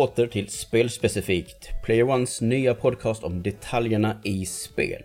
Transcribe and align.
Åter 0.00 0.26
till 0.26 0.48
Spelspecifikt, 0.48 1.70
Player 1.82 2.10
Ones 2.10 2.40
nya 2.40 2.74
podcast 2.74 3.24
om 3.24 3.42
detaljerna 3.42 4.20
i 4.24 4.46
spel. 4.46 5.02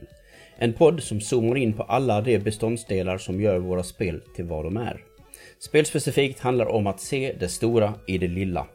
En 0.57 0.73
podd 0.73 1.04
som 1.04 1.21
zoomar 1.21 1.57
in 1.57 1.73
på 1.73 1.84
alla 1.84 2.21
de 2.21 2.39
beståndsdelar 2.39 3.18
som 3.18 3.41
gör 3.41 3.58
våra 3.58 3.84
spel 3.84 4.21
till 4.35 4.45
vad 4.45 4.66
de 4.66 4.77
är. 4.77 5.02
Spelspecifikt 5.59 6.40
handlar 6.40 6.66
om 6.66 6.88
att 6.88 6.99
se 6.99 7.35
det 7.40 7.48
stora 7.48 7.94
i 8.08 8.18
det 8.18 8.27
lilla. 8.27 8.68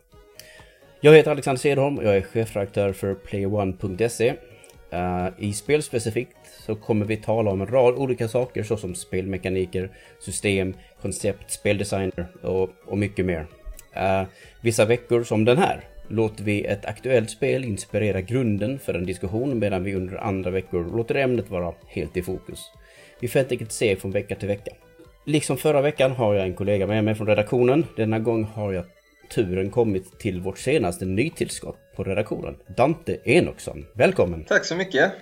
Jag 1.00 1.14
heter 1.14 1.30
Alexander 1.30 1.60
Cederholm 1.60 1.98
och 1.98 2.04
jag 2.04 2.16
är 2.16 2.22
chefredaktör 2.22 2.92
för 2.92 3.14
playerone.se. 3.14 4.34
Eh, 4.90 5.28
I 5.38 5.52
Spelspecifikt 5.52 6.36
så 6.66 6.74
kommer 6.74 7.06
vi 7.06 7.16
tala 7.16 7.50
om 7.50 7.60
en 7.60 7.66
rad 7.66 7.94
olika 7.94 8.28
saker 8.28 8.62
såsom 8.62 8.94
spelmekaniker, 8.94 9.90
system, 10.18 10.74
koncept, 11.02 11.50
speldesigner 11.50 12.26
och, 12.42 12.70
och 12.86 12.98
mycket 12.98 13.26
mer. 13.26 13.46
Uh, 13.96 14.28
vissa 14.60 14.84
veckor 14.84 15.24
som 15.24 15.44
den 15.44 15.58
här 15.58 15.84
låter 16.10 16.44
vi 16.44 16.64
ett 16.64 16.86
aktuellt 16.86 17.30
spel 17.30 17.64
inspirera 17.64 18.20
grunden 18.20 18.78
för 18.78 18.94
en 18.94 19.06
diskussion 19.06 19.58
medan 19.58 19.84
vi 19.84 19.94
under 19.94 20.16
andra 20.16 20.50
veckor 20.50 20.96
låter 20.96 21.14
ämnet 21.14 21.50
vara 21.50 21.74
helt 21.86 22.16
i 22.16 22.22
fokus. 22.22 22.60
Vi 23.20 23.28
får 23.28 23.38
helt 23.38 23.52
enkelt 23.52 23.72
se 23.72 23.96
från 23.96 24.10
vecka 24.10 24.34
till 24.34 24.48
vecka. 24.48 24.70
Liksom 25.26 25.56
förra 25.56 25.82
veckan 25.82 26.12
har 26.12 26.34
jag 26.34 26.46
en 26.46 26.54
kollega 26.54 26.86
med 26.86 27.04
mig 27.04 27.14
från 27.14 27.26
redaktionen. 27.26 27.86
Denna 27.96 28.18
gång 28.18 28.44
har 28.44 28.72
jag 28.72 28.84
turen 29.34 29.70
kommit 29.70 30.18
till 30.18 30.40
vårt 30.40 30.58
senaste 30.58 31.04
nytillskott 31.04 31.78
på 31.96 32.04
redaktionen. 32.04 32.56
Dante 32.76 33.16
Enoksson. 33.24 33.86
Välkommen! 33.94 34.44
Tack 34.44 34.64
så 34.64 34.76
mycket! 34.76 35.12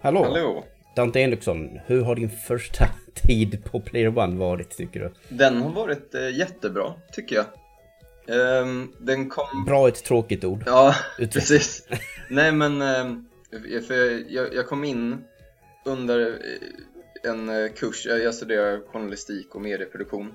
Hallå! 0.00 0.24
Hallå! 0.24 0.64
Dante 0.96 1.20
Enoksson, 1.20 1.80
hur 1.86 2.02
har 2.02 2.14
din 2.14 2.30
första 2.30 2.88
tid 3.14 3.64
på 3.64 3.80
Player 3.80 4.18
One 4.18 4.38
varit 4.38 4.70
tycker 4.70 5.00
du? 5.00 5.36
Den 5.36 5.62
har 5.62 5.70
varit 5.70 6.14
eh, 6.14 6.36
jättebra, 6.36 6.92
tycker 7.12 7.36
jag. 7.36 7.44
Ehm, 8.26 8.92
den 8.98 9.28
kom... 9.28 9.64
Bra 9.66 9.88
ett 9.88 10.04
tråkigt 10.04 10.44
ord. 10.44 10.62
Ja, 10.66 10.94
precis. 11.18 11.86
Nej 12.28 12.52
men, 12.52 12.82
ehm, 12.82 13.26
för 13.86 14.24
jag, 14.32 14.54
jag 14.54 14.66
kom 14.66 14.84
in 14.84 15.24
under 15.84 16.20
eh, 16.30 17.30
en 17.30 17.48
eh, 17.48 17.72
kurs, 17.72 18.06
jag, 18.06 18.34
studerar 18.34 18.80
journalistik 18.92 19.54
och 19.54 19.60
medieproduktion 19.60 20.34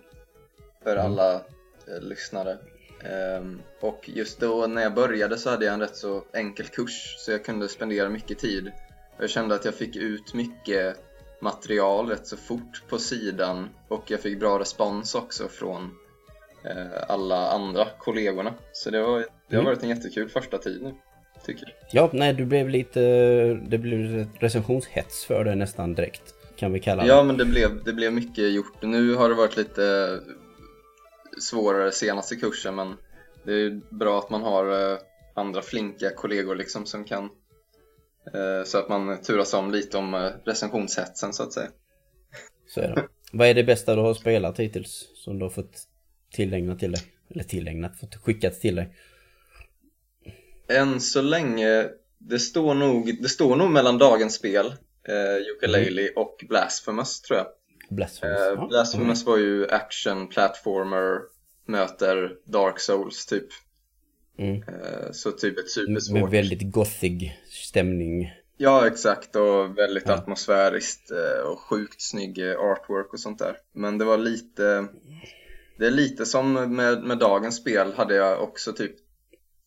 för 0.84 0.92
Mm. 0.95 1.06
alla 1.06 1.36
eh, 1.36 2.02
lyssnare. 2.02 2.58
Ehm, 3.04 3.62
och 3.80 4.10
just 4.14 4.40
då 4.40 4.67
när 4.67 4.82
jag 4.82 4.94
började 4.94 5.38
så 5.38 5.50
hade 5.50 5.66
jag 5.66 5.73
en 5.73 5.80
rätt 5.80 5.95
så 5.95 6.23
enkel 6.34 6.66
kurs 6.66 7.16
så 7.17 7.32
jag 7.32 7.45
kunde 7.45 7.67
spendera 7.67 8.10
mycket 8.10 8.40
tid. 8.40 8.72
Jag 9.20 9.30
kände 9.30 9.56
att 9.56 9.66
jag 9.66 9.73
fick 9.76 9.95
ut 9.95 10.34
mycket 10.34 10.98
material 11.42 12.10
rätt 12.10 12.28
så 12.28 12.38
fort 12.38 12.84
på 12.90 12.98
sidan 12.98 13.70
och 13.88 14.12
jag 14.12 14.20
fick 14.20 14.40
bra 14.40 14.60
respons 14.60 15.16
också 15.16 15.48
från 15.48 15.95
alla 17.08 17.48
andra 17.52 17.88
kollegorna. 18.00 18.54
Så 18.74 18.90
det, 18.90 19.02
var, 19.02 19.20
det 19.20 19.56
har 19.56 19.62
Mm. 19.62 19.66
varit 19.66 19.84
en 19.84 19.90
jättekul 19.90 20.30
första 20.30 20.58
tid 20.58 20.82
nu, 20.82 20.94
tycker 21.46 21.64
jag. 21.66 22.04
Ja, 22.04 22.10
nej, 22.14 22.34
du 22.34 22.46
blev 22.46 22.70
lite... 22.70 23.00
Det 23.68 23.78
blev 23.78 24.28
recensionshets 24.40 25.26
för 25.26 25.44
det 25.44 25.56
nästan 25.56 25.94
direkt. 25.96 26.34
Kan 26.56 26.74
vi 26.74 26.80
kalla 26.80 27.04
det. 27.04 27.10
Ja, 27.10 27.24
men 27.24 27.38
det 27.38 27.46
blev, 27.46 27.84
det 27.84 27.94
blev 27.94 28.14
mycket 28.14 28.52
gjort. 28.54 28.82
Nu 28.82 29.16
har 29.16 29.30
det 29.30 29.36
varit 29.36 29.58
lite 29.58 30.20
svårare 31.42 31.92
senaste 31.92 32.36
kursen, 32.36 32.76
men 32.76 32.96
det 33.44 33.54
är 33.54 33.82
bra 33.90 34.20
att 34.20 34.30
man 34.30 34.42
har 34.44 34.92
eh, 34.92 34.98
andra 35.33 35.62
flinka 35.62 36.10
kollegor 36.16 36.56
liksom 36.56 36.86
som 36.86 37.04
kan 37.04 37.23
eh, 38.33 38.64
så 38.66 38.78
att 38.78 38.89
man 38.89 39.22
turas 39.22 39.54
om 39.54 39.72
lite 39.72 39.98
om 39.98 40.14
eh, 40.14 40.30
recensionshetsen 40.45 41.33
så 41.33 41.44
att 41.44 41.54
säga. 41.54 41.70
Så 42.67 42.82
är 42.82 42.88
det. 42.95 43.08
Vad 43.32 43.48
är 43.48 43.54
det 43.54 43.64
bästa 43.64 43.95
du 43.95 44.02
har 44.02 44.14
spelat 44.14 44.60
hittills? 44.60 45.10
Som 45.16 45.39
du 45.39 45.45
har 45.45 45.50
fått 45.50 45.83
tillägnat 46.32 46.80
till 46.80 46.92
dig? 46.92 47.02
Eller 47.30 47.44
tillägnat, 47.44 48.00
fått 48.00 48.16
skickat 48.16 48.62
till 48.62 48.76
dig? 48.76 48.95
Än 50.70 51.00
så 51.02 51.22
länge, 51.22 51.90
det 52.17 52.40
står 52.40 52.73
nog, 52.73 53.22
det 53.22 53.30
står 53.30 53.56
nog 53.56 53.72
mellan 53.72 53.98
dagens 53.98 54.36
spel, 54.36 54.66
eh, 55.08 55.56
Ukulele 55.56 56.10
och 56.16 56.45
Blasphemous 56.50 57.22
tror 57.22 57.38
jag. 57.39 57.48
Blasphemous? 57.89 58.39
Eh, 58.39 58.68
Blasphemous 58.68 59.26
var 59.26 59.38
ju 59.38 59.68
action, 59.70 60.28
platformer, 60.28 61.20
möter 61.66 62.36
Dark 62.45 62.80
Souls 62.80 63.26
typ. 63.26 63.48
Mm. 64.38 64.56
Eh, 64.64 65.12
så 65.12 65.32
typ 65.32 65.58
ett 65.58 65.64
Med 65.88 66.04
supersvårt. 66.04 66.34
väldigt 66.34 66.72
gothig 66.72 67.39
stämning. 67.50 68.32
Ja, 68.58 68.88
exakt 68.88 69.36
och 69.36 69.78
väldigt 69.78 70.04
Ja. 70.08 70.14
atmosfäriskt 70.14 71.12
eh, 71.12 71.42
och 71.52 71.60
sjukt 71.60 72.02
snygg 72.02 72.38
eh, 72.39 72.60
artwork 72.60 73.14
och 73.14 73.20
sånt 73.20 73.39
där. 73.39 73.58
Men 73.73 73.98
det 73.98 74.06
var 74.06 74.18
lite, 74.18 74.88
det 75.80 75.88
är 75.88 75.92
lite 75.92 76.26
som 76.26 76.54
med, 76.76 77.04
med 77.04 77.17
dagens 77.17 77.56
spel 77.56 77.94
hade 77.95 78.16
jag 78.16 78.44
också 78.44 78.73
typ, 78.73 78.95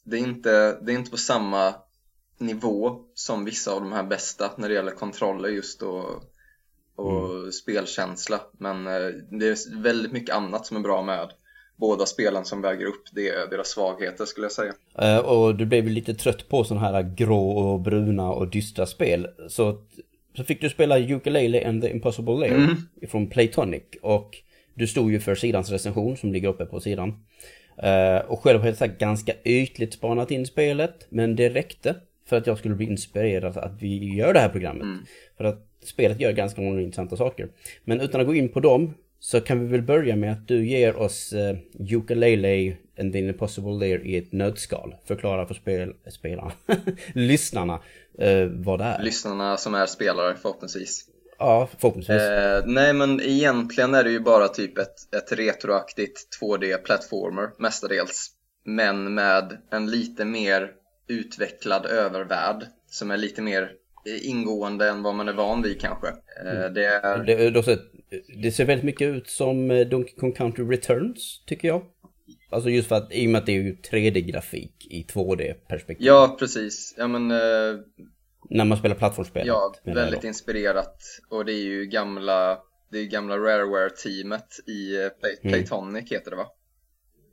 det 0.04 0.16
är, 0.16 0.20
inte, 0.20 0.78
det 0.80 0.92
är 0.92 0.96
inte 0.96 1.10
på 1.10 1.16
samma 1.16 1.74
nivå 2.38 2.98
som 3.14 3.44
vissa 3.44 3.72
av 3.72 3.80
de 3.80 3.92
här 3.92 4.02
bästa 4.02 4.50
när 4.56 4.68
det 4.68 4.74
gäller 4.74 4.90
kontroller 4.90 5.48
just 5.48 5.82
och, 5.82 6.06
och 6.96 7.54
spelkänsla. 7.54 8.40
Men 8.52 8.86
eh, 8.86 9.08
det 9.30 9.48
är 9.48 9.82
väldigt 9.82 10.12
mycket 10.12 10.34
annat 10.34 10.66
som 10.66 10.76
är 10.76 10.80
bra 10.80 11.02
med 11.02 11.30
båda 11.76 12.06
spelen 12.06 12.44
som 12.44 12.62
väger 12.62 12.86
upp 12.86 13.04
det, 13.12 13.50
deras 13.50 13.68
svagheter 13.68 14.24
skulle 14.24 14.44
jag 14.44 14.52
säga. 14.52 14.72
Eh, 14.98 15.18
och 15.18 15.54
du 15.54 15.66
blev 15.66 15.88
lite 15.88 16.14
trött 16.14 16.48
på 16.48 16.64
sådana 16.64 16.86
här 16.86 17.14
grå 17.16 17.50
och 17.50 17.80
bruna 17.80 18.30
och 18.30 18.48
dystra 18.48 18.86
spel. 18.86 19.28
Så, 19.48 19.78
så 20.36 20.44
fick 20.44 20.60
du 20.60 20.70
spela 20.70 20.98
Ukulele 20.98 21.68
and 21.68 21.82
the 21.82 21.90
Impossible 21.90 22.34
Lair 22.34 22.54
Mm. 22.54 22.76
från 23.10 23.26
Playtonic. 23.30 23.82
Och 24.02 24.42
du 24.74 24.86
stod 24.86 25.12
ju 25.12 25.20
för 25.20 25.34
sidans 25.34 25.70
recension 25.70 26.16
som 26.16 26.32
ligger 26.32 26.48
uppe 26.48 26.66
på 26.66 26.80
sidan. 26.80 27.24
Eh, 27.76 28.16
och 28.16 28.40
själv 28.40 28.60
har 28.60 28.68
jag 28.68 28.74
här 28.74 28.86
ganska 28.98 29.32
ytligt 29.44 29.94
spanat 29.94 30.30
in 30.30 30.46
spelet. 30.46 31.06
Men 31.08 31.36
det 31.36 31.48
räckte 31.48 31.94
för 32.26 32.36
att 32.36 32.46
jag 32.46 32.58
skulle 32.58 32.74
bli 32.74 32.86
inspirerad 32.86 33.56
att 33.56 33.82
vi 33.82 34.14
gör 34.14 34.34
det 34.34 34.40
här 34.40 34.48
programmet. 34.48 34.82
Mm. 34.82 34.98
För 35.36 35.44
att 35.44 35.66
spelet 35.84 36.20
gör 36.20 36.32
ganska 36.32 36.60
många 36.60 36.80
intressanta 36.80 37.16
saker. 37.16 37.48
Men 37.84 38.00
utan 38.00 38.20
att 38.20 38.26
gå 38.26 38.34
in 38.34 38.48
på 38.48 38.60
dem 38.60 38.94
så 39.18 39.40
kan 39.40 39.60
vi 39.60 39.66
väl 39.66 39.82
börja 39.82 40.16
med 40.16 40.32
att 40.32 40.48
du 40.48 40.66
ger 40.66 40.96
oss 40.96 41.32
uh, 41.32 41.96
Ukulele 41.96 42.76
and 42.98 43.12
the 43.12 43.18
Impossible 43.18 43.72
Lair 43.72 44.06
i 44.06 44.16
ett 44.16 44.32
nötskal. 44.32 44.94
Förklara 45.04 45.46
för 45.46 45.54
spel, 45.54 45.94
spelarna, 46.10 46.52
lyssnarna, 47.14 47.80
eh, 48.18 48.46
vad 48.46 48.78
det 48.78 48.84
är. 48.84 49.02
Lyssnarna 49.02 49.56
som 49.56 49.74
är 49.74 49.86
spelare 49.86 50.36
förhoppningsvis. 50.42 51.08
Ja, 51.42 51.68
förhoppningsvis. 51.78 52.22
Eh, 52.22 52.62
nej 52.66 52.92
men 52.92 53.20
egentligen 53.20 53.94
är 53.94 54.04
det 54.04 54.10
ju 54.10 54.20
bara 54.20 54.48
typ 54.48 54.78
ett, 54.78 55.14
ett 55.16 55.32
retroaktigt 55.32 56.38
2D-plattformer 56.40 57.50
mestadels. 57.58 58.30
Men 58.64 59.14
med 59.14 59.58
en 59.70 59.90
lite 59.90 60.24
mer 60.24 60.70
utvecklad 61.08 61.86
övervärld 61.86 62.66
som 62.90 63.10
är 63.10 63.16
lite 63.16 63.42
mer 63.42 63.70
ingående 64.22 64.88
än 64.88 65.02
vad 65.02 65.14
man 65.14 65.28
är 65.28 65.32
van 65.32 65.62
vid 65.62 65.80
kanske. 65.80 66.08
Eh, 66.08 66.72
det 66.74 66.84
är, 66.84 67.24
Det, 67.24 67.50
det, 67.50 67.62
ser, 67.62 67.78
det 68.42 68.52
ser 68.52 68.64
väldigt 68.64 68.84
mycket 68.84 69.08
ut 69.08 69.28
som 69.28 69.70
eh, 69.70 69.86
Donkey 69.86 70.14
Kong 70.14 70.32
Country 70.32 70.64
Returns, 70.64 71.42
tycker 71.46 71.68
jag. 71.68 71.82
Alltså 72.50 72.70
just 72.70 72.88
för 72.88 72.96
att, 72.96 73.12
i 73.12 73.26
och 73.26 73.30
med 73.30 73.38
att 73.38 73.46
det 73.46 73.52
är 73.52 73.62
ju 73.62 73.76
3D-grafik 73.90 74.86
i 74.90 75.06
2D-perspektiv. 75.12 76.06
ja 76.06 76.36
precis, 76.38 76.94
ja 76.98 77.08
men 77.08 77.30
eh, 77.30 77.80
När 78.50 78.64
man 78.64 78.78
spelar 78.78 78.96
plattformsspelet. 78.96 79.46
ja, 79.46 79.74
väldigt 79.84 80.24
inspirerat 80.24 81.02
och 81.30 81.44
det 81.44 81.52
är 81.52 81.64
ju 81.64 81.86
gamla 81.86 82.58
det 82.90 82.98
är 82.98 83.04
gamla 83.04 83.36
Rareware-teamet 83.36 84.60
i 84.66 85.02
eh, 85.04 85.08
Play, 85.20 85.36
Mm. 85.42 85.52
Playtonic 85.52 86.12
heter 86.12 86.30
det 86.30 86.36
va? 86.36 86.46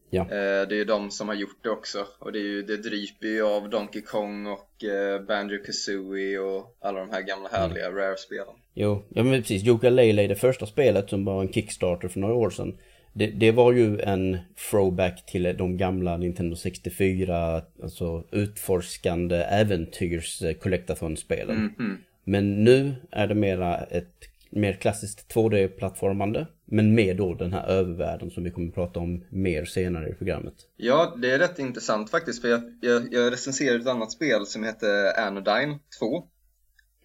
Ja. 0.10 0.22
Eh, 0.22 0.28
Det 0.68 0.76
är 0.76 0.78
ju 0.78 0.86
de 0.86 1.12
som 1.12 1.28
har 1.28 1.36
gjort 1.36 1.64
det 1.64 1.70
också 1.70 2.06
och 2.20 2.32
det, 2.32 2.40
är 2.40 2.44
ju, 2.44 2.62
det 2.62 2.78
dryper 2.78 3.28
ju 3.28 3.42
av 3.46 3.70
Donkey 3.70 4.02
Kong 4.02 4.48
och 4.48 4.84
eh, 4.84 5.22
Banjo-Kazooie 5.22 6.38
och 6.40 6.78
alla 6.82 7.00
de 7.00 7.10
här 7.10 7.22
gamla 7.22 7.50
härliga 7.50 7.92
Rare-spelen. 7.92 8.56
Jo, 8.74 9.06
ja 9.10 9.24
men 9.24 9.42
precis. 9.42 9.68
Ukulele, 9.68 10.28
det 10.28 10.36
första 10.36 10.66
spelet 10.66 11.10
som 11.10 11.26
var 11.26 11.42
en 11.42 11.54
Kickstarter 11.54 12.08
för 12.08 12.20
några 12.20 12.34
år 12.36 12.50
sedan. 12.50 12.78
Det, 13.14 13.28
det 13.28 13.52
var 13.52 13.72
ju 13.72 14.00
en 14.00 14.38
throwback 14.70 15.26
till 15.26 15.56
de 15.58 15.78
gamla 15.78 16.18
Nintendo 16.18 16.56
64, 16.56 17.62
alltså 17.84 18.24
utforskande 18.32 19.36
äventyrs 19.36 20.42
eh, 20.42 20.54
collectathon-spelen. 20.54 21.74
Mhm. 21.78 21.98
Men 22.24 22.64
nu 22.64 22.96
är 23.12 23.28
det 23.28 23.36
mera 23.36 23.78
ett 23.78 24.16
mer 24.50 24.74
klassiskt 24.74 25.34
2D-plattformande. 25.34 26.48
Men 26.66 26.96
med 26.96 27.18
då 27.18 27.34
den 27.34 27.54
här 27.54 27.68
övervärlden 27.68 28.32
som 28.32 28.44
vi 28.44 28.52
kommer 28.52 28.68
att 28.68 28.76
prata 28.76 29.00
om 29.00 29.24
mer 29.30 29.66
senare 29.66 30.10
i 30.10 30.14
programmet. 30.14 30.54
Ja, 30.78 31.16
det 31.22 31.32
är 31.32 31.40
rätt 31.40 31.60
intressant 31.60 32.10
faktiskt 32.10 32.42
för 32.42 32.50
jag, 32.50 32.62
jag, 32.82 33.14
jag 33.14 33.34
recenserade 33.34 33.80
ett 33.80 33.88
annat 33.88 34.12
spel 34.12 34.46
som 34.46 34.64
heter 34.64 35.20
Anodyne 35.20 35.80
2 36.00 36.28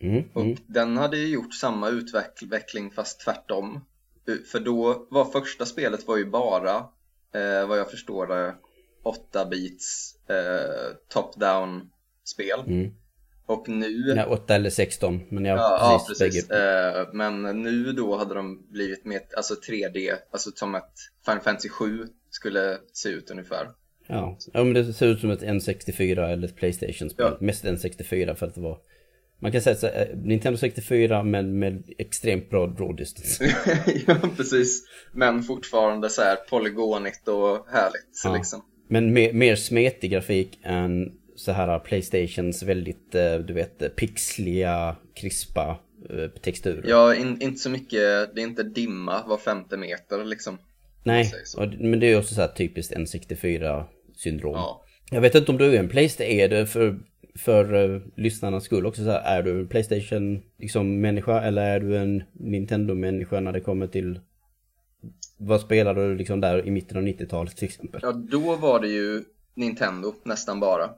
Mm, 0.00 0.24
och 0.32 0.42
mm. 0.42 0.56
den 0.66 0.96
hade 0.96 1.16
ju 1.16 1.28
gjort 1.28 1.54
samma 1.54 1.88
utveckling 1.88 2.90
fast 2.90 3.20
tvärtom. 3.20 3.84
För 4.52 4.60
då 4.60 5.06
var 5.10 5.24
första 5.24 5.66
spelet 5.66 6.06
var 6.06 6.16
ju 6.16 6.30
bara, 6.30 6.76
eh, 7.34 7.68
vad 7.68 7.78
jag 7.78 7.90
förstår 7.90 8.26
det, 8.26 8.54
8-bits 9.04 10.14
eh, 10.30 10.96
top-down 11.14 11.80
spel. 12.24 12.60
Mm. 12.66 12.90
Och 13.46 13.68
nu 13.68 14.14
Ja, 14.16 14.26
8 14.26 14.54
eller 14.54 14.70
16, 14.70 15.20
men 15.28 15.44
jag 15.44 15.58
Ja, 15.58 15.78
ja 15.80 16.04
precis, 16.08 16.22
precis. 16.22 16.48
bägge. 16.48 17.00
Eh, 17.00 17.08
men 17.12 17.42
nu 17.62 17.92
då 17.92 18.16
hade 18.16 18.34
de 18.34 18.66
blivit 18.70 19.04
mer, 19.04 19.20
alltså 19.36 19.54
3D, 19.54 20.14
alltså 20.30 20.50
som 20.54 20.74
ett 20.74 20.92
Final 21.24 21.40
Fantasy 21.40 21.68
7 21.68 22.06
skulle 22.30 22.78
se 22.92 23.08
ut 23.08 23.30
ungefär. 23.30 23.68
Ja. 24.06 24.38
ja, 24.52 24.64
men 24.64 24.74
det 24.74 24.92
ser 24.92 25.06
ut 25.06 25.20
som 25.20 25.30
ett 25.30 25.42
N64 25.42 26.28
eller 26.28 26.48
ett 26.48 26.56
Playstation-spel. 26.56 27.32
Ja. 27.40 27.46
Mest 27.46 27.64
N64 27.64 28.34
för 28.34 28.46
att 28.46 28.54
det 28.54 28.60
var... 28.60 28.78
Man 29.44 29.52
kan 29.52 29.62
säga 29.62 29.76
så, 29.76 29.86
här, 29.86 30.08
eh, 30.10 30.16
Nintendo 30.16 30.58
64 30.58 31.22
men 31.22 31.58
med 31.58 31.82
extremt 31.98 32.50
bra 32.50 32.66
draw 32.66 32.96
distance. 32.96 33.44
ja, 34.06 34.16
precis. 34.36 34.84
Men 35.12 35.42
fortfarande 35.42 36.10
så 36.10 36.22
här 36.22 36.36
polygonigt 36.36 37.28
och 37.28 37.66
härligt 37.72 38.22
Ja. 38.24 38.36
liksom. 38.36 38.64
Men 38.88 39.12
mer, 39.12 39.32
mer 39.32 39.56
smetig 39.56 40.10
grafik 40.10 40.58
än 40.62 41.12
så 41.36 41.52
här 41.52 41.78
Playstations 41.78 42.62
väldigt, 42.62 43.14
eh, 43.14 43.34
du 43.34 43.54
vet, 43.54 43.96
pixliga, 43.96 44.96
krispa 45.14 45.78
eh, 46.10 46.40
texturer. 46.40 46.84
Ja, 46.86 47.14
in, 47.14 47.42
inte 47.42 47.60
så 47.60 47.70
mycket, 47.70 48.34
det 48.34 48.40
är 48.40 48.46
inte 48.46 48.62
dimma 48.62 49.26
var 49.26 49.38
femte 49.38 49.76
meter 49.76 50.24
liksom. 50.24 50.58
Nej, 51.02 51.32
och, 51.56 51.66
men 51.78 52.00
det 52.00 52.06
är 52.06 52.18
också 52.18 52.34
så 52.34 52.40
här 52.40 52.48
typiskt 52.48 52.94
N64-syndrom. 52.94 54.54
Ja. 54.54 54.84
Jag 55.10 55.20
vet 55.20 55.34
inte 55.34 55.52
om 55.52 55.58
du 55.58 55.64
är 55.64 55.78
en 55.78 55.88
Playstation, 55.88 56.32
är 56.32 56.48
det 56.48 56.66
för, 56.66 56.98
för 57.38 57.74
uh, 57.74 58.02
lyssnarnas 58.16 58.64
skull 58.64 58.86
också 58.86 59.04
så 59.04 59.10
här, 59.10 59.38
är 59.38 59.42
du 59.42 59.60
en 59.60 59.68
Playstation 59.68 60.42
liksom 60.58 61.04
eller 61.04 61.62
är 61.62 61.80
du 61.80 61.96
en 61.96 62.22
Nintendo-människa 62.32 63.40
när 63.40 63.52
det 63.52 63.60
kommer 63.60 63.86
till 63.86 64.20
vad 65.36 65.60
spelar 65.60 65.94
du 65.94 66.14
liksom 66.14 66.40
där 66.40 66.66
i 66.66 66.70
mitten 66.70 66.96
av 66.96 67.02
90-talet 67.02 67.56
till 67.56 67.68
exempel? 67.68 68.00
ja, 68.02 68.12
då 68.12 68.56
var 68.56 68.80
det 68.80 68.88
ju 68.88 69.24
Nintendo 69.54 70.14
nästan 70.24 70.60
bara. 70.60 70.90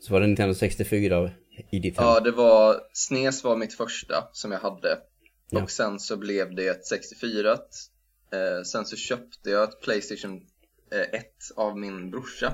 Så 0.00 0.12
var 0.12 0.20
det 0.20 0.26
Nintendo 0.26 0.54
64 0.54 1.30
i 1.70 1.78
ditt 1.78 1.98
hem? 1.98 2.06
Ja, 2.06 2.20
det 2.20 2.30
var, 2.30 2.76
SNES 2.92 3.44
var 3.44 3.56
mitt 3.56 3.74
första 3.74 4.28
som 4.32 4.52
jag 4.52 4.58
hade. 4.58 4.98
Ja. 5.50 5.62
Och 5.62 5.70
sen 5.70 6.00
så 6.00 6.16
blev 6.16 6.54
det 6.54 6.66
ett 6.68 6.86
64. 6.86 7.50
Eh, 7.52 8.62
sen 8.64 8.84
så 8.84 8.96
köpte 8.96 9.50
jag 9.50 9.68
ett 9.68 9.80
Playstation 9.80 10.46
eh, 10.92 11.20
1 11.20 11.26
av 11.56 11.78
min 11.78 12.10
brorsa. 12.10 12.52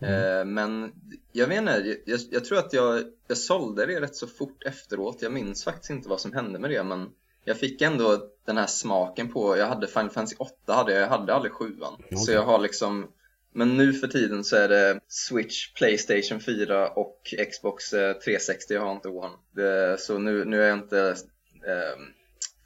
Eh, 0.00 0.44
men 0.44 0.92
jag 1.32 1.46
vet 1.46 1.58
inte, 1.58 1.96
jag, 2.04 2.20
jag 2.30 2.44
tror 2.44 2.58
att 2.58 2.72
jag, 2.72 3.02
jag 3.26 3.38
sålde 3.38 3.86
det 3.86 4.00
rätt 4.00 4.16
så 4.16 4.26
fort 4.26 4.64
efteråt. 4.64 5.22
Jag 5.22 5.32
minns 5.32 5.64
faktiskt 5.64 5.90
inte 5.90 6.08
vad 6.08 6.20
som 6.20 6.32
hände 6.32 6.58
med 6.58 6.70
det, 6.70 6.84
men 6.84 7.08
jag 7.44 7.56
fick 7.56 7.82
ändå 7.82 8.18
den 8.46 8.56
här 8.56 8.66
smaken 8.66 9.32
på, 9.32 9.56
jag 9.56 9.66
hade 9.66 9.86
Final 9.86 10.10
Fantasy 10.10 10.36
8, 10.38 10.72
hade 10.72 10.92
jag, 10.92 11.02
jag 11.02 11.08
hade 11.08 11.34
aldrig 11.34 11.52
7 11.52 11.76
Så 11.80 11.96
Okej. 12.22 12.34
jag 12.34 12.42
har 12.42 12.58
liksom, 12.58 13.08
men 13.52 13.76
nu 13.76 13.92
för 13.92 14.06
tiden 14.06 14.44
så 14.44 14.56
är 14.56 14.68
det 14.68 15.00
Switch, 15.08 15.72
Playstation 15.72 16.40
4 16.40 16.88
och 16.88 17.34
Xbox 17.50 17.92
eh, 17.92 18.12
360, 18.12 18.74
jag 18.74 18.80
har 18.80 18.92
inte 18.92 19.08
One. 19.08 19.34
Det, 19.54 20.00
så 20.00 20.18
nu, 20.18 20.44
nu 20.44 20.62
är 20.62 20.68
jag 20.68 20.78
inte 20.78 21.16
eh, 21.66 22.00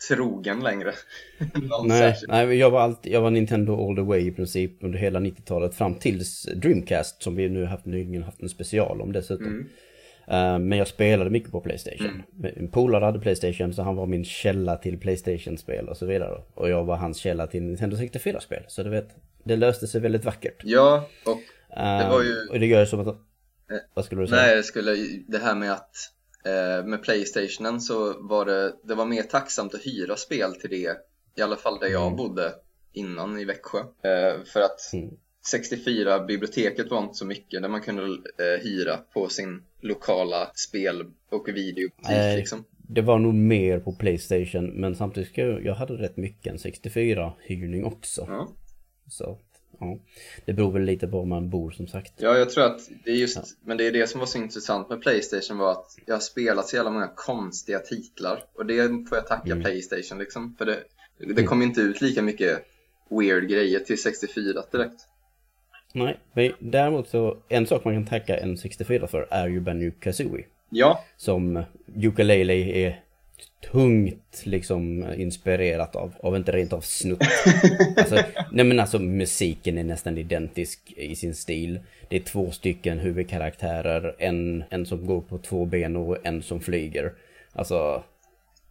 trogen 0.09 0.61
längre. 0.61 0.93
Nej, 1.85 2.17
nej 2.29 2.55
jag 2.59 2.71
var 2.71 2.81
alltid, 2.81 3.13
jag 3.13 3.21
var 3.21 3.31
Nintendo 3.31 3.89
all 3.89 3.97
the 3.97 4.03
way 4.03 4.21
i 4.27 4.31
princip 4.33 4.73
under 4.81 4.99
hela 4.99 5.21
90-talet 5.21 5.75
fram 5.75 5.95
tills 5.95 6.43
Dreamcast 6.55 7.23
som 7.23 7.37
vi 7.37 7.49
nu 7.49 7.65
haft, 7.65 7.85
nyligen 7.87 8.23
haft 8.23 8.43
en 8.43 8.49
special 8.49 9.01
om 9.01 9.13
dessutom. 9.13 9.47
Mm. 9.47 9.69
Eh, 10.27 10.59
men 10.69 10.79
jag 10.79 10.87
spelade 10.89 11.31
mycket 11.31 11.51
på 11.51 11.61
Playstation. 11.61 12.23
En 12.57 12.69
polare 12.69 13.05
hade 13.05 13.19
Playstation 13.21 13.75
så 13.75 13.83
han 13.83 13.97
var 13.97 14.07
min 14.07 14.25
källa 14.25 14.77
till 14.77 14.99
Playstation-spel 14.99 15.89
och 15.89 15.97
så 15.97 16.07
vidare. 16.07 16.41
Och 16.55 16.69
jag 16.71 16.85
var 16.85 16.97
hans 16.97 17.17
källa 17.19 17.47
till 17.47 17.63
Nintendo 17.63 17.97
64-spel. 17.97 18.63
Så 18.69 18.83
du 18.83 18.91
vet, 18.91 19.09
det 19.45 19.57
löste 19.57 19.87
sig 19.87 20.01
väldigt 20.01 20.25
vackert. 20.25 20.61
Ja, 20.65 21.09
och 21.25 21.39
Eh, 21.77 22.11
var 22.11 22.23
ju- 22.23 22.49
Och 22.51 22.61
det 22.61 22.67
gör 22.67 22.81
ju 22.81 22.87
som 22.87 23.01
att... 23.09 23.17
Vad 23.95 24.05
skulle 24.05 24.21
du 24.21 24.27
säga? 24.27 24.43
Nej, 24.43 24.55
jag 24.57 24.65
skulle, 24.65 24.97
det 25.29 25.39
här 25.39 25.55
med 25.55 25.73
att 25.73 25.81
eh, 25.81 26.22
med 26.85 27.03
Playstationen 27.03 27.81
så 27.81 28.23
var 28.29 28.45
det, 28.45 28.75
det 28.85 28.95
var 28.95 29.07
mer 29.07 29.23
tacksamt 29.23 29.75
att 29.75 29.87
hyra 29.87 30.17
spel 30.17 30.55
till 30.55 30.71
det, 30.71 30.97
i 31.37 31.43
alla 31.43 31.57
fall 31.57 31.79
där 31.81 31.89
jag 31.89 32.03
Mm. 32.07 32.17
bodde 32.17 32.53
innan 32.93 33.39
i 33.39 33.45
Växjö. 33.45 33.79
Eh, 33.79 34.45
för 34.45 34.61
att 34.61 34.93
Mm. 34.93 35.11
64-biblioteket 35.53 36.91
var 36.91 37.03
inte 37.03 37.15
så 37.15 37.27
mycket 37.27 37.63
där 37.63 37.69
man 37.69 37.81
kunde 37.81 38.03
eh, 38.03 38.63
hyra 38.65 38.97
på 38.97 39.29
sin 39.29 39.63
lokala 39.81 40.51
spel 40.55 41.05
och 41.31 41.49
videobutik 41.49 42.07
Nej. 42.09 42.37
liksom. 42.37 42.65
Det 42.89 43.03
var 43.03 43.19
nog 43.19 43.35
mer 43.35 43.79
på 43.81 43.93
Playstation 43.93 44.67
men 44.81 44.97
samtidigt 44.97 45.39
jag, 45.39 45.65
jag 45.65 45.75
hade 45.75 45.93
rätt 45.95 46.17
mycket 46.17 46.53
en 46.53 46.59
64-hyrning 46.59 47.85
också. 47.85 48.25
Ja. 48.29 48.49
Så, 49.09 49.39
ja. 49.81 49.99
Det 50.45 50.53
beror 50.53 50.73
väl 50.73 50.83
lite 50.83 51.07
på 51.09 51.19
var 51.19 51.25
man 51.25 51.51
bor 51.51 51.71
som 51.71 51.87
sagt. 51.89 52.13
ja, 52.17 52.39
jag 52.39 52.51
tror 52.51 52.65
att 52.65 52.81
det 53.05 53.11
är 53.11 53.15
just, 53.15 53.39
men 53.65 53.77
det 53.77 53.87
är 53.87 53.93
det 53.93 54.07
som 54.07 54.21
var 54.21 54.27
så 54.27 54.39
intressant 54.39 54.89
med 54.91 55.01
Playstation 55.03 55.59
var 55.59 55.71
att 55.73 55.99
jag 56.07 56.15
har 56.15 56.21
spelat 56.21 56.69
så 56.69 56.77
jävla 56.77 56.91
många 56.91 57.11
konstiga 57.15 57.79
titlar 57.79 58.45
och 58.55 58.67
det 58.67 59.09
får 59.09 59.19
jag 59.19 59.27
tacka 59.27 59.53
Mm. 59.53 59.63
Playstation 59.63 60.19
liksom. 60.19 60.55
För 60.59 60.65
det, 60.67 60.79
det 61.19 61.33
Mm. 61.33 61.47
kom 61.47 61.63
inte 61.63 61.81
ut 61.81 62.01
lika 62.01 62.23
mycket 62.23 62.65
weird 63.11 63.49
grejer 63.49 63.81
till 63.81 64.03
64 64.03 64.63
direkt. 64.73 65.07
Nej, 65.95 66.19
men 66.33 66.53
däremot 66.59 67.09
så 67.09 67.37
en 67.49 67.67
sak 67.67 67.85
man 67.85 67.95
kan 67.95 68.07
tacka 68.07 68.37
en 68.39 68.57
64 68.59 69.07
för 69.07 69.27
är 69.31 69.49
ju 69.49 69.61
Banjo 69.61 69.93
Kazooie. 70.01 70.45
Ja, 70.71 71.05
Som 71.17 71.63
Ukulele 72.03 72.55
är 72.55 73.02
tungt 73.71 74.43
liksom 74.45 75.13
inspirerat 75.17 75.97
av, 75.97 76.13
av 76.21 76.37
inte 76.37 76.53
rent 76.53 76.73
av 76.73 76.81
snutt. 76.81 77.23
Alltså, 77.97 78.19
nej 78.51 78.65
men 78.65 78.81
alltså 78.81 78.99
musiken 78.99 79.79
är 79.79 79.85
nästan 79.85 80.19
identisk 80.19 80.93
i 80.97 81.17
sin 81.17 81.35
stil. 81.35 81.81
Det 82.09 82.17
är 82.17 82.21
två 82.21 82.51
stycken 82.51 82.99
huvudkaraktärer, 82.99 84.15
en, 84.19 84.65
en 84.71 84.87
som 84.87 85.07
går 85.07 85.21
på 85.21 85.39
två 85.39 85.65
ben 85.65 85.97
och 85.97 86.27
en 86.27 86.43
som 86.43 86.61
flyger. 86.61 87.13
Alltså, 87.53 88.03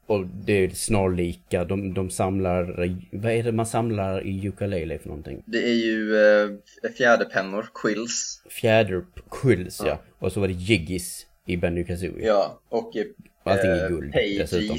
och 0.05 0.25
det 0.45 0.53
är 0.53 0.69
snarlika, 0.69 1.65
de, 1.65 1.93
de 1.93 2.09
samlar, 2.09 2.89
vad 3.11 3.31
är 3.31 3.43
det 3.43 3.51
man 3.51 3.65
samlar 3.65 4.27
i 4.27 4.47
ukulele 4.47 4.99
för 4.99 5.07
någonting? 5.07 5.43
det 5.45 5.63
är 5.63 5.73
ju 5.73 6.15
eh, 6.15 6.91
fjäderpennor, 6.97 7.69
quills. 7.73 8.43
Fjäder 8.49 9.05
quills 9.31 9.79
ja. 9.79 9.87
Ja. 9.87 9.99
Och 10.19 10.31
så 10.31 10.39
var 10.39 10.47
det 10.47 10.53
jiggis 10.53 11.25
i 11.45 11.57
Banjo 11.57 11.85
Kazooie. 11.85 12.27
Ja, 12.27 12.59
och 12.69 12.95
Allting 13.43 13.69
är 13.71 13.89
guld 13.89 14.13
pages 14.13 14.51
dessutom. 14.51 14.77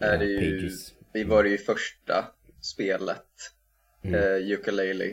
är 0.00 0.18
det 0.18 0.24
ju, 0.24 0.58
pages. 0.60 0.92
det 1.12 1.24
var 1.24 1.42
det 1.42 1.48
ju 1.50 1.58
första 1.58 2.24
spelet, 2.60 3.24
Mm. 4.04 4.14
eh, 4.20 4.52
ukulele. 4.58 5.04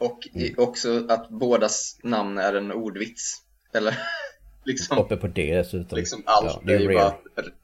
Och 0.00 0.18
i, 0.34 0.54
också 0.56 1.06
att 1.08 1.28
bådas 1.30 1.98
namn 2.02 2.38
är 2.38 2.54
en 2.54 2.72
ordvits. 2.72 3.42
Eller 3.74 3.94
liksom, 4.64 4.98
Uppe 4.98 5.16
på 5.16 5.26
det 5.26 5.54
dessutom. 5.56 5.98
liksom 5.98 6.22
allt 6.26 6.46
Ja, 6.46 6.62
det 6.64 6.74
är 6.74 6.78
ju 6.80 6.94
bara 6.94 7.14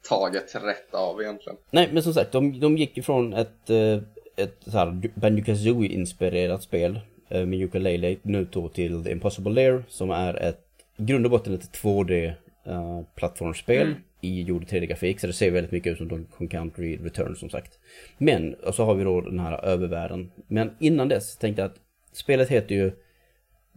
taget 0.09 0.55
rätt 0.55 0.93
av 0.93 1.21
egentligen. 1.21 1.57
Nej 1.71 1.89
men 1.93 2.03
som 2.03 2.13
sagt, 2.13 2.31
de, 2.31 2.59
de 2.59 2.77
gick 2.77 2.97
ifrån 2.97 3.33
ett, 3.33 3.69
eh, 3.69 4.01
ett 4.35 4.57
så 4.65 4.71
här 4.71 5.11
Banjo 5.19 5.43
Kazooie-inspirerat 5.43 6.63
spel 6.63 6.99
eh, 7.29 7.45
med 7.45 7.59
ukulele 7.63 8.17
nu 8.21 8.47
då 8.51 8.69
till 8.69 9.03
The 9.03 9.11
Impossible 9.11 9.51
Lair 9.53 9.83
som 9.89 10.09
är 10.11 10.33
ett 10.33 10.65
i 10.97 11.03
grund 11.03 11.25
och 11.25 11.31
botten 11.31 11.53
ett 11.53 11.77
2D 11.83 12.33
eh, 12.65 13.01
plattformsspel 13.15 13.87
Mm. 13.87 13.97
i 14.21 14.41
gjord 14.41 14.63
3D-grafik 14.65 15.19
så 15.19 15.27
det 15.27 15.33
ser 15.33 15.51
väldigt 15.51 15.71
mycket 15.71 15.91
ut 15.91 15.97
som 15.97 16.07
Donkey 16.07 16.47
Country 16.47 16.97
Return 16.97 17.35
som 17.35 17.49
sagt. 17.49 17.79
Men, 18.17 18.53
och 18.53 18.75
så 18.75 18.85
har 18.85 18.95
vi 18.95 19.03
då 19.03 19.21
den 19.21 19.39
här 19.39 19.65
övervärlden. 19.65 20.31
Men 20.47 20.71
innan 20.79 21.07
dess 21.07 21.37
tänkte 21.37 21.61
jag 21.61 21.71
att 21.71 21.77
spelet 22.13 22.49
heter 22.49 22.75
ju 22.75 22.91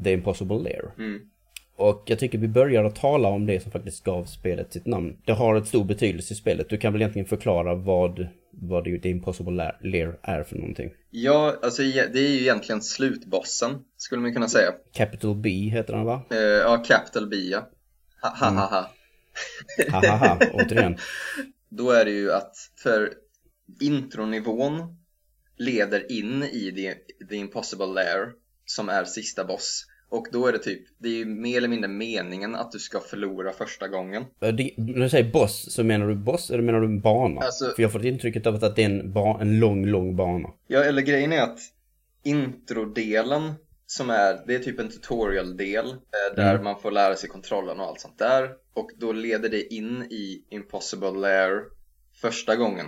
The 0.04 0.12
Impossible 0.12 0.56
Lair. 0.58 0.84
Mm. 0.98 1.20
Och 1.78 2.02
jag 2.06 2.18
tycker 2.18 2.38
vi 2.38 2.48
börjar 2.48 2.84
att 2.84 2.96
tala 2.96 3.28
om 3.28 3.46
det 3.46 3.60
som 3.60 3.72
faktiskt 3.72 4.04
gav 4.04 4.24
spelet 4.24 4.72
sitt 4.72 4.86
namn. 4.86 5.16
Det 5.24 5.32
har 5.32 5.56
ett 5.56 5.66
stor 5.66 5.84
betydelse 5.84 6.32
i 6.34 6.36
spelet. 6.36 6.68
Du 6.68 6.76
kan 6.76 6.92
väl 6.92 7.02
egentligen 7.02 7.26
förklara 7.28 7.74
vad, 7.74 8.26
vad 8.50 8.84
det, 8.84 8.98
The 8.98 9.08
Impossible 9.08 9.52
La- 9.52 9.76
Lair 9.80 10.18
är 10.22 10.42
för 10.42 10.56
någonting. 10.56 10.90
Ja, 11.10 11.54
alltså 11.62 11.82
det 11.82 12.18
är 12.18 12.30
ju 12.30 12.40
egentligen 12.40 12.80
slutbossen, 12.82 13.70
skulle 13.96 14.22
man 14.22 14.32
kunna 14.34 14.48
säga. 14.48 14.72
Capital 14.92 15.34
B 15.34 15.50
heter 15.50 15.92
den 15.94 16.04
va? 16.04 16.22
Eh, 16.30 16.36
ja, 16.38 16.76
Capital 16.88 17.28
B 17.28 17.36
ja. 17.36 17.68
Ha, 18.28 18.36
ha, 18.36 18.46
Mm. 18.48 18.58
ha, 18.58 18.66
ha. 18.68 18.90
Hahaha, 19.90 20.38
återigen. 20.52 20.96
Då 21.68 21.90
är 21.90 22.04
det 22.04 22.10
ju 22.10 22.32
att 22.32 22.54
för 22.82 23.12
intronivån 23.80 24.96
leder 25.58 26.12
in 26.12 26.42
i 26.42 26.72
the, 26.72 27.24
the 27.26 27.36
Impossible 27.36 27.86
Lair 27.86 28.32
som 28.64 28.88
är 28.88 29.04
sista 29.04 29.44
boss. 29.44 29.86
Och 30.08 30.26
då 30.32 30.46
är 30.46 30.52
det 30.52 30.58
typ, 30.58 30.82
det 30.98 31.08
är 31.08 31.12
ju 31.12 31.24
mer 31.24 31.56
eller 31.56 31.68
mindre 31.68 31.88
meningen 31.88 32.54
att 32.54 32.72
du 32.72 32.78
ska 32.78 33.00
förlora 33.00 33.52
första 33.52 33.88
gången. 33.88 34.24
Det- 34.40 34.74
När 34.76 35.02
du 35.02 35.08
säger 35.08 35.32
boss 35.32 35.72
så 35.72 35.84
menar 35.84 36.08
du 36.08 36.14
boss 36.14 36.50
eller 36.50 36.62
menar 36.62 36.80
du 36.80 36.86
en 36.86 37.00
bana? 37.00 37.40
Alltså- 37.40 37.72
För 37.76 37.82
jag 37.82 37.92
får 37.92 38.06
intrycket 38.06 38.46
av 38.46 38.54
att 38.54 38.76
det 38.76 38.82
är 38.82 38.86
en, 38.90 39.12
ba- 39.12 39.38
en 39.40 39.58
lång, 39.60 39.86
lång 39.86 40.16
bana. 40.16 40.48
Ja, 40.66 40.84
eller 40.84 41.02
grejen 41.02 41.32
är 41.32 41.40
att 41.42 41.58
introdelen 42.22 43.52
som 43.86 44.10
är, 44.10 44.40
det 44.46 44.54
är 44.54 44.58
typ 44.58 44.80
en 44.80 44.90
tutorial-del 44.90 45.86
eh, 45.90 46.36
där 46.36 46.50
Mm. 46.52 46.64
man 46.64 46.80
får 46.80 46.90
lära 46.90 47.16
sig 47.16 47.28
kontrollen 47.28 47.80
och 47.80 47.86
allt 47.86 48.00
sånt 48.00 48.18
där. 48.18 48.50
Och 48.74 48.90
då 48.98 49.12
leder 49.12 49.48
det 49.48 49.74
in 49.74 50.02
i 50.02 50.44
Impossible 50.50 51.10
Lair 51.10 51.62
första 52.20 52.56
gången. 52.56 52.86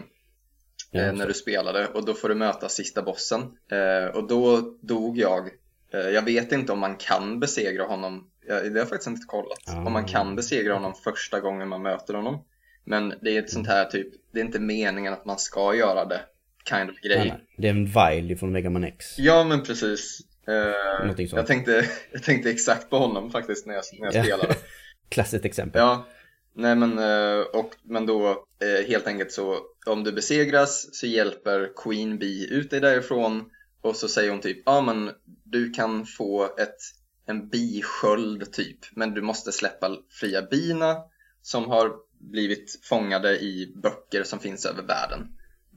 Eh, 0.93 1.13
när 1.13 1.27
du 1.27 1.35
spelade 1.35 1.87
och 1.87 2.05
då 2.05 2.15
får 2.15 2.29
du 2.29 2.35
möta 2.35 2.69
sista 2.69 3.03
bossen. 3.03 3.41
Eh, 3.71 4.17
och 4.17 4.29
då 4.29 4.61
dog 4.81 5.19
jag. 5.19 5.49
Eh, 5.93 6.01
jag 6.01 6.23
vet 6.23 6.53
inte 6.53 6.73
om 6.73 6.79
man 6.79 6.97
kan 6.97 7.41
besegra 7.41 7.85
honom. 7.85 8.31
Ja, 8.47 8.55
det 8.55 8.69
har 8.69 8.77
jag 8.77 8.89
faktiskt 8.89 9.09
inte 9.09 9.27
kollat. 9.27 9.65
Ah. 9.67 9.87
Om 9.87 9.93
man 9.93 10.05
kan 10.05 10.37
besegra 10.37 10.75
honom 10.75 10.95
första 10.95 11.41
gången 11.41 11.69
man 11.69 11.83
möter 11.83 12.15
honom. 12.15 12.45
Men 12.85 13.15
det 13.23 13.37
är 13.37 13.39
ett 13.43 13.51
sånt 13.51 13.67
här 13.67 13.85
typ, 13.85 14.09
det 14.33 14.41
är 14.41 14.45
inte 14.45 14.61
meningen 14.61 15.13
att 15.13 15.25
man 15.25 15.39
ska 15.39 15.75
göra 15.75 16.05
det 16.05 16.21
kind 16.69 16.91
of 16.91 16.97
grej. 16.97 17.19
Nej, 17.19 17.29
nej. 17.29 17.47
Det 17.57 17.67
är 17.69 17.71
en 17.71 17.87
Vile 17.87 18.37
från 18.37 18.53
Mega 18.53 18.71
Man 18.71 18.85
X. 18.85 19.19
Ja 19.19 19.45
men 19.45 19.63
precis. 19.63 20.21
Sånt. 20.49 21.33
jag, 21.33 21.47
tänkte, 21.47 21.89
jag 22.13 22.23
tänkte 22.23 22.51
exakt 22.51 22.91
på 22.91 22.99
honom 22.99 23.31
faktiskt 23.31 23.67
när 23.67 23.75
jag, 23.75 23.85
när 23.99 24.07
jag 24.07 24.15
Ja. 24.15 24.23
spelade. 24.23 24.55
Klassiskt 25.09 25.45
exempel. 25.45 25.81
Ja, 25.81 26.07
nej 26.55 26.77
men, 26.77 26.99
eh, 26.99 27.41
och, 27.41 27.71
men 27.83 28.07
då 28.07 28.47
eh, 28.63 28.89
helt 28.89 29.07
enkelt 29.07 29.33
så 29.33 29.59
om 29.87 30.05
du 30.05 30.13
besegras 30.13 30.89
så 30.93 31.07
hjälper 31.07 31.73
Queen 31.77 32.19
Bee 32.19 32.47
ut 32.51 32.71
dig 32.71 32.81
därifrån 32.81 33.51
och 33.81 33.97
så 33.97 34.09
säger 34.09 34.31
hon 34.31 34.41
typ 34.41 34.63
ja 34.67 34.81
men 34.81 35.11
du 35.45 35.71
kan 35.71 36.07
få 36.07 36.45
ett, 36.45 36.77
en 37.27 37.49
bisköld 37.49 38.53
typ 38.53 38.79
men 38.91 39.15
du 39.15 39.23
måste 39.23 39.53
släppa 39.53 39.97
fria 40.21 40.43
bina 40.43 40.97
som 41.43 41.69
har 41.69 41.93
blivit 42.21 42.81
fångade 42.83 43.39
i 43.39 43.73
böcker 43.83 44.23
som 44.23 44.39
finns 44.39 44.67
över 44.67 44.83
världen 44.83 45.29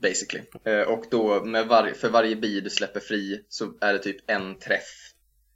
basically. 0.02 0.44
Eh, 0.64 0.80
och 0.88 1.04
då 1.10 1.44
med 1.44 1.66
var, 1.66 1.88
för 1.96 2.08
varje 2.10 2.36
bi 2.36 2.60
du 2.60 2.70
släpper 2.70 3.00
fri 3.00 3.44
så 3.48 3.64
är 3.80 3.92
det 3.92 3.98
typ 3.98 4.30
en 4.30 4.58
träff 4.58 5.12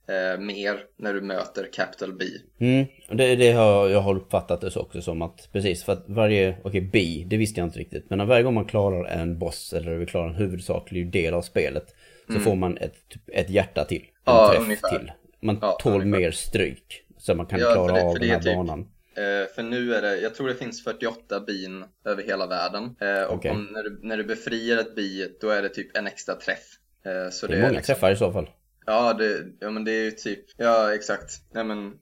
eh, 0.09 0.41
mer 0.41 0.81
när 0.99 1.15
du 1.15 1.21
möter 1.21 1.69
Capital 1.73 2.13
B. 2.13 2.25
Mm, 2.61 2.87
det, 3.11 3.37
det 3.37 3.53
har 3.53 3.89
jag 3.89 4.01
har 4.01 4.17
uppfattat 4.17 4.61
det 4.61 4.71
så 4.71 4.81
också 4.81 5.03
som 5.03 5.23
att 5.23 5.49
precis 5.53 5.85
för 5.85 5.93
att 5.93 6.05
varje, 6.09 6.57
okej 6.65 6.81
B, 6.93 7.25
det 7.27 7.37
visste 7.37 7.61
jag 7.61 7.67
inte 7.67 7.79
riktigt. 7.79 8.11
Men 8.11 8.29
varje 8.29 8.43
gång 8.43 8.55
man 8.55 8.65
klarar 8.65 9.05
en 9.05 9.39
boss 9.39 9.73
eller 9.73 9.95
vi 9.97 10.07
klarar 10.07 10.29
en 10.29 10.35
huvudsaklig 10.35 11.13
del 11.13 11.35
av 11.35 11.43
spelet 11.43 11.95
så 12.33 12.41
får 12.41 12.55
man 12.55 12.79
ett, 12.79 13.09
typ 13.09 13.23
ett 13.33 13.51
hjärta 13.51 13.85
till. 13.85 14.01
En 14.03 14.07
Ja, 14.25 14.49
träff 14.53 14.63
ungefär. 14.63 14.99
till. 14.99 15.13
Man 15.41 15.59
Ja, 15.63 15.79
tål 15.83 15.93
ungefär. 16.03 16.21
mer 16.21 16.31
stryk. 16.31 17.03
Så 17.19 17.35
man 17.35 17.47
kan 17.47 17.61
Ja, 17.61 17.73
klara 17.73 17.93
det- 17.93 18.03
av 18.03 18.19
den 18.19 18.29
här 18.31 18.41
typ- 18.41 18.55
banan. 18.57 18.89
Eh, 19.17 19.55
för 19.55 19.63
nu 19.63 19.95
är 19.95 20.03
det, 20.03 20.21
jag 20.21 20.35
tror 20.35 20.49
det 20.49 20.55
finns 20.55 20.85
48 20.85 21.41
bin 21.41 21.85
över 22.05 22.23
hela 22.23 22.47
världen. 22.47 22.97
Eh, 23.01 23.23
och 23.23 23.35
Okej. 23.35 23.51
om, 23.51 23.69
när, 23.73 23.83
du, 23.83 24.01
när 24.03 24.17
du 24.17 24.25
befriar 24.25 24.79
ett 24.79 24.95
bi, 24.95 25.37
då 25.41 25.49
är 25.51 25.63
det 25.63 25.69
typ 25.69 25.97
en 25.97 26.07
extra 26.07 26.35
träff. 26.35 26.65
Eh, 27.07 27.31
så 27.31 27.47
Det 27.47 27.55
är 27.55 27.61
många 27.61 27.73
liksom, 27.73 27.95
träffar 27.95 28.13
i 28.13 28.17
så 28.17 28.33
fall. 28.33 28.51
Ja, 28.87 29.13
det, 29.13 29.39
ja, 29.61 29.71
men 29.71 29.85
det 29.85 29.93
är 29.93 30.05
ju 30.05 30.11
typ, 30.11 30.45
ja 30.57 30.95
exakt. 30.95 31.33
Nej, 31.53 31.65
men 31.65 31.93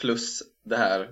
plus 0.00 0.42
det 0.64 0.76
här 0.76 1.08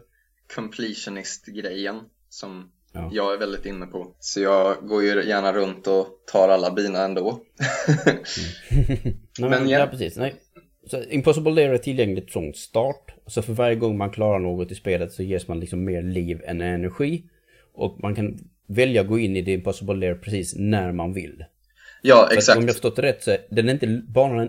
completionist-grejen 0.54 2.00
som 2.28 2.72
Ja. 2.92 3.10
jag 3.12 3.34
är 3.34 3.38
väldigt 3.38 3.66
inne 3.66 3.86
på. 3.86 4.16
Så 4.18 4.40
jag 4.40 4.76
går 4.88 5.02
ju 5.02 5.08
gärna 5.24 5.52
runt 5.52 5.86
och 5.86 6.06
tar 6.32 6.48
alla 6.48 6.70
bina 6.70 7.04
ändå. 7.04 7.40
Nej, 8.70 9.14
men, 9.40 9.50
Men 9.50 9.68
ja. 9.68 9.78
ja. 9.78 9.86
precis. 9.86 10.16
Nej. 10.16 10.34
Så 10.90 11.02
Impossible 11.02 11.52
Lair 11.52 11.70
är 11.70 11.78
tillgängligt 11.78 12.32
från 12.32 12.54
start. 12.54 13.14
Så 13.28 13.42
för 13.42 13.52
varje 13.52 13.76
gång 13.76 13.98
man 13.98 14.10
klarar 14.10 14.38
något 14.38 14.72
i 14.72 14.74
spelet 14.74 15.12
så 15.12 15.22
ges 15.22 15.48
man 15.48 15.60
liksom 15.60 15.84
mer 15.84 16.02
liv 16.02 16.42
än 16.44 16.60
energi. 16.60 17.24
Och 17.72 18.00
man 18.02 18.14
kan 18.14 18.38
välja 18.66 19.00
att 19.00 19.06
gå 19.06 19.18
in 19.18 19.36
i 19.36 19.42
det 19.42 19.52
Impossible 19.52 19.94
Lair 19.94 20.14
precis 20.14 20.54
när 20.56 20.92
man 20.92 21.12
vill. 21.12 21.44
ja, 22.02 22.28
exakt. 22.32 22.58
Om 22.58 22.64
jag 22.64 22.72
förstått 22.72 22.96
det 22.96 23.02
rätt 23.02 23.22
så 23.22 23.36
den 23.50 23.68
är 23.68 23.72
inte 23.72 24.02
banan, 24.08 24.48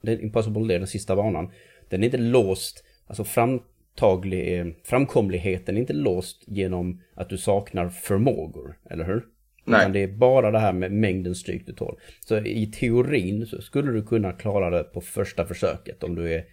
den 0.00 0.20
Impossible 0.20 0.66
Lair, 0.66 0.78
den 0.78 0.88
sista 0.88 1.16
banan. 1.16 1.50
Den 1.88 2.02
är 2.02 2.04
inte 2.04 2.18
låst, 2.18 2.84
alltså 3.06 3.24
framtaglig, 3.24 4.60
eh, 4.60 4.66
framkomligheten 4.84 5.76
är 5.76 5.80
inte 5.80 5.92
låst 5.92 6.42
genom 6.46 7.00
att 7.14 7.28
du 7.28 7.38
saknar 7.38 7.88
förmågor, 7.88 8.78
eller 8.90 9.04
hur? 9.04 9.24
Nej. 9.64 9.80
Utan 9.80 9.92
det 9.92 10.02
är 10.02 10.08
bara 10.08 10.50
det 10.50 10.58
här 10.58 10.72
med 10.72 10.92
mängden 10.92 11.34
stryk 11.34 11.66
du 11.66 11.72
tål. 11.72 11.98
Så 12.20 12.38
i 12.38 12.66
teorin 12.66 13.46
så 13.46 13.60
skulle 13.62 13.92
du 13.92 14.02
kunna 14.02 14.32
klara 14.32 14.70
det 14.70 14.84
på 14.84 15.00
första 15.00 15.46
försöket 15.46 16.02
om 16.02 16.14
du 16.14 16.34
är 16.34 16.44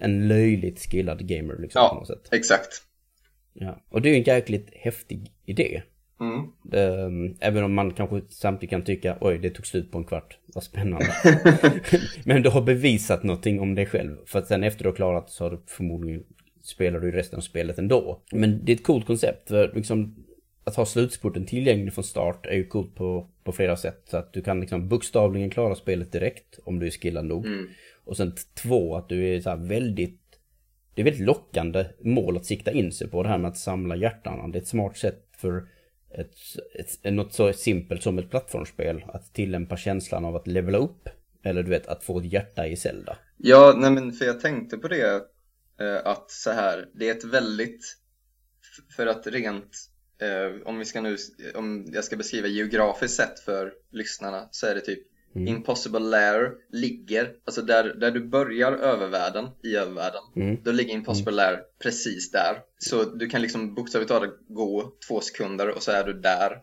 en 0.00 0.28
löjligt 0.28 0.90
skillad 0.90 1.28
gamer 1.28 1.56
liksom 1.58 1.80
på 1.80 1.94
Ja, 1.94 1.94
något 1.98 2.06
sätt. 2.06 2.28
exakt. 2.32 2.82
Ja. 3.52 3.82
Och 3.88 4.02
det 4.02 4.08
är 4.08 4.10
ju 4.12 4.18
en 4.18 4.24
jäkligt 4.24 4.70
häftig 4.74 5.32
idé. 5.44 5.82
Mm. 6.20 6.40
Ehm, 6.72 7.36
Även 7.40 7.64
om 7.64 7.74
man 7.74 7.90
kanske 7.90 8.20
samtidigt 8.28 8.70
kan 8.70 8.82
tycka 8.84 9.18
oj 9.20 9.38
det 9.38 9.50
tog 9.50 9.66
slut 9.66 9.90
på 9.92 9.98
en 9.98 10.04
kvart, 10.04 10.38
vad 10.54 10.64
spännande. 10.64 11.06
Men 12.24 12.42
du 12.42 12.50
har 12.50 12.62
bevisat 12.62 13.22
någonting 13.22 13.60
om 13.60 13.74
dig 13.74 13.86
själv. 13.86 14.16
För 14.26 14.38
att 14.38 14.46
sen 14.46 14.64
efter 14.64 14.82
du 14.84 14.88
har 14.88 14.96
klarat 14.96 15.30
så 15.30 15.44
har 15.44 15.50
du 15.50 15.62
förmodligen 15.66 16.22
spelar 16.62 17.00
du 17.00 17.10
resten 17.10 17.36
av 17.36 17.40
spelet 17.40 17.78
ändå. 17.78 18.22
Men 18.32 18.64
det 18.64 18.72
är 18.72 18.76
ett 18.76 18.84
coolt 18.84 19.06
koncept. 19.06 19.48
För 19.48 19.72
liksom, 19.74 20.24
att 20.64 20.76
ha 20.76 20.86
slutspurten 20.86 21.46
tillgänglig 21.46 21.94
från 21.94 22.04
start 22.04 22.46
är 22.46 22.54
ju 22.54 22.66
coolt 22.66 22.94
på, 22.94 23.28
på 23.44 23.52
flera 23.52 23.76
sätt. 23.76 24.02
Så 24.10 24.16
att 24.16 24.32
du 24.32 24.42
kan 24.42 24.60
liksom 24.60 24.88
bokstavligen 24.88 25.50
klara 25.50 25.74
spelet 25.74 26.12
direkt 26.12 26.58
om 26.64 26.78
du 26.78 26.86
är 26.86 26.90
skillad 26.90 27.24
nog. 27.24 27.46
Mm. 27.46 27.66
Och 28.04 28.16
sen 28.16 28.32
två, 28.54 28.96
att 28.96 29.08
du 29.08 29.34
är 29.34 29.40
så 29.40 29.50
här 29.50 29.56
väldigt 29.56 30.20
det 30.94 31.02
är 31.02 31.04
väldigt 31.04 31.26
lockande 31.26 31.86
mål 32.00 32.36
att 32.36 32.46
sikta 32.46 32.72
in 32.72 32.92
sig 32.92 33.10
på 33.10 33.22
det 33.22 33.28
här 33.28 33.38
med 33.38 33.48
att 33.50 33.58
samla 33.58 33.96
hjärtan. 33.96 34.52
Det 34.52 34.58
är 34.58 34.62
ett 34.62 34.68
smart 34.68 34.96
sätt 34.96 35.28
för 35.36 35.68
ett, 36.10 36.34
ett, 36.74 37.12
något 37.14 37.32
så 37.32 37.52
simpelt 37.52 38.02
som 38.02 38.18
ett 38.18 38.30
plattformsspel 38.30 39.04
att 39.08 39.34
tillämpa 39.34 39.76
känslan 39.76 40.24
av 40.24 40.36
att 40.36 40.46
levela 40.46 40.78
upp. 40.78 41.08
Eller 41.44 41.62
du 41.62 41.70
vet, 41.70 41.86
att 41.86 42.04
få 42.04 42.18
ett 42.18 42.32
hjärta 42.32 42.66
i 42.66 42.76
Zelda. 42.76 43.18
Ja, 43.36 43.74
nej 43.76 43.90
men 43.90 44.12
för 44.12 44.24
jag 44.24 44.40
tänkte 44.40 44.78
på 44.78 44.88
det 44.88 45.22
eh, 45.80 46.06
att 46.06 46.30
så 46.30 46.50
här, 46.50 46.88
det 46.94 47.08
är 47.08 47.14
ett 47.14 47.24
väldigt, 47.24 47.96
för 48.96 49.06
att 49.06 49.26
rent, 49.26 49.90
eh, 50.18 50.68
om 50.68 50.78
vi 50.78 50.84
ska 50.84 51.00
nu, 51.00 51.16
om 51.54 51.86
jag 51.92 52.04
ska 52.04 52.16
beskriva 52.16 52.48
geografiskt 52.48 53.16
sett 53.16 53.40
för 53.40 53.72
lyssnarna 53.90 54.48
så 54.50 54.66
är 54.66 54.74
det 54.74 54.80
typ 54.80 55.06
Mm. 55.34 55.48
Impossible 55.48 56.00
Lair 56.00 56.52
ligger, 56.72 57.32
alltså 57.44 57.62
där, 57.62 57.84
där 57.94 58.10
du 58.10 58.24
börjar 58.24 58.72
övervärlden, 58.72 59.46
i 59.62 59.76
övervärlden, 59.76 60.20
Mm. 60.36 60.58
då 60.62 60.72
ligger 60.72 60.94
Impossible 60.94 61.32
Lair 61.32 61.60
precis 61.82 62.30
där. 62.30 62.58
Så 62.78 63.04
du 63.04 63.28
kan 63.28 63.42
liksom 63.42 63.74
bokstavligt 63.74 64.08
talat 64.08 64.30
gå 64.48 64.92
två 65.08 65.20
sekunder 65.20 65.68
och 65.68 65.82
så 65.82 65.90
är 65.90 66.04
du 66.04 66.12
där. 66.12 66.60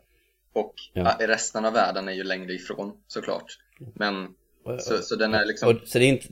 Och 0.54 0.74
Ja. 0.94 1.18
resten 1.20 1.66
av 1.66 1.74
världen 1.74 2.08
är 2.08 2.13
ju 2.13 2.24
längre 2.24 2.54
ifrån 2.54 2.92
såklart. 3.08 3.58
Men 3.96 4.28
så, 4.80 4.98
så 4.98 5.16
den 5.16 5.34
är 5.34 5.46
liksom, 5.46 5.70
Och, 5.70 5.88
så 5.88 6.00
det 6.00 6.06
är 6.06 6.10
inte, 6.10 6.28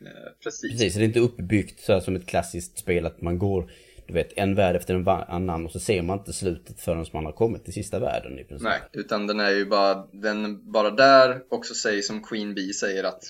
eh, 0.00 0.10
precis. 0.44 0.70
precis, 0.72 0.92
så 0.92 0.98
det 0.98 1.04
är 1.04 1.06
inte 1.06 1.20
uppbyggt 1.20 1.80
så 1.80 1.92
här 1.92 2.00
som 2.00 2.16
ett 2.16 2.26
klassiskt 2.26 2.78
spel 2.78 3.06
att 3.06 3.20
man 3.22 3.38
går, 3.38 3.70
du 4.08 4.14
vet, 4.14 4.32
en 4.36 4.54
värld 4.54 4.76
efter 4.76 4.94
en 4.94 5.08
annan 5.08 5.66
och 5.66 5.72
så 5.72 5.80
ser 5.80 6.02
man 6.02 6.18
inte 6.18 6.32
slutet 6.32 6.80
förrän 6.80 7.06
man 7.12 7.24
har 7.24 7.32
kommit 7.32 7.64
till 7.64 7.74
sista 7.74 7.98
världen 7.98 8.38
i 8.38 8.44
princip. 8.44 8.64
Nej, 8.64 8.80
utan 8.92 9.26
den 9.26 9.40
är 9.40 9.50
ju 9.50 9.66
bara, 9.66 10.06
den 10.12 10.72
bara 10.72 10.90
där 10.90 11.42
och 11.50 11.66
så 11.66 11.74
säger 11.74 12.02
som 12.02 12.22
Queen 12.22 12.54
Bee 12.54 12.72
säger 12.72 13.04
att 13.04 13.22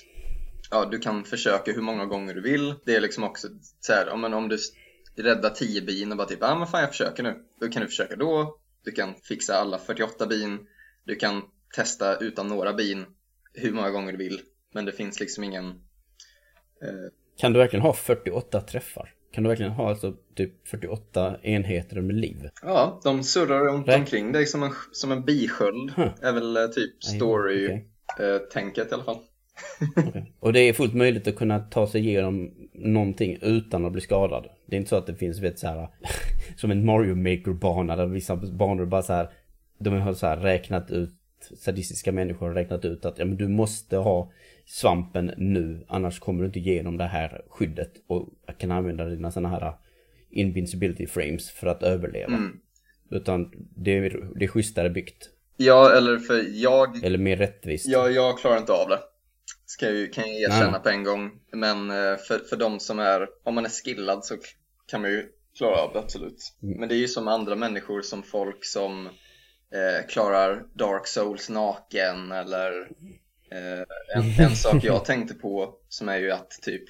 ja, 0.71 0.85
du 0.85 0.99
kan 0.99 1.23
försöka 1.23 1.71
hur 1.71 1.81
många 1.81 2.05
gånger 2.05 2.33
du 2.33 2.41
vill. 2.41 2.73
Det 2.85 2.95
är 2.95 3.01
liksom 3.01 3.23
också 3.23 3.47
så 3.79 3.93
här, 3.93 4.09
om, 4.09 4.23
om 4.23 4.49
du 4.49 4.57
räddar 5.23 5.49
10 5.49 5.81
bin 5.81 6.11
och 6.11 6.17
bara 6.17 6.27
typ, 6.27 6.39
ja 6.41 6.55
men 6.55 6.67
fan 6.67 6.81
jag 6.81 6.89
försöker 6.89 7.23
nu. 7.23 7.35
Då 7.59 7.67
kan 7.67 7.81
du 7.81 7.87
försöka 7.87 8.15
då, 8.15 8.57
du 8.83 8.91
kan 8.91 9.15
fixa 9.23 9.55
alla 9.55 9.77
48 9.77 10.27
bin, 10.27 10.59
du 11.05 11.15
kan 11.15 11.41
testa 11.75 12.17
utan 12.17 12.47
några 12.47 12.73
bin 12.73 13.05
hur 13.53 13.73
många 13.73 13.89
gånger 13.89 14.11
du 14.11 14.17
vill. 14.17 14.41
Men 14.73 14.85
det 14.85 14.91
finns 14.91 15.19
liksom 15.19 15.43
ingen, 15.43 15.65
eh, 16.81 17.11
Kan 17.37 17.53
du 17.53 17.59
verkligen 17.59 17.83
ha 17.83 17.93
48 17.93 18.61
träffar? 18.61 19.13
Kan 19.31 19.43
du 19.43 19.47
verkligen 19.47 19.71
ha 19.71 19.89
alltså 19.89 20.13
typ 20.35 20.67
48 20.67 21.37
enheter 21.43 22.01
med 22.01 22.15
liv? 22.15 22.49
ja, 22.61 22.99
de 23.03 23.23
surrar 23.23 23.59
runt 23.59 23.87
Rätt. 23.87 23.99
omkring 23.99 24.31
dig 24.31 24.45
som 24.45 24.63
en, 24.63 24.71
som 24.91 25.11
en 25.11 25.25
bisköld. 25.25 25.91
Huh. 25.95 26.09
Är 26.21 26.33
väl 26.33 26.57
eh, 26.57 26.67
typ 26.67 27.03
story-tänket 27.03 28.91
i 28.91 28.93
alla 28.93 29.03
fall. 29.03 29.17
Okej. 30.07 30.33
Och 30.39 30.53
det 30.53 30.59
är 30.59 30.73
fullt 30.73 30.93
möjligt 30.93 31.27
att 31.27 31.35
kunna 31.35 31.59
ta 31.59 31.87
sig 31.87 32.01
igenom 32.07 32.51
någonting 32.73 33.37
utan 33.41 33.85
att 33.85 33.91
bli 33.91 34.01
skadad. 34.01 34.47
Det 34.65 34.75
är 34.75 34.77
inte 34.77 34.89
så 34.89 34.95
att 34.95 35.07
det 35.07 35.15
finns, 35.15 35.39
vet 35.39 35.59
så 35.59 35.67
här, 35.67 35.87
som 36.57 36.71
en 36.71 36.85
Mario 36.85 37.15
Maker-bana 37.15 37.95
där 37.95 38.05
vissa 38.05 38.35
banor 38.35 38.85
bara 38.85 39.01
så 39.01 39.13
här, 39.13 39.29
de 39.79 39.93
har 39.93 40.13
så 40.13 40.27
här 40.27 40.37
räknat 40.37 40.91
ut, 40.91 41.13
sadistiska 41.57 42.11
människor 42.11 42.47
har 42.47 42.53
räknat 42.53 42.85
ut 42.85 43.05
att 43.05 43.19
ja, 43.19 43.25
men 43.25 43.37
du 43.37 43.47
måste 43.47 43.97
ha 43.97 44.31
svampen 44.69 45.31
nu, 45.37 45.85
annars 45.87 46.19
kommer 46.19 46.39
du 46.39 46.45
inte 46.45 46.59
igenom 46.59 46.97
det 46.97 47.03
här 47.07 47.41
skyddet 47.49 47.91
och 48.07 48.29
kan 48.57 48.71
använda 48.71 49.05
dina 49.05 49.31
sådana 49.31 49.49
här 49.49 49.73
invincibility 50.29 51.07
frames 51.07 51.51
för 51.51 51.67
att 51.67 51.83
överleva. 51.83 52.33
Mm. 52.33 52.59
Utan 53.11 53.51
det 53.75 53.97
är, 53.97 54.29
det 54.35 54.45
är 54.45 54.47
schysstare 54.47 54.89
byggt. 54.89 55.29
Ja, 55.57 55.91
eller 55.97 56.17
för 56.17 56.43
jag, 56.49 57.03
Eller 57.03 57.17
mer 57.17 57.37
rättvist. 57.37 57.87
jag, 57.87 58.11
jag 58.11 58.39
klarar 58.39 58.57
inte 58.57 58.73
av 58.73 58.89
det. 58.89 58.99
Ska 59.65 59.85
jag, 59.85 59.95
ju- 59.95 60.07
kan 60.07 60.23
jag 60.27 60.41
erkänna 60.41 60.71
Nej. 60.71 60.81
på 60.83 60.89
en 60.89 61.03
gång. 61.03 61.31
Men 61.51 61.89
eh, 61.89 62.17
för, 62.27 62.39
för 62.49 62.55
de 62.55 62.79
som 62.79 62.99
är, 62.99 63.27
om 63.43 63.55
man 63.55 63.65
är 63.65 63.69
skillad 63.69 64.25
så 64.25 64.35
kan 64.87 65.01
man 65.01 65.11
ju 65.11 65.25
klara 65.57 65.75
av 65.81 65.93
det 65.93 65.99
absolut. 65.99 66.53
Mm. 66.63 66.79
Men 66.79 66.89
det 66.89 66.95
är 66.95 66.99
ju 66.99 67.07
som 67.07 67.27
andra 67.27 67.55
människor, 67.55 68.01
som 68.01 68.23
folk 68.23 68.65
som 68.65 69.05
eh, 69.05 70.07
klarar 70.09 70.63
Dark 70.73 71.07
Souls 71.07 71.49
naken 71.49 72.31
eller 72.31 72.89
eh, 73.51 74.19
en, 74.39 74.45
en 74.45 74.55
sak 74.55 74.83
jag 74.83 75.05
tänkte 75.05 75.33
på 75.33 75.73
som 75.89 76.09
är 76.09 76.17
ju 76.17 76.31
att 76.31 76.49
typ 76.61 76.83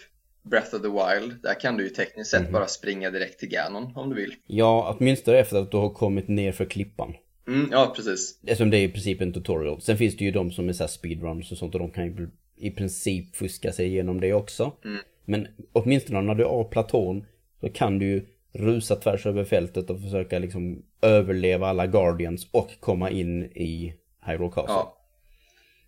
Breath 0.44 0.76
of 0.76 0.82
the 0.82 0.88
Wild, 0.88 1.42
där 1.44 1.60
kan 1.60 1.78
du 1.78 1.84
ju 1.84 1.90
tekniskt 1.90 2.32
sett 2.32 2.44
Mhm. 2.44 2.52
bara 2.52 2.66
springa 2.68 3.10
direkt 3.10 3.40
till 3.40 3.50
Ganon 3.50 3.92
om 3.96 4.10
du 4.10 4.16
vill. 4.16 4.34
Ja, 4.48 4.96
åtminstone 5.00 5.38
efter 5.38 5.58
att 5.58 5.72
du 5.72 5.78
har 5.78 5.90
kommit 5.90 6.28
ner 6.28 6.52
för 6.52 6.66
klippan. 6.66 7.14
Mm, 7.48 7.68
ja, 7.72 7.94
precis. 7.96 8.40
Eftersom 8.44 8.70
det 8.70 8.78
är 8.78 8.84
i 8.84 8.90
princip 8.92 9.22
en 9.22 9.34
tutorial. 9.34 9.82
Sen 9.82 9.98
finns 9.98 10.18
det 10.18 10.26
ju 10.26 10.32
de 10.32 10.52
som 10.52 10.70
är 10.70 10.74
så 10.74 10.88
speedruns 10.88 11.52
och 11.52 11.58
sånt 11.58 11.74
och 11.74 11.80
de 11.80 11.92
kan 11.92 12.06
ju 12.06 12.30
i 12.58 12.72
princip 12.72 13.36
fuska 13.36 13.72
sig 13.72 13.86
igenom 13.88 14.22
det 14.22 14.34
också. 14.34 14.72
Mm. 14.86 14.98
Men 15.26 15.48
åtminstone 15.74 16.22
när 16.22 16.36
du 16.36 16.44
är 16.44 16.48
av 16.48 16.64
platån 16.64 17.26
så 17.62 17.70
kan 17.70 18.00
du 18.00 18.06
ju 18.06 18.26
rusa 18.54 18.96
tvärs 18.96 19.26
över 19.26 19.44
fältet 19.44 19.90
och 19.90 20.02
försöka 20.02 20.40
liksom 20.40 20.84
överleva 21.02 21.68
alla 21.68 21.88
Guardians 21.88 22.48
och 22.52 22.70
komma 22.80 23.10
in 23.10 23.44
i 23.44 23.94
Hyrule 24.26 24.50
Castle. 24.50 24.74
Ja. 24.74 24.96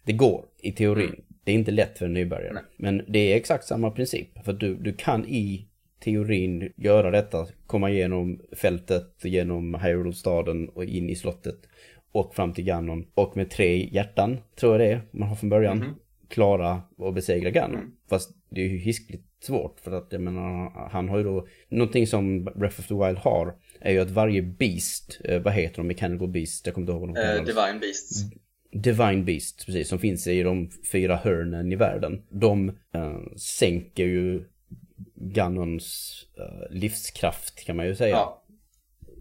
Det 0.05 0.13
går 0.13 0.46
i 0.62 0.72
teorin. 0.72 1.24
Det 1.43 1.51
är 1.51 1.55
inte 1.55 1.72
lätt 1.72 1.98
för 1.98 2.05
en 2.05 2.13
nybörjare. 2.13 2.53
Nej. 2.53 2.63
Men 2.77 3.01
det 3.08 3.20
är 3.20 3.36
exakt 3.36 3.65
samma 3.65 3.91
princip. 3.91 4.46
För 4.46 4.53
du, 4.53 4.75
du 4.75 4.93
kan 4.93 5.25
i 5.25 5.67
teorin 6.03 6.74
göra 6.75 7.12
detta, 7.12 7.48
komma 7.67 7.89
igenom 7.89 8.41
fältet, 8.55 9.13
genom 9.24 9.75
Hyrule-staden 9.75 10.70
och 10.70 10.86
in 10.86 11.10
i 11.10 11.15
slottet 11.15 11.55
och 12.12 12.36
fram 12.36 12.53
till 12.53 12.63
Ganon. 12.63 13.05
Och 13.13 13.38
med 13.38 13.50
tre 13.50 13.89
hjärtan, 13.91 14.38
tror 14.60 14.72
jag 14.74 14.81
det 14.81 14.93
är, 14.93 15.01
man 15.12 15.27
har 15.29 15.36
från 15.36 15.50
början, 15.50 15.77
Mhm. 15.77 15.96
klara 16.29 16.81
och 16.98 17.13
besegra 17.13 17.50
Ganon. 17.50 17.75
Mm. 17.77 17.91
Fast 18.10 18.31
det 18.50 18.62
är 18.62 18.67
ju 18.70 18.77
hiskligt 18.77 19.25
svårt 19.43 19.79
för 19.79 19.91
att 19.91 20.08
jag 20.12 20.22
menar, 20.22 20.72
han 20.91 21.10
har 21.10 21.17
ju 21.17 21.24
då, 21.24 21.48
någonting 21.70 22.08
som 22.08 22.43
Breath 22.43 22.79
of 22.79 22.88
the 22.88 22.93
Wild 22.93 23.17
har, 23.17 23.55
är 23.79 23.91
ju 23.91 24.00
att 24.00 24.10
varje 24.12 24.41
beast, 24.41 25.22
eh, 25.24 25.41
vad 25.41 25.53
heter 25.53 25.77
de, 25.77 25.88
mechanical 25.88 26.27
beast, 26.27 26.65
jag 26.65 26.75
kommer 26.75 26.84
inte 26.86 26.91
ihåg 26.91 27.01
vad 27.01 27.15
de 27.15 27.22
Eh, 27.22 27.27
kallas. 27.27 27.46
Divine 27.48 27.79
Beasts. 27.79 28.24
Divine 28.72 29.24
Beast, 29.24 29.66
precis, 29.66 29.90
som 29.90 30.00
finns 30.00 30.28
i 30.28 30.44
de 30.44 30.70
fyra 30.92 31.16
hörnen 31.16 31.72
i 31.72 31.75
världen. 31.75 32.22
De 32.30 32.70
eh, 32.70 33.20
sänker 33.38 34.06
ju 34.06 34.44
Ganons 35.16 36.18
eh, 36.38 36.75
livskraft 36.75 37.66
kan 37.66 37.75
man 37.75 37.88
ju 37.88 37.96
säga. 37.96 38.16
Ja, 38.16 38.44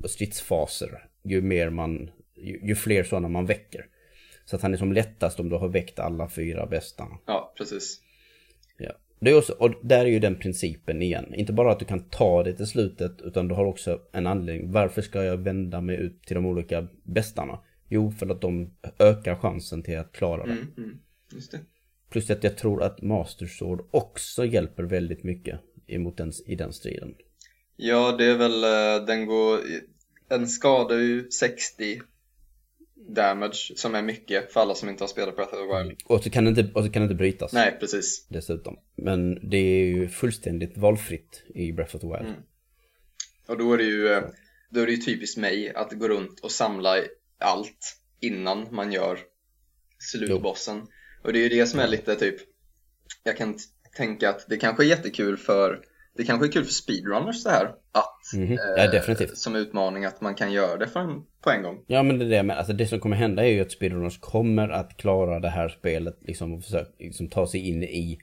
stridsfaser. 0.09 1.09
Ju 1.23 1.43
mer 1.43 1.71
man, 1.71 2.11
ju, 2.37 2.61
ju 2.63 2.75
fler 2.75 3.05
sådana 3.05 3.29
man 3.29 3.47
väcker. 3.47 3.87
Så 4.45 4.57
att 4.57 4.63
han 4.63 4.73
är 4.73 4.79
som 4.79 4.93
lättast 4.93 5.41
om 5.41 5.49
du 5.49 5.57
har 5.57 5.69
väckt 5.69 5.99
alla 5.99 6.29
fyra 6.29 6.67
bästa. 6.67 7.09
ja, 7.27 7.55
precis. 7.57 8.01
Ja. 8.79 8.93
Det 9.21 9.31
är 9.31 9.39
också, 9.39 9.53
och 9.53 9.75
där 9.83 10.05
är 10.05 10.11
ju 10.11 10.19
den 10.19 10.39
principen 10.39 11.03
igen. 11.03 11.35
Inte 11.35 11.53
bara 11.53 11.73
att 11.73 11.79
du 11.79 11.85
kan 11.85 12.09
ta 12.09 12.43
det 12.43 12.53
till 12.53 12.67
slutet, 12.67 13.21
utan 13.23 13.49
du 13.49 13.55
har 13.55 13.65
också 13.65 14.01
en 14.13 14.27
anledning. 14.27 14.73
Varför 14.73 15.03
ska 15.03 15.25
jag 15.25 15.37
vända 15.37 15.81
mig 15.81 15.97
ut 15.97 16.23
till 16.23 16.35
de 16.35 16.47
olika 16.47 16.87
bästarna? 17.03 17.59
Jo, 17.91 18.11
för 18.11 18.29
att 18.29 18.41
de 18.41 18.71
ökar 18.99 19.37
chansen 19.37 19.83
till 19.83 19.99
att 19.99 20.13
klara 20.13 20.47
det. 20.47 20.53
Mm, 20.53 20.75
mm. 20.79 20.99
Just 21.33 21.53
det. 21.53 21.61
Plus 22.11 22.31
att 22.31 22.45
jag 22.45 22.59
tror 22.59 22.83
att 22.83 23.03
Master 23.03 23.47
Sword 23.47 23.89
också 23.91 24.45
hjälper 24.45 24.83
väldigt 24.83 25.25
mycket 25.25 25.61
emot 25.87 26.17
den, 26.17 26.33
i 26.47 26.55
den 26.55 26.73
striden. 26.73 27.15
Ja, 27.77 28.17
det 28.19 28.25
är 28.25 28.37
väl, 28.37 28.65
eh, 28.65 29.07
den 29.07 29.27
går, 29.27 29.61
den 30.29 30.49
skadar 30.49 30.97
ju 30.97 31.31
60 31.31 32.01
damage, 33.09 33.73
som 33.77 33.95
är 33.95 34.03
mycket 34.03 34.53
för 34.53 34.61
alla 34.61 34.75
som 34.75 34.89
inte 34.89 35.03
har 35.03 35.09
spelat 35.09 35.37
Breath 35.37 35.55
of 35.55 35.61
the 35.61 35.79
Wild. 35.79 36.01
Och 36.05 36.23
så 36.23 36.31
kan 36.31 36.45
det 36.45 36.49
inte, 36.49 36.73
och 36.75 36.85
så 36.85 36.91
kan 36.91 37.03
det 37.03 37.05
inte 37.05 37.15
brytas 37.15 37.53
Nej, 37.53 37.77
precis. 37.81 38.27
dessutom. 38.29 38.77
Men 38.97 39.49
det 39.51 39.57
är 39.57 39.85
ju 39.85 40.09
fullständigt 40.09 40.79
valfritt 40.79 41.43
i 41.55 41.73
Breath 41.73 41.97
of 41.97 42.01
the 42.01 42.07
Wild. 42.07 42.27
Mm. 42.27 42.41
Och 43.49 43.59
då 43.59 43.73
är 43.73 43.79
det 43.79 43.85
ju, 43.85 44.09
eh, 44.09 44.23
då 44.71 44.81
är 44.81 44.87
det 44.87 44.93
ju 44.93 44.99
typiskt 44.99 45.39
mig 45.39 45.75
att 45.75 45.93
gå 45.93 46.09
runt 46.09 46.41
och 46.41 46.51
samla 46.51 46.97
allt 47.41 47.97
innan 48.21 48.67
man 48.71 48.93
gör 48.93 49.19
slutbossen. 49.99 50.87
Och 51.25 51.33
det 51.33 51.39
är 51.39 51.43
ju 51.43 51.49
det 51.61 51.67
som 51.67 51.81
är 51.81 51.89
lite 51.89 52.17
typ, 52.17 52.37
jag 53.25 53.37
kan 53.37 53.59
tänka 53.97 54.31
att 54.31 54.47
det 54.49 54.57
kanske 54.57 54.85
är 54.85 54.87
jättekul 54.89 55.37
för, 55.37 55.81
det 56.17 56.25
kanske 56.25 56.47
är 56.47 56.53
kul 56.53 56.65
för 56.65 56.73
speedrunners 56.73 57.45
det 57.45 57.51
här, 57.51 57.65
att 57.93 58.17
Mhm. 58.35 58.53
eh, 58.53 58.59
Ja, 58.77 58.91
definitivt. 58.91 59.39
som 59.39 59.57
utmaning 59.57 60.05
att 60.05 60.21
man 60.21 60.35
kan 60.35 60.53
göra 60.53 60.77
det 60.77 60.87
för 60.89 61.01
en, 61.01 61.23
på 61.41 61.51
en 61.51 61.63
gång. 61.63 61.85
Ja 61.87 62.03
men 62.03 62.19
det 62.19 62.25
är 62.25 62.29
det 62.29 62.43
med, 62.43 62.59
alltså 62.59 62.73
det 62.73 62.87
som 62.87 63.01
kommer 63.01 63.17
hända 63.17 63.43
är 63.47 63.51
ju 63.51 63.61
att 63.61 63.73
speedrunners 63.73 64.19
kommer 64.21 64.69
att 64.69 64.97
klara 64.97 65.41
det 65.41 65.49
här 65.49 65.69
spelet 65.69 66.19
liksom 66.21 66.53
och 66.55 66.63
försöka 66.65 66.91
liksom, 66.99 67.29
ta 67.29 67.47
sig 67.47 67.69
in 67.69 67.83
i 67.83 68.19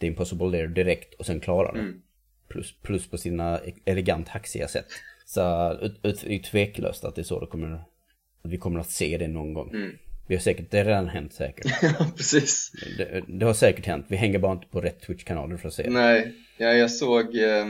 The 0.00 0.06
Impossible 0.06 0.46
Lair 0.50 0.66
direkt 0.68 1.14
och 1.14 1.26
sen 1.26 1.40
klara 1.40 1.72
det. 1.72 1.78
Mm. 1.78 2.02
Plus, 2.48 2.74
plus 2.82 3.10
på 3.10 3.18
sina 3.18 3.60
elegant 3.84 4.28
haxiga 4.28 4.68
sätt. 4.68 4.86
Så 5.26 5.72
ut, 5.82 6.00
ut, 6.02 6.20
det 6.26 6.34
är 6.34 6.38
tveklöst 6.42 7.04
att 7.04 7.14
det 7.14 7.20
är 7.20 7.24
så 7.24 7.40
det 7.40 7.46
kommer, 7.46 7.84
vi 8.42 8.58
kommer 8.58 8.80
att 8.80 8.90
se 8.90 9.18
det 9.18 9.28
någon 9.28 9.54
gång. 9.54 9.70
Mm. 9.70 9.98
Vi 10.28 10.34
har 10.34 10.42
säkert, 10.42 10.70
det 10.70 10.78
har 10.78 10.84
redan 10.84 11.08
hänt 11.08 11.32
säkert. 11.34 11.66
Ja, 11.82 12.06
precis. 12.16 12.72
Det, 12.98 13.24
det 13.28 13.46
har 13.46 13.54
säkert 13.54 13.86
hänt, 13.86 14.06
vi 14.08 14.16
hänger 14.16 14.38
bara 14.38 14.52
inte 14.52 14.66
på 14.66 14.80
rätt 14.80 15.00
Twitch-kanaler 15.06 15.56
för 15.56 15.68
att 15.68 15.74
se. 15.74 15.90
Nej, 15.90 16.34
ja, 16.56 16.66
jag 16.72 16.90
såg 16.90 17.36
eh, 17.36 17.66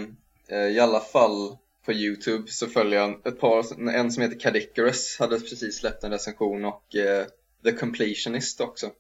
eh, 0.49 0.59
i 0.59 0.81
alla 0.81 1.01
fall 1.01 1.57
på 1.85 1.93
Youtube 1.93 2.51
så 2.51 2.67
följer 2.67 2.99
jag 3.01 3.27
ett 3.27 3.41
par, 3.41 3.89
en 3.91 4.13
som 4.13 4.23
heter 4.23 4.39
Cadicarus 4.41 5.17
hade 5.19 5.41
precis 5.41 5.79
släppt 5.79 6.05
en 6.05 6.11
recension 6.11 6.65
och 6.65 6.97
eh, 6.97 7.27
The 7.65 7.73
Completionist 7.73 8.61
också. 8.61 8.91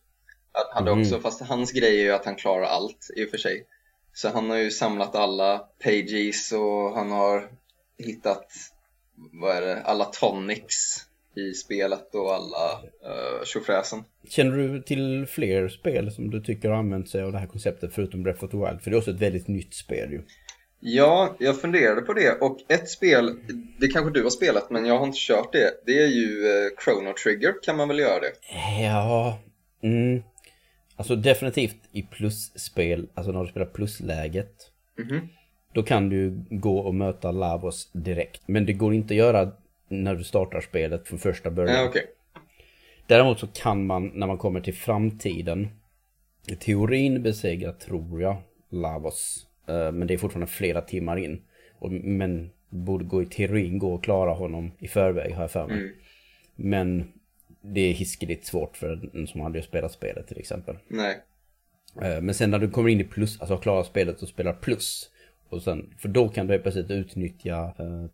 Hade 0.74 0.90
Mhm. 0.90 1.00
också, 1.00 1.20
fast 1.20 1.40
hans 1.42 1.72
grej 1.72 2.00
är 2.00 2.04
ju 2.04 2.12
att 2.12 2.24
han 2.24 2.36
klarar 2.36 2.64
allt 2.64 3.10
i 3.16 3.24
och 3.24 3.30
för 3.30 3.38
sig. 3.38 3.66
Så 4.14 4.28
han 4.28 4.50
har 4.50 4.56
ju 4.56 4.70
samlat 4.70 5.14
alla 5.14 5.58
pages 5.84 6.52
och 6.52 6.94
han 6.94 7.10
har 7.10 7.50
hittat, 7.98 8.46
vad 9.32 9.56
är 9.56 9.60
det, 9.60 9.82
alla 9.82 10.04
tonics 10.04 11.04
i 11.38 11.54
spelet 11.54 12.14
och 12.14 12.34
alla 12.34 12.72
uh, 12.82 13.44
tjofräsen. 13.44 14.04
Känner 14.28 14.56
du 14.56 14.82
till 14.82 15.26
fler 15.26 15.68
spel 15.68 16.12
som 16.12 16.30
du 16.30 16.40
tycker 16.40 16.68
har 16.68 16.76
använt 16.76 17.08
sig 17.08 17.22
av 17.22 17.32
det 17.32 17.38
här 17.38 17.46
konceptet 17.46 17.94
förutom 17.94 18.22
Breath 18.22 18.44
of 18.44 18.50
the 18.50 18.56
Wild? 18.56 18.82
För 18.82 18.90
det 18.90 18.96
är 18.96 18.98
också 18.98 19.10
ett 19.10 19.20
väldigt 19.20 19.48
nytt 19.48 19.74
spel 19.74 20.12
ju. 20.12 20.22
Ja, 20.80 21.36
jag 21.38 21.60
funderade 21.60 22.00
på 22.00 22.12
det 22.12 22.40
och 22.40 22.58
ett 22.68 22.88
spel, 22.88 23.38
det 23.78 23.88
kanske 23.88 24.12
du 24.12 24.22
har 24.22 24.30
spelat 24.30 24.70
men 24.70 24.86
jag 24.86 24.98
har 24.98 25.06
inte 25.06 25.18
kört 25.20 25.52
det. 25.52 25.70
Det 25.86 26.02
är 26.02 26.08
ju 26.08 26.46
eh, 26.46 26.84
Chrono 26.84 27.14
Trigger, 27.24 27.54
kan 27.62 27.76
man 27.76 27.88
väl 27.88 27.98
göra 27.98 28.20
det? 28.20 28.32
Ja, 28.82 29.38
mm. 29.82 30.22
Alltså 30.96 31.16
definitivt 31.16 31.76
i 31.92 32.02
plusspel, 32.02 33.08
alltså 33.14 33.32
när 33.32 33.44
du 33.44 33.50
spelar 33.50 33.66
plusläget. 33.66 34.52
Mhm. 34.98 35.28
Då 35.72 35.82
kan 35.82 36.08
du 36.08 36.44
gå 36.50 36.78
och 36.78 36.94
möta 36.94 37.30
Lavos 37.30 37.90
direkt. 37.92 38.42
Men 38.46 38.66
det 38.66 38.72
går 38.72 38.94
inte 38.94 39.14
att 39.14 39.18
göra 39.18 39.52
när 39.88 40.14
du 40.14 40.24
startar 40.24 40.60
spelet 40.60 41.08
från 41.08 41.18
första 41.18 41.50
början. 41.50 41.76
Ja, 41.76 41.88
okej. 41.88 42.06
Däremot 43.06 43.38
så 43.38 43.46
kan 43.46 43.86
man 43.86 44.06
när 44.14 44.26
man 44.26 44.38
kommer 44.38 44.60
till 44.60 44.74
framtiden 44.74 45.68
i 46.46 46.54
teorin 46.56 47.22
besegra, 47.22 47.72
tror 47.72 48.22
jag, 48.22 48.36
Lavos. 48.70 49.46
Eh, 49.66 49.92
Men 49.92 50.06
det 50.06 50.14
är 50.14 50.18
fortfarande 50.18 50.52
flera 50.52 50.80
timmar 50.80 51.16
in. 51.16 51.42
Men 52.02 52.50
borde 52.68 53.04
gå 53.04 53.22
i 53.22 53.26
teorin 53.26 53.78
gå 53.78 53.94
och 53.94 54.04
klara 54.04 54.32
honom 54.32 54.72
i 54.78 54.88
förväg 54.88 55.34
har 55.34 55.42
jag 55.42 55.50
för 55.50 55.66
mig. 55.66 55.76
Mm. 55.76 55.94
Men 56.56 57.12
det 57.60 57.80
är 57.80 57.92
hiskeligt 57.92 58.46
svårt 58.46 58.76
för 58.76 59.10
en 59.14 59.26
som 59.26 59.40
hade 59.40 59.62
spelat 59.62 59.92
spelet 59.92 60.26
till 60.26 60.38
exempel. 60.38 60.78
Nej. 60.88 61.22
Eh, 62.02 62.20
Men 62.20 62.34
sen 62.34 62.50
när 62.50 62.58
du 62.58 62.70
kommer 62.70 62.88
in 62.88 63.00
i 63.00 63.04
plus, 63.04 63.40
alltså 63.40 63.56
klarar 63.56 63.82
spelet 63.82 64.22
och 64.22 64.28
spelar 64.28 64.52
plus. 64.52 65.10
Och 65.48 65.62
sen, 65.62 65.94
för 65.98 66.08
då 66.08 66.28
kan 66.28 66.46
du 66.46 66.58
plötsligt 66.58 66.90
utnyttja 66.90 67.74
uh. 67.80 68.06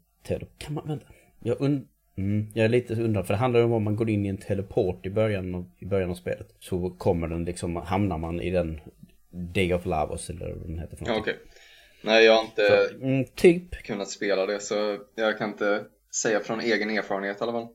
Kan 0.59 0.75
man, 0.75 0.89
vänta. 0.89 1.07
Jag, 1.47 1.61
und, 1.61 1.89
mm, 2.17 2.47
jag 2.55 2.65
är 2.65 2.69
lite 2.69 2.95
undrar, 2.95 3.23
för 3.23 3.35
det 3.35 3.39
handlar 3.39 3.61
ju 3.61 3.67
om 3.67 3.73
om 3.73 3.83
man 3.85 3.97
går 3.97 4.11
in 4.11 4.27
i 4.27 4.29
en 4.29 4.37
teleport 4.37 5.07
i 5.07 5.11
början 5.11 5.55
av, 5.55 5.71
i 5.79 5.87
början 5.87 6.11
av 6.11 6.15
spelet. 6.15 6.49
Så 6.59 6.91
kommer 6.91 7.29
den 7.29 7.45
liksom, 7.45 7.77
hamnar 7.77 8.19
man 8.19 8.41
i 8.41 8.51
den 8.51 8.81
Day 9.31 9.75
of 9.75 9.87
Lavos 9.87 10.31
eller 10.31 10.53
vad 10.53 10.69
den 10.69 10.79
heter 10.79 10.99
Ja, 11.07 11.17
okej. 11.19 11.37
Nej, 12.03 12.25
jag 12.25 12.35
har 12.35 12.45
inte 12.45 12.89
Så, 12.91 13.05
mm, 13.05 13.25
typ. 13.35 13.71
kunnat 13.71 14.09
spela 14.11 14.47
det 14.47 14.61
så 14.61 14.99
jag 15.15 15.39
kan 15.39 15.51
inte 15.51 15.85
säga 16.15 16.41
från 16.41 16.61
egen 16.61 16.91
erfarenhet 16.91 17.41
i 17.41 17.43
alla 17.43 17.53
fall. 17.53 17.69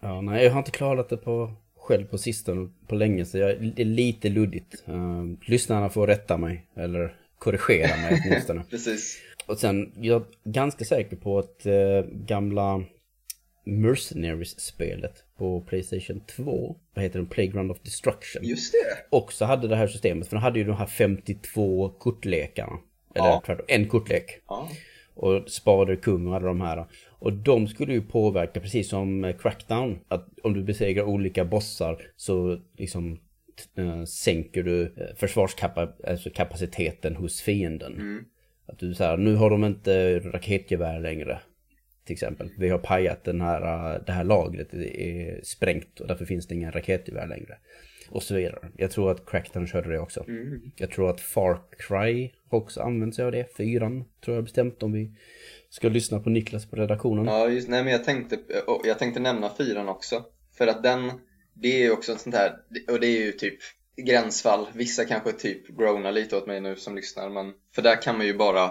Ja, 0.00 0.20
nej, 0.20 0.44
jag 0.44 0.52
har 0.52 0.58
inte 0.58 0.70
klarat 0.70 1.08
det 1.08 1.16
på 1.16 1.52
själv 1.76 2.04
på 2.04 2.18
sistone 2.18 2.70
på 2.86 2.94
länge 2.94 3.24
så 3.24 3.38
jag, 3.38 3.62
det 3.76 3.82
är 3.82 3.86
lite 3.86 4.28
luddigt. 4.28 4.84
Uh, 4.88 5.24
lyssnarna 5.46 5.88
får 5.88 6.06
rätta 6.06 6.36
mig 6.36 6.66
eller 6.76 7.16
korrigera 7.38 7.96
mig 7.96 8.22
åtminstone. 8.24 8.64
Precis. 8.70 9.18
Och 9.46 9.58
sen, 9.58 9.92
jag 9.96 10.22
är 10.22 10.50
ganska 10.50 10.84
säker 10.84 11.16
på 11.16 11.38
att 11.38 11.66
eh, 11.66 12.02
gamla 12.12 12.84
Mercenaries-spelet 13.64 15.24
på 15.38 15.60
Playstation 15.60 16.20
2, 16.36 16.76
vad 16.94 17.02
heter 17.02 17.18
den? 17.18 17.26
Playground 17.28 17.70
of 17.70 17.80
Destruction. 17.82 18.44
Just 18.44 18.72
det. 18.72 19.16
Också 19.16 19.44
hade 19.44 19.68
det 19.68 19.76
här 19.76 19.86
systemet, 19.86 20.28
för 20.28 20.36
de 20.36 20.42
hade 20.42 20.58
ju 20.58 20.64
de 20.64 20.76
här 20.76 20.86
52 20.86 21.88
kortlekarna. 21.88 22.78
Eller 23.14 23.26
Ja. 23.26 23.42
tvärtom, 23.46 23.64
en 23.68 23.88
kortlek. 23.88 24.24
Ja. 24.48 24.68
Och 25.14 25.50
Spader, 25.50 25.96
Kung 25.96 26.26
och 26.26 26.36
alla 26.36 26.46
de 26.46 26.60
här. 26.60 26.86
Och 27.18 27.32
de 27.32 27.68
skulle 27.68 27.92
ju 27.92 28.02
påverka 28.02 28.60
precis 28.60 28.88
som 28.88 29.24
eh, 29.24 29.36
Crackdown. 29.36 29.98
Att 30.08 30.28
om 30.42 30.54
du 30.54 30.62
besegrar 30.62 31.04
olika 31.04 31.44
bossar 31.44 32.02
så 32.16 32.58
liksom 32.78 33.18
eh, 33.78 34.04
sänker 34.04 34.62
du 34.62 34.82
eh, 34.82 35.16
försvarskapaciteten 35.16 37.16
hos 37.16 37.40
fienden. 37.40 37.92
Mm. 37.92 38.24
Att 38.72 38.78
du 38.78 38.94
säger 38.94 39.16
nu 39.16 39.34
har 39.34 39.50
de 39.50 39.64
inte 39.64 40.18
raketgevär 40.18 41.00
längre. 41.00 41.38
Till 42.04 42.12
exempel. 42.12 42.50
Vi 42.58 42.68
har 42.68 42.78
pajat 42.78 43.24
den 43.24 43.40
här, 43.40 43.94
eh, 43.94 44.02
det 44.06 44.12
här 44.12 44.24
lagret 44.24 44.68
det 44.70 45.02
är 45.02 45.40
sprängt 45.44 46.00
och 46.00 46.06
därför 46.06 46.24
finns 46.24 46.46
det 46.46 46.54
inga 46.54 46.70
raketgevär 46.70 47.26
längre. 47.26 47.58
Och 48.10 48.22
så 48.22 48.34
vidare. 48.34 48.58
Jag 48.76 48.90
tror 48.90 49.10
att 49.10 49.26
Crackdown 49.26 49.66
körde 49.66 49.90
det 49.90 49.98
också. 49.98 50.24
Mm. 50.28 50.60
Jag 50.76 50.90
tror 50.90 51.10
att 51.10 51.20
Far 51.20 51.58
Cry 51.78 52.30
också 52.48 52.80
använt 52.80 53.14
sig 53.14 53.24
av 53.24 53.32
det. 53.32 53.56
Fyran 53.56 54.04
tror 54.24 54.36
jag 54.36 54.44
bestämt 54.44 54.82
om 54.82 54.92
vi 54.92 55.10
ska 55.70 55.88
lyssna 55.88 56.20
på 56.20 56.30
Niklas 56.30 56.66
på 56.66 56.76
redaktionen. 56.76 57.24
Ja, 57.24 57.48
just, 57.48 57.68
nej 57.68 57.84
men 57.84 57.92
jag 57.92 58.04
tänkte, 58.04 58.38
jag 58.84 58.98
tänkte 58.98 59.20
nämna 59.20 59.50
fyran 59.58 59.88
också. 59.88 60.24
För 60.58 60.66
att 60.66 60.82
den, 60.82 61.10
det 61.54 61.68
är 61.68 61.82
ju 61.82 61.90
också 61.90 62.16
sånt 62.16 62.34
här, 62.34 62.52
och 62.90 63.00
det 63.00 63.06
är 63.06 63.24
ju 63.24 63.32
typ 63.32 63.58
gränsfall. 63.96 64.66
Vissa 64.74 65.04
kanske 65.04 65.32
typ 65.32 65.68
groanar 65.78 66.12
lite 66.12 66.36
åt 66.36 66.46
mig 66.46 66.60
nu 66.60 66.76
som 66.76 66.96
lyssnar, 66.96 67.28
men 67.30 67.52
för 67.74 67.82
där 67.82 68.02
kan 68.02 68.16
man 68.18 68.26
ju 68.26 68.36
bara 68.36 68.70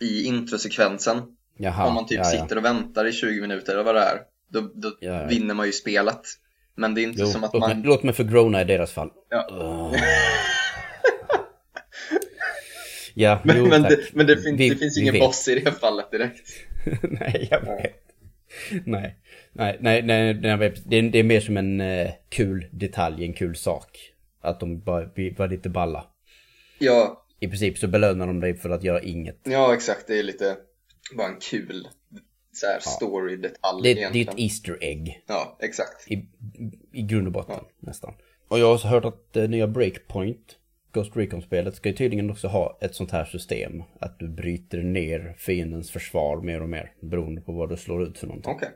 i 0.00 0.24
introsekvensen, 0.24 1.22
Jaha, 1.56 1.86
om 1.86 1.94
man 1.94 2.06
typ 2.06 2.18
ja, 2.18 2.32
ja. 2.34 2.42
sitter 2.42 2.56
och 2.58 2.64
väntar 2.64 3.06
i 3.06 3.12
20 3.12 3.40
minuter 3.40 3.72
eller 3.72 3.84
vad 3.84 3.94
det 3.94 4.00
är, 4.00 4.18
då, 4.48 4.60
då 4.60 4.96
Ja, 5.00 5.26
vinner 5.26 5.54
man 5.54 5.66
ju 5.66 5.72
spelet. 5.72 6.20
Men 6.74 6.94
det 6.94 7.00
är 7.00 7.02
inte 7.02 7.20
Jo, 7.20 7.26
som 7.26 7.44
att 7.44 7.52
låt, 7.52 7.60
man... 7.60 7.70
mig, 7.78 7.86
låt 7.86 8.02
mig 8.02 8.14
förgrona 8.14 8.60
i 8.60 8.64
deras 8.64 8.92
fall. 8.92 9.10
Ja. 9.30 9.48
Ugh. 9.50 10.02
Ja, 13.14 13.40
Men, 13.44 13.56
jo, 13.58 13.66
men, 13.66 13.82
det, 13.82 13.98
men 14.12 14.26
det, 14.26 14.36
fin, 14.42 14.56
Vi- 14.56 14.68
det 14.70 14.76
finns 14.76 14.98
ingen 14.98 15.12
vet. 15.12 15.20
boss 15.22 15.48
i 15.48 15.54
det 15.60 15.72
fallet 15.72 16.10
direkt. 16.10 16.48
nej, 17.02 17.48
jag 17.50 17.60
vet. 17.60 17.94
Nej, 18.84 19.16
nej, 19.52 19.78
nej, 19.80 20.02
nej, 20.02 20.34
nej 20.34 20.72
det, 20.86 20.96
är, 20.98 21.02
det 21.02 21.18
är 21.18 21.22
mer 21.22 21.40
som 21.40 21.56
en 21.56 21.80
eh, 21.80 22.10
kul 22.28 22.66
detalj, 22.72 23.24
en 23.24 23.32
kul 23.32 23.56
sak. 23.56 23.98
Att 24.40 24.60
de 24.60 24.80
bara 24.80 25.10
var 25.36 25.48
lite 25.48 25.68
balla. 25.68 26.06
Ja, 26.78 27.26
I 27.40 27.48
princip 27.48 27.78
så 27.78 27.88
belönar 27.88 28.26
de 28.26 28.40
dig 28.40 28.54
för 28.56 28.70
att 28.70 28.82
göra 28.84 29.00
inget. 29.02 29.40
ja 29.44 29.74
exakt. 29.74 30.06
Det 30.06 30.18
är 30.18 30.22
lite 30.22 30.56
bara 31.16 31.28
en 31.28 31.40
kul 31.40 31.88
så 32.52 32.66
här, 32.66 32.80
story-detalj 32.80 33.82
Det, 33.82 33.88
det 33.88 33.90
är 33.92 33.96
egentligen. 33.98 34.28
ett 34.28 34.38
Easter 34.38 34.78
egg. 34.80 35.24
Ja, 35.26 35.56
exakt. 35.60 36.10
I, 36.10 36.28
I 36.92 37.02
grund 37.02 37.26
och 37.26 37.32
botten 37.32 37.64
nästan. 37.80 38.14
Och 38.48 38.58
jag 38.58 38.66
har 38.66 38.74
också 38.74 38.88
hört 38.88 39.04
att 39.04 39.36
eh, 39.36 39.48
nya 39.48 39.66
Breakpoint, 39.66 40.56
Ghost 40.92 41.16
Recon-spelet, 41.16 41.74
ska 41.74 41.88
ju 41.88 41.94
tydligen 41.94 42.30
också 42.30 42.48
ha 42.48 42.78
ett 42.80 42.94
sånt 42.94 43.10
här 43.10 43.24
system. 43.24 43.82
Att 44.00 44.18
du 44.18 44.28
bryter 44.28 44.78
ner 44.82 45.34
fiendens 45.38 45.90
försvar 45.90 46.40
mer 46.40 46.62
och 46.62 46.68
mer. 46.68 46.92
Beroende 47.00 47.40
på 47.40 47.52
vad 47.52 47.68
du 47.68 47.76
slår 47.76 48.02
ut 48.02 48.18
för 48.18 48.26
någonting. 48.26 48.52
Okej. 48.52 48.68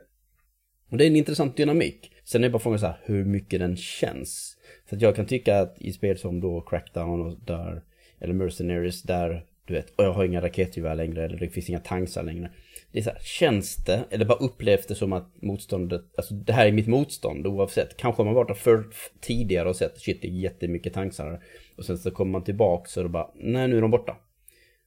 Och 0.89 0.97
det 0.97 1.05
är 1.05 1.07
en 1.07 1.15
intressant 1.15 1.57
dynamik. 1.57 2.11
Sen 2.23 2.43
är 2.43 2.49
bara 2.49 2.59
frågan 2.59 2.79
så 2.79 2.85
här, 2.85 2.99
hur 3.03 3.25
mycket 3.25 3.59
den 3.59 3.77
känns. 3.77 4.57
Så 4.89 4.95
att 4.95 5.01
jag 5.01 5.15
kan 5.15 5.25
tycka 5.25 5.59
att 5.59 5.75
i 5.81 5.93
spel 5.93 6.17
som 6.17 6.41
då 6.41 6.61
Crackdown 6.61 7.21
och 7.21 7.37
där, 7.45 7.81
eller 8.19 8.33
Mercenaries, 8.33 9.03
där 9.03 9.45
du 9.65 9.73
vet, 9.73 9.89
och 9.95 10.03
jag 10.03 10.13
har 10.13 10.25
inga 10.25 10.41
raketgevär 10.41 10.95
längre, 10.95 11.25
eller 11.25 11.37
det 11.37 11.49
finns 11.49 11.69
inga 11.69 11.79
tanksar 11.79 12.23
längre. 12.23 12.51
Det 12.91 12.99
är 12.99 13.03
så 13.03 13.09
här, 13.09 13.19
känns 13.21 13.75
det, 13.75 14.03
eller 14.09 14.25
bara 14.25 14.37
upplevs 14.37 14.85
det 14.85 14.95
som 14.95 15.13
att 15.13 15.41
motståndet, 15.41 16.01
alltså 16.17 16.33
det 16.33 16.53
här 16.53 16.67
är 16.67 16.71
mitt 16.71 16.87
motstånd 16.87 17.47
oavsett. 17.47 17.97
Kanske 17.97 18.19
har 18.19 18.25
man 18.25 18.33
varit 18.33 18.47
där 18.47 18.55
för 18.55 18.85
tidigare 19.21 19.69
och 19.69 19.75
sett, 19.75 19.99
shit 19.99 20.21
det 20.21 20.27
är 20.27 20.31
jättemycket 20.31 20.93
tankar. 20.93 21.43
Och 21.77 21.85
sen 21.85 21.97
så 21.97 22.11
kommer 22.11 22.31
man 22.31 22.43
tillbaka 22.43 22.89
så 22.89 22.99
är 22.99 23.03
det 23.03 23.09
bara, 23.09 23.31
nej 23.35 23.67
nu 23.67 23.77
är 23.77 23.81
de 23.81 23.91
borta. 23.91 24.17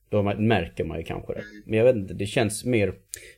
Då 0.08 0.22
märker 0.22 0.84
man 0.84 0.98
ju 0.98 1.04
kanske 1.04 1.34
det. 1.34 1.42
Men 1.64 1.78
jag 1.78 1.84
vet 1.84 1.96
inte, 1.96 2.14
det 2.14 2.26
känns 2.26 2.64
mer 2.64 2.94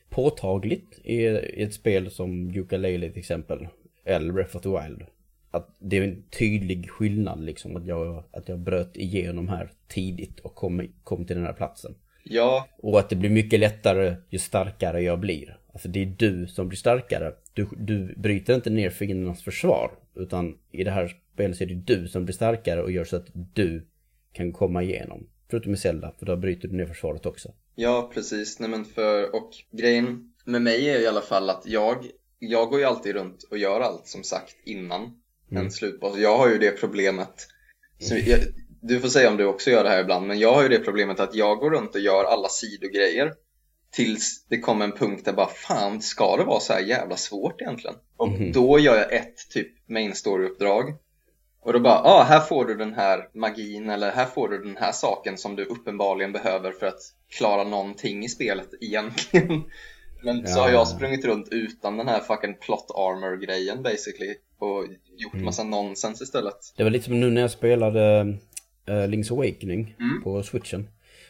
påtagligt 0.09 0.99
i, 1.03 1.15
i 1.23 1.63
ett 1.63 1.73
spel 1.73 2.11
som 2.11 2.51
Yooka-Laylee 2.51 3.09
till 3.09 3.19
exempel. 3.19 3.67
Eller 4.05 4.33
Breath 4.33 4.55
of 4.55 4.61
the 4.61 4.69
Wild. 4.69 5.03
Att 5.51 5.75
det 5.79 5.97
är 5.97 6.03
en 6.03 6.23
tydlig 6.39 6.89
skillnad 6.89 7.43
liksom. 7.43 7.75
Att 7.75 7.85
jag, 7.85 8.23
att 8.31 8.49
jag 8.49 8.59
bröt 8.59 8.97
igenom 8.97 9.47
här 9.49 9.71
tidigt 9.87 10.39
och 10.39 10.55
kom, 10.55 10.87
kom 11.03 11.25
till 11.25 11.35
den 11.35 11.45
här 11.45 11.53
platsen. 11.53 11.95
Ja, 12.23 12.67
Och 12.77 12.99
att 12.99 13.09
det 13.09 13.15
blir 13.15 13.29
mycket 13.29 13.59
lättare 13.59 14.15
ju 14.29 14.39
starkare 14.39 15.01
jag 15.01 15.19
blir. 15.19 15.57
Alltså 15.73 15.87
det 15.87 16.01
är 16.01 16.05
du 16.05 16.47
som 16.47 16.67
blir 16.67 16.77
starkare. 16.77 17.33
Du, 17.53 17.67
du 17.77 18.13
bryter 18.17 18.55
inte 18.55 18.69
ner 18.69 18.89
fiendernas 18.89 19.43
försvar. 19.43 19.91
Utan 20.15 20.57
i 20.71 20.83
det 20.83 20.91
här 20.91 21.15
spelet 21.33 21.57
så 21.57 21.63
är 21.63 21.67
det 21.67 21.75
du 21.75 22.07
som 22.07 22.25
blir 22.25 22.33
starkare 22.35 22.81
och 22.81 22.91
gör 22.91 23.03
så 23.03 23.15
att 23.15 23.27
du 23.33 23.87
kan 24.31 24.51
komma 24.53 24.83
igenom. 24.83 25.27
Förutom 25.49 25.73
i 25.73 25.77
Zelda, 25.77 26.13
för 26.19 26.25
då 26.25 26.35
bryter 26.35 26.67
du 26.67 26.75
ner 26.75 26.85
försvaret 26.85 27.25
också. 27.25 27.53
ja 27.75 28.11
precis. 28.13 28.59
Nej 28.59 28.69
men 28.69 28.85
för, 28.85 29.35
och 29.35 29.51
grejen 29.71 30.33
med 30.45 30.61
mig 30.61 30.89
är 30.89 30.99
i 30.99 31.07
alla 31.07 31.21
fall 31.21 31.49
att 31.49 31.63
jag, 31.65 32.05
jag 32.39 32.69
går 32.69 32.79
ju 32.79 32.85
alltid 32.85 33.15
runt 33.15 33.43
och 33.43 33.57
gör 33.57 33.81
allt 33.81 34.07
som 34.07 34.23
sagt 34.23 34.55
innan 34.65 35.21
en 35.51 35.71
slutboss. 35.71 36.17
Jag 36.17 36.37
har 36.37 36.49
ju 36.49 36.57
det 36.57 36.71
problemet, 36.71 37.47
jag, 38.27 38.39
du 38.81 38.99
får 38.99 39.07
säga 39.09 39.29
om 39.29 39.37
du 39.37 39.45
också 39.45 39.69
gör 39.69 39.83
det 39.83 39.89
här 39.89 40.01
ibland, 40.01 40.27
men 40.27 40.39
jag 40.39 40.53
har 40.53 40.63
ju 40.63 40.69
det 40.69 40.79
problemet 40.79 41.19
att 41.19 41.35
jag 41.35 41.57
går 41.57 41.71
runt 41.71 41.95
och 41.95 42.01
gör 42.01 42.23
alla 42.23 42.49
sidogrejer 42.49 43.33
tills 43.91 44.45
det 44.49 44.59
kommer 44.59 44.85
en 44.85 44.91
punkt 44.91 45.25
där 45.25 45.33
bara 45.33 45.47
fan, 45.47 46.01
ska 46.01 46.37
det 46.37 46.43
vara 46.43 46.59
så 46.59 46.73
här 46.73 46.79
jävla 46.81 47.17
svårt 47.17 47.61
egentligen? 47.61 47.95
Och 48.17 48.29
Mhm. 48.29 48.51
då 48.51 48.79
gör 48.79 48.95
jag 48.95 49.13
ett 49.13 49.49
typ 49.49 49.89
main 49.89 50.15
story-uppdrag 50.15 50.93
och 51.61 51.73
då 51.73 51.79
bara, 51.79 52.01
ah, 52.03 52.23
här 52.23 52.39
får 52.39 52.65
du 52.65 52.75
den 52.75 52.93
här 52.93 53.29
magin 53.33 53.89
eller 53.89 54.11
här 54.11 54.25
får 54.25 54.49
du 54.49 54.63
den 54.63 54.77
här 54.77 54.91
saken 54.91 55.37
som 55.37 55.55
du 55.55 55.65
uppenbarligen 55.65 56.31
behöver 56.31 56.71
för 56.71 56.87
att 56.87 56.99
klara 57.37 57.63
någonting 57.63 58.25
i 58.25 58.29
spelet 58.29 58.69
egentligen. 58.81 59.63
Men 60.21 60.47
så 60.47 60.59
har 60.59 60.69
jag 60.69 60.87
sprungit 60.87 61.25
runt 61.25 61.47
utan 61.51 61.97
den 61.97 62.07
här 62.07 62.19
fucking 62.19 62.55
plot 62.61 62.85
armor 62.95 63.37
grejen 63.45 63.83
basically 63.83 64.35
och 64.59 64.83
gjort 65.17 65.33
Mm. 65.33 65.45
massa 65.45 65.63
nonsens 65.63 66.21
istället. 66.21 66.55
Det 66.77 66.83
var 66.83 66.89
lite 66.89 67.05
som 67.05 67.19
nu 67.19 67.29
när 67.31 67.41
jag 67.41 67.51
spelade 67.51 68.21
uh, 68.89 68.93
Link's 68.93 69.31
Awakening 69.33 69.95
Mm. 69.99 70.23
på 70.23 70.43
switchen. 70.43 70.87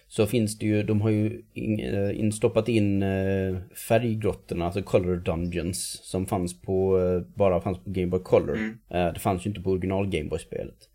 Så 0.07 0.25
finns 0.25 0.57
det 0.59 0.65
ju, 0.65 0.83
de 0.83 1.01
har 1.01 1.09
ju 1.09 1.41
in, 1.53 1.79
eh, 1.79 2.19
instoppat 2.19 2.67
in 2.69 3.03
uh, 3.03 3.57
färggrottorna, 3.87 4.65
alltså 4.65 4.81
color 4.81 5.15
dungeons. 5.15 5.99
Som 6.03 6.25
fanns 6.25 6.61
på, 6.61 6.99
eh, 6.99 7.21
bara 7.37 7.61
fanns 7.61 7.77
på 7.77 7.89
Game 7.89 8.07
Boy 8.07 8.19
Color. 8.19 8.55
Mm. 8.55 8.77
Eh, 8.89 9.13
det 9.13 9.19
fanns 9.19 9.45
ju 9.45 9.49
inte 9.49 9.61
på 9.61 9.69
original 9.71 10.07
Game 10.09 10.29
Boy-spelet. 10.29 10.88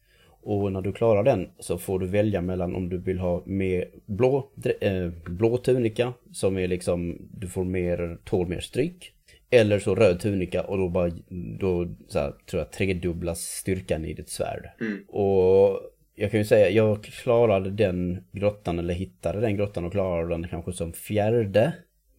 Och 0.44 0.72
när 0.72 0.82
du 0.82 0.92
klarar 0.92 1.22
den 1.22 1.48
så 1.58 1.78
får 1.78 1.98
du 1.98 2.06
välja 2.06 2.40
mellan 2.40 2.74
om 2.74 2.88
du 2.88 2.98
vill 2.98 3.18
ha 3.18 3.42
mer 3.46 3.88
blå, 4.06 4.50
eh, 4.80 5.08
blå 5.24 5.56
tunika 5.56 6.12
som 6.32 6.58
är 6.58 6.68
liksom, 6.68 7.18
du 7.30 7.48
får 7.48 7.64
mer, 7.64 8.18
tål 8.24 8.48
mer 8.48 8.60
stryk. 8.60 9.12
Eller 9.50 9.78
så 9.78 9.94
röd 9.94 10.20
tunika 10.20 10.62
och 10.62 10.78
då 10.78 10.88
bara, 10.88 11.10
då 11.58 11.88
så 12.08 12.18
här, 12.18 12.34
tror 12.50 12.60
jag 12.60 12.72
tredubblas 12.72 13.40
styrkan 13.40 14.04
i 14.04 14.14
ditt 14.14 14.28
svärd. 14.28 14.70
Mm. 14.80 15.04
Och 15.08 15.80
jag 16.14 16.30
kan 16.30 16.40
ju 16.40 16.46
säga, 16.46 16.70
jag 16.70 17.04
klarade 17.04 17.70
den 17.70 18.24
grottan 18.32 18.78
eller 18.78 18.94
hittade 18.94 19.40
den 19.40 19.56
grottan 19.56 19.84
och 19.84 19.92
klarade 19.92 20.28
den 20.28 20.48
kanske 20.48 20.72
som 20.72 20.92
fjärde 20.92 21.72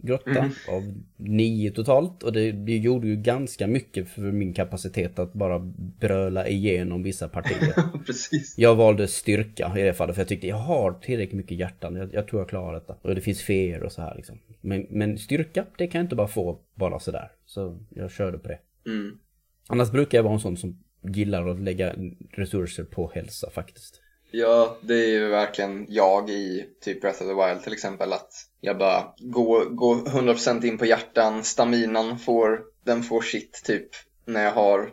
grotta 0.06 0.30
Mm. 0.30 0.52
av 0.70 0.94
nio 1.18 1.72
totalt. 1.72 2.24
Och 2.24 2.34
det, 2.34 2.52
det 2.52 2.78
gjorde 2.78 3.08
ju 3.08 3.15
ganska 3.15 3.68
mycket 3.68 4.10
för 4.10 4.22
min 4.22 4.54
kapacitet 4.54 5.20
att 5.20 5.34
bara 5.34 5.60
bröla 6.00 6.48
igenom 6.48 7.04
vissa 7.04 7.30
partier. 7.30 7.74
Precis. 8.06 8.58
Jag 8.58 8.76
valde 8.76 9.08
styrka 9.08 9.74
i 9.78 9.82
det 9.82 9.94
fallet 9.94 10.15
för 10.15 10.22
jag 10.22 10.28
tyckte 10.28 10.48
jag 10.48 10.56
har 10.56 10.94
tillräckligt 10.94 11.38
mycket 11.38 11.58
hjärtan. 11.58 11.96
Jag, 11.96 12.13
jag 12.13 12.28
tror 12.28 12.41
jag 12.41 12.50
klarar 12.50 12.74
detta. 12.74 12.96
Och 13.02 13.15
det 13.15 13.22
finns 13.22 13.41
feer 13.41 13.84
och 13.84 13.91
så 13.91 14.02
här 14.02 14.15
liksom. 14.15 14.39
Men, 14.62 14.86
men 14.89 15.18
styrka, 15.18 15.65
det 15.78 15.88
kan 15.88 16.00
jag 16.00 16.06
inte 16.06 16.15
bara 16.15 16.28
få 16.28 16.60
bara 16.76 17.00
sådär. 17.00 17.32
Så 17.46 17.80
jag 17.89 18.12
körde 18.12 18.38
på 18.38 18.48
det. 18.48 18.60
Mm. 18.86 19.18
Annars 19.68 19.91
brukar 19.91 20.18
jag 20.18 20.24
vara 20.24 20.34
en 20.34 20.39
sån 20.39 20.58
som 20.58 20.80
gillar 21.13 21.48
att 21.48 21.60
lägga 21.60 21.96
resurser 22.32 22.84
på 22.84 23.12
hälsa 23.15 23.50
faktiskt. 23.50 24.02
Ja, 24.32 24.78
det 24.82 24.94
är 24.94 25.08
ju 25.08 25.28
verkligen 25.28 25.86
jag 25.89 26.30
i 26.30 26.65
typ 26.82 27.02
Breath 27.02 27.22
of 27.22 27.28
the 27.28 27.34
Wild 27.50 27.63
till 27.63 27.74
exempel 27.74 28.13
att 28.13 28.32
jag 28.65 28.78
bara 28.78 29.04
går, 29.17 29.65
går 29.65 29.95
100% 29.95 30.65
in 30.65 30.78
på 30.78 30.86
hjärtan, 30.86 31.43
staminan 31.43 32.19
får, 32.19 32.60
den 32.86 33.04
får 33.04 33.21
shit 33.21 33.62
typ 33.65 33.88
när 34.25 34.43
jag 34.43 34.51
har 34.51 34.89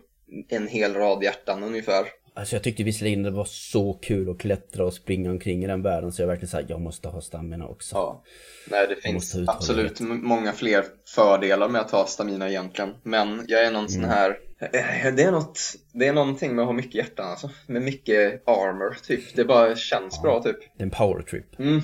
en 0.48 0.68
hel 0.68 0.94
rad 0.94 1.22
hjärtan 1.22 1.62
ungefär. 1.62 2.06
Alltså 2.35 2.56
jag 2.56 2.62
tyckte 2.62 2.82
visserligen 2.82 3.22
det 3.22 3.30
var 3.30 3.44
så 3.44 3.92
kul 3.92 4.30
att 4.30 4.38
klättra 4.38 4.85
och 4.85 4.94
springa 4.94 5.30
omkring 5.30 5.64
i 5.64 5.66
den 5.66 5.82
världen 5.82 6.12
så 6.12 6.22
jag 6.22 6.26
verkligen 6.26 6.48
såhär, 6.48 6.66
jag 6.68 6.80
måste 6.80 7.08
ha 7.08 7.20
stamina 7.20 7.66
också. 7.66 7.96
Ja. 7.96 8.22
Nej, 8.70 8.87
det 8.88 8.96
finns 8.96 9.37
absolut 9.46 10.00
många 10.00 10.52
fler 10.52 10.85
fördelar 11.14 11.68
med 11.68 11.80
att 11.80 11.90
ha 11.90 12.06
stamina 12.06 12.48
egentligen. 12.48 12.94
Men 13.02 13.44
jag 13.48 13.64
är 13.64 13.70
någon 13.70 13.88
sån 13.88 14.04
här, 14.04 14.38
eh, 14.61 15.14
det 15.14 15.22
är 15.22 15.30
något, 15.30 15.61
det 15.92 16.06
är 16.06 16.12
någonting 16.12 16.54
med 16.54 16.62
att 16.62 16.66
ha 16.66 16.72
mycket 16.72 16.94
hjärtan 16.94 17.30
alltså. 17.30 17.50
Med 17.66 17.82
mycket 17.82 18.48
armor 18.48 18.96
typ. 19.06 19.37
Det 19.37 19.44
bara 19.44 19.76
känns 19.76 20.22
bra 20.22 20.42
typ. 20.42 20.58
Det 20.76 20.82
är 20.82 20.87
en 20.87 20.90
power 20.90 21.22
trip. 21.22 21.58
Mm. 21.58 21.80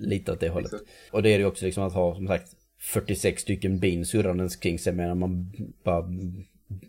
Lite 0.00 0.32
åt 0.32 0.40
det 0.40 0.48
hållet. 0.48 0.72
Exakt. 0.72 0.90
Och 1.10 1.22
det 1.22 1.34
är 1.34 1.38
ju 1.38 1.44
också 1.44 1.64
liksom 1.64 1.82
att 1.84 1.92
ha 1.92 2.14
som 2.14 2.26
sagt 2.26 2.56
46 2.80 3.42
stycken 3.42 3.78
bin 3.78 4.06
surrandes 4.06 4.56
kring 4.56 4.78
sig 4.78 4.92
medan 4.92 5.18
man 5.18 5.52
bara 5.84 6.04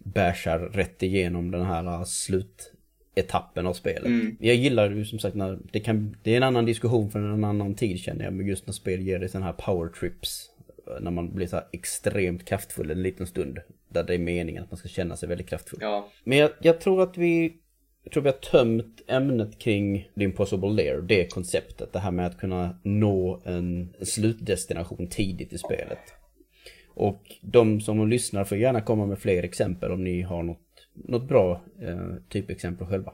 bashar 0.04 0.60
rätt 0.60 1.04
igenom 1.04 1.52
den 1.52 1.65
här 1.65 2.00
uh, 2.00 2.04
slutetappen 2.04 3.67
av 3.67 3.74
spelet. 3.74 4.06
Mm. 4.06 4.38
Jag 4.39 4.56
gillar 4.56 4.91
ju 4.91 5.06
som 5.06 5.19
sagt 5.19 5.36
när 5.36 5.60
det 5.71 5.80
kan, 5.80 6.15
det 6.24 6.34
är 6.34 6.38
en 6.38 6.43
annan 6.43 6.65
diskussion 6.65 7.12
för 7.12 7.19
en 7.19 7.43
annan 7.43 7.76
tid 7.76 8.00
känner 8.00 8.26
jag, 8.26 8.34
men 8.34 8.47
just 8.47 8.67
när 8.67 8.74
spel 8.74 9.02
ger 9.02 9.19
dig 9.19 9.30
sådana 9.30 9.45
här 9.45 9.54
power 9.54 9.89
trips. 9.89 10.47
När 11.02 11.12
man 11.12 11.36
blir 11.36 11.47
så 11.47 11.56
här 11.56 11.65
extremt 11.71 12.45
kraftfull 12.45 12.91
en 12.91 13.04
liten 13.04 13.28
stund. 13.28 13.60
Där 13.89 14.04
det 14.04 14.13
är 14.13 14.17
meningen 14.17 14.63
att 14.63 14.71
man 14.71 14.78
ska 14.78 14.88
känna 14.88 15.15
sig 15.17 15.30
väldigt 15.30 15.50
kraftfull. 15.50 15.80
Ja, 15.82 16.10
Men 16.24 16.38
jag, 16.38 16.52
jag 16.62 16.82
tror 16.82 17.04
att 17.04 17.17
vi 17.17 17.54
jag 18.03 18.13
tror 18.13 18.23
vi 18.23 18.29
har 18.29 18.37
tömt 18.37 19.01
ämnet 19.07 19.59
kring 19.59 20.09
The 20.15 20.23
Impossible 20.23 20.69
Lair, 20.69 21.01
det 21.01 21.33
konceptet. 21.33 21.93
Det 21.93 21.99
här 21.99 22.11
med 22.11 22.25
att 22.25 22.37
kunna 22.37 22.79
nå 22.83 23.41
en 23.45 23.93
slutdestination 24.01 25.07
tidigt 25.07 25.53
i 25.53 25.57
spelet. 25.57 25.99
Och 26.93 27.21
de 27.41 27.81
som 27.81 28.09
lyssnar 28.09 28.43
får 28.43 28.57
gärna 28.57 28.81
komma 28.81 29.05
med 29.05 29.19
fler 29.19 29.43
exempel 29.43 29.91
om 29.91 30.03
ni 30.03 30.21
har 30.21 30.43
något, 30.43 30.87
något 30.93 31.27
bra 31.27 31.61
eh, 31.81 32.09
typexempel 32.29 32.87
själva. 32.87 33.13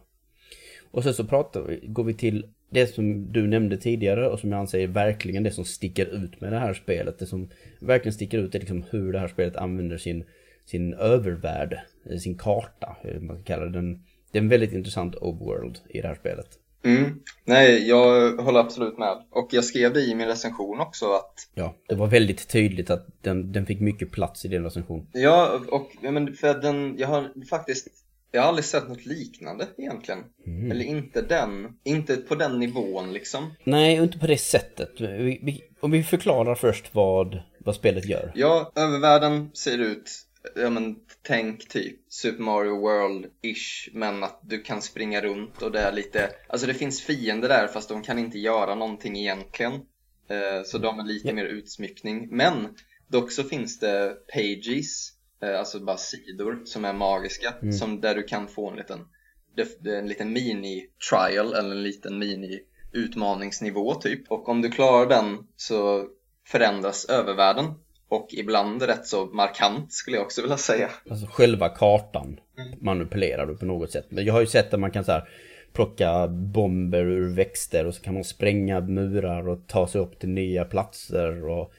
Och 0.91 1.04
sen 1.04 1.13
så 1.13 1.23
pratar 1.23 1.62
vi, 1.62 1.80
går 1.88 2.04
vi 2.04 2.13
till 2.13 2.45
det 2.69 2.88
som 2.88 3.32
du 3.32 3.47
nämnde 3.47 3.78
tidigare 3.78 4.30
och 4.30 4.39
som 4.39 4.52
jag 4.52 4.60
anser 4.60 4.80
är 4.80 4.88
verkligen 4.88 5.43
det 5.43 5.52
som 5.52 5.65
sticker 5.65 6.06
ut 6.06 6.41
med 6.41 6.54
det 6.54 6.60
här 6.60 6.73
spelet. 6.73 7.19
Det 7.19 7.26
som 7.26 7.50
verkligen 7.80 8.13
sticker 8.13 8.38
ut 8.38 8.56
är 8.56 8.60
liksom 8.60 8.84
hur 8.89 9.13
det 9.13 9.19
här 9.19 9.28
spelet 9.28 9.56
använder 9.56 9.97
sin, 9.97 10.23
sin 10.65 10.93
övervärld, 10.93 11.80
eh, 12.10 12.17
sin 12.17 12.38
karta, 12.38 12.97
eh, 13.04 13.13
hur 13.13 13.19
man 13.19 13.36
kan 13.36 13.43
kalla 13.43 13.65
det. 13.65 13.71
Den, 13.71 14.04
det 14.32 14.38
är 14.38 14.42
en 14.42 14.50
väldigt 14.50 14.74
intressant 14.74 15.16
overworld 15.16 15.80
i 15.90 16.02
det 16.02 16.08
här 16.08 16.16
spelet. 16.16 16.48
Mm. 16.84 17.20
Nej, 17.46 17.88
jag 17.88 18.38
håller 18.38 18.60
absolut 18.60 18.98
med. 18.98 19.24
Och 19.30 19.48
jag 19.52 19.63
skrev 19.63 19.94
det 19.94 20.02
i 20.02 20.16
min 20.16 20.28
recension 20.28 20.80
också 20.80 21.13
att 21.13 21.34
Ja, 21.54 21.76
det 21.88 21.96
var 21.96 22.08
väldigt 22.08 22.48
tydligt 22.48 22.90
att 22.90 23.08
den, 23.22 23.52
den 23.52 23.66
fick 23.66 23.80
mycket 23.80 24.12
plats 24.12 24.46
i 24.46 24.48
din 24.48 24.63
recension. 24.63 25.08
Ja, 25.12 25.60
och 25.68 25.92
ja, 26.02 26.12
men 26.12 26.34
för 26.34 26.62
den, 26.62 26.96
jag 26.98 27.08
har 27.08 27.46
faktiskt 27.50 27.88
jag 28.32 28.42
har 28.42 28.48
aldrig 28.48 28.66
sett 28.66 28.88
något 28.88 29.06
liknande 29.06 29.68
egentligen. 29.78 30.24
Mm. 30.48 30.72
Eller 30.72 30.86
inte 30.86 31.22
den, 31.22 31.68
inte 31.84 32.18
på 32.18 32.36
den 32.36 32.60
nivån 32.60 33.13
liksom. 33.13 33.54
Nej, 33.63 33.96
inte 33.96 34.20
på 34.20 34.28
det 34.28 34.38
sättet. 34.38 35.02
Vi, 35.02 35.40
vi, 35.44 35.63
om 35.80 35.92
vi 35.92 36.04
förklarar 36.04 36.56
först 36.56 36.96
vad, 36.96 37.40
vad 37.60 37.76
spelet 37.76 38.06
gör. 38.06 38.32
Ja, 38.36 38.72
övervärlden 38.76 39.50
ser 39.54 39.78
ut, 39.78 40.12
ja 40.56 40.69
men 40.69 40.95
tänk 41.21 41.67
typ 41.67 42.00
Super 42.10 42.43
Mario 42.43 42.82
World-ish, 42.82 43.89
men 43.93 44.23
att 44.23 44.39
du 44.43 44.62
kan 44.62 44.82
springa 44.82 45.21
runt 45.21 45.62
och 45.62 45.71
det 45.71 45.80
är 45.80 45.91
lite, 45.91 46.30
alltså 46.50 46.67
det 46.67 46.73
finns 46.73 47.02
fiender 47.02 47.50
där 47.50 47.67
fast 47.67 47.89
de 47.89 48.04
kan 48.04 48.19
inte 48.19 48.39
göra 48.39 48.76
någonting 48.76 49.17
egentligen. 49.17 49.73
Eh, 50.30 50.63
Så 50.65 50.78
de 50.78 51.00
är 51.00 51.04
lite 51.04 51.34
mer 51.34 51.45
utsmyckning. 51.45 52.28
Men 52.32 52.76
dock 53.08 53.32
så 53.32 53.43
finns 53.43 53.80
det 53.80 54.17
pages, 54.34 55.12
eh, 55.41 55.60
alltså 55.60 55.80
bara 55.80 55.97
sidor 55.97 56.62
som 56.65 56.86
är 56.86 56.93
magiska, 56.93 57.54
Mm. 57.62 57.73
som 57.73 58.02
där 58.02 58.15
du 58.15 58.23
kan 58.23 58.47
få 58.47 58.69
en 58.69 58.76
liten, 58.76 59.00
en 59.86 60.08
liten 60.08 60.34
mini-trial 60.38 61.54
eller 61.54 61.71
en 61.71 61.84
liten 61.84 62.23
mini-utmaningsnivå 62.23 63.95
typ. 64.02 64.32
Och 64.32 64.50
om 64.50 64.62
du 64.62 64.69
klarar 64.69 65.06
den 65.10 65.47
så 65.56 66.08
förändras 66.47 67.06
övervärlden 67.06 67.65
och 68.10 68.28
ibland 68.32 68.82
rätt 68.82 69.06
så 69.08 69.26
markant 69.26 69.93
skulle 69.93 70.17
jag 70.17 70.26
också 70.26 70.41
vilja 70.41 70.58
säga. 70.58 70.89
Alltså 71.10 71.28
själva 71.32 71.70
kartan 71.70 72.39
Mm. 72.60 72.80
manipulerar 72.82 73.46
du 73.46 73.58
på 73.58 73.65
något 73.65 73.91
sätt. 73.91 74.06
Men 74.10 74.26
jag 74.26 74.34
har 74.34 74.41
ju 74.41 74.48
sett 74.48 74.74
att 74.74 74.80
man 74.80 74.91
kan 74.91 75.06
så 75.06 75.12
här 75.12 75.30
plocka 75.74 76.28
bomber 76.28 77.04
ur 77.06 77.36
växter 77.36 77.86
och 77.86 77.96
så 77.96 78.02
kan 78.02 78.13
man 78.13 78.24
spränga 78.24 78.80
murar 78.82 79.50
och 79.50 79.67
ta 79.67 79.88
sig 79.88 80.02
upp 80.02 80.20
till 80.20 80.30
nya 80.30 80.65
platser 80.65 81.50
och 81.50 81.72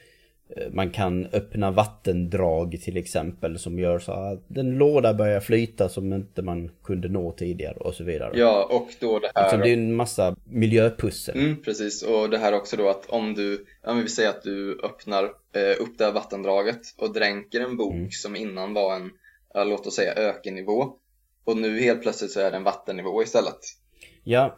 man 0.71 0.89
kan 0.89 1.25
öppna 1.25 1.71
vattendrag 1.71 2.79
till 2.83 2.97
exempel 2.97 3.59
som 3.59 3.79
gör 3.79 3.99
så 3.99 4.11
att 4.11 4.57
en 4.57 4.77
låda 4.77 5.13
börjar 5.13 5.39
flyta 5.39 5.89
som 5.89 6.13
inte 6.13 6.41
man 6.41 6.71
kunde 6.83 7.09
nå 7.09 7.31
tidigare 7.31 7.77
och 7.77 7.93
så 7.93 8.03
vidare. 8.03 8.31
Ja, 8.35 8.67
och 8.71 8.87
då 8.99 9.19
det 9.19 9.31
här... 9.35 9.43
Liksom 9.43 9.59
det 9.59 9.69
är 9.69 9.73
en 9.73 9.95
massa 9.95 10.35
miljöpussel. 10.43 11.37
Mm, 11.37 11.61
precis, 11.61 12.03
och 12.03 12.29
det 12.29 12.37
här 12.37 12.53
också 12.53 12.77
då 12.77 12.89
att 12.89 13.05
om 13.09 13.33
du, 13.33 13.65
ja 13.83 13.93
men 13.93 14.03
vi 14.03 14.09
säger 14.09 14.29
att 14.29 14.43
du 14.43 14.79
öppnar 14.83 15.23
eh, 15.23 15.81
upp 15.81 15.97
det 15.97 16.05
här 16.05 16.11
vattendraget 16.11 16.81
och 16.97 17.13
dränker 17.13 17.61
en 17.61 17.77
bok 17.77 17.93
Mm. 17.93 18.11
som 18.11 18.35
innan 18.35 18.73
var 18.73 18.95
en, 18.95 19.11
ja, 19.53 19.63
låt 19.63 19.87
oss 19.87 19.95
säga 19.95 20.13
ökennivå 20.13 20.93
och 21.43 21.57
nu 21.57 21.79
helt 21.79 22.01
plötsligt 22.01 22.31
så 22.31 22.39
är 22.39 22.51
det 22.51 22.57
en 22.57 22.63
vattennivå 22.63 23.23
istället. 23.23 23.59
Ja, 24.23 24.57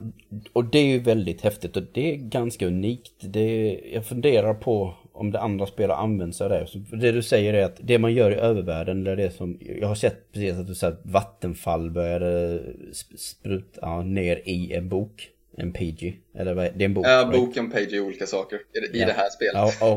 och 0.54 0.66
det 0.66 0.80
är 0.80 0.86
ju 0.86 1.00
väldigt 1.00 1.42
häftigt 1.42 1.78
och 1.78 1.84
det 1.94 2.12
är 2.12 2.16
ganska 2.16 2.68
unikt. 2.68 3.14
Det, 3.20 3.82
jag 3.94 4.06
funderar 4.06 4.54
på 4.54 4.96
om 5.14 5.32
det 5.32 5.40
andra 5.40 5.66
spel 5.66 5.90
har 5.90 5.98
använt 5.98 6.36
sig 6.36 6.46
av 6.46 6.50
det. 6.52 6.68
Så 6.68 6.78
det 6.78 7.12
du 7.12 7.22
säger 7.24 7.54
är 7.54 7.64
att 7.66 7.80
det 7.84 8.00
man 8.00 8.14
gör 8.14 8.32
i 8.32 8.36
övervärlden, 8.36 9.00
eller 9.02 9.16
det 9.16 9.32
som... 9.32 9.58
Jag 9.62 9.88
har 9.88 9.96
sett 9.96 10.32
precis 10.32 10.54
att 10.54 10.68
du 10.68 10.76
säger 10.76 10.94
att 10.94 11.00
vattenfall 11.06 11.92
började 11.92 12.60
sp- 12.92 13.16
spruta 13.18 14.02
ner 14.02 14.42
i 14.46 14.74
en 14.74 14.90
bok. 14.90 15.30
En 15.58 15.74
PG. 15.74 16.20
Eller 16.36 16.54
vad 16.54 16.66
är 16.66 16.72
det? 16.76 16.84
är 16.84 16.86
en 16.86 16.94
bok. 16.94 17.06
Ja, 17.08 17.30
boken 17.34 17.72
page 17.72 17.94
är 17.94 18.00
olika 18.00 18.26
saker 18.26 18.56
i, 18.56 19.00
Ja. 19.00 19.06
det 19.06 19.14
här 19.14 19.30
spelet. 19.30 19.54
Ja, 19.80 19.88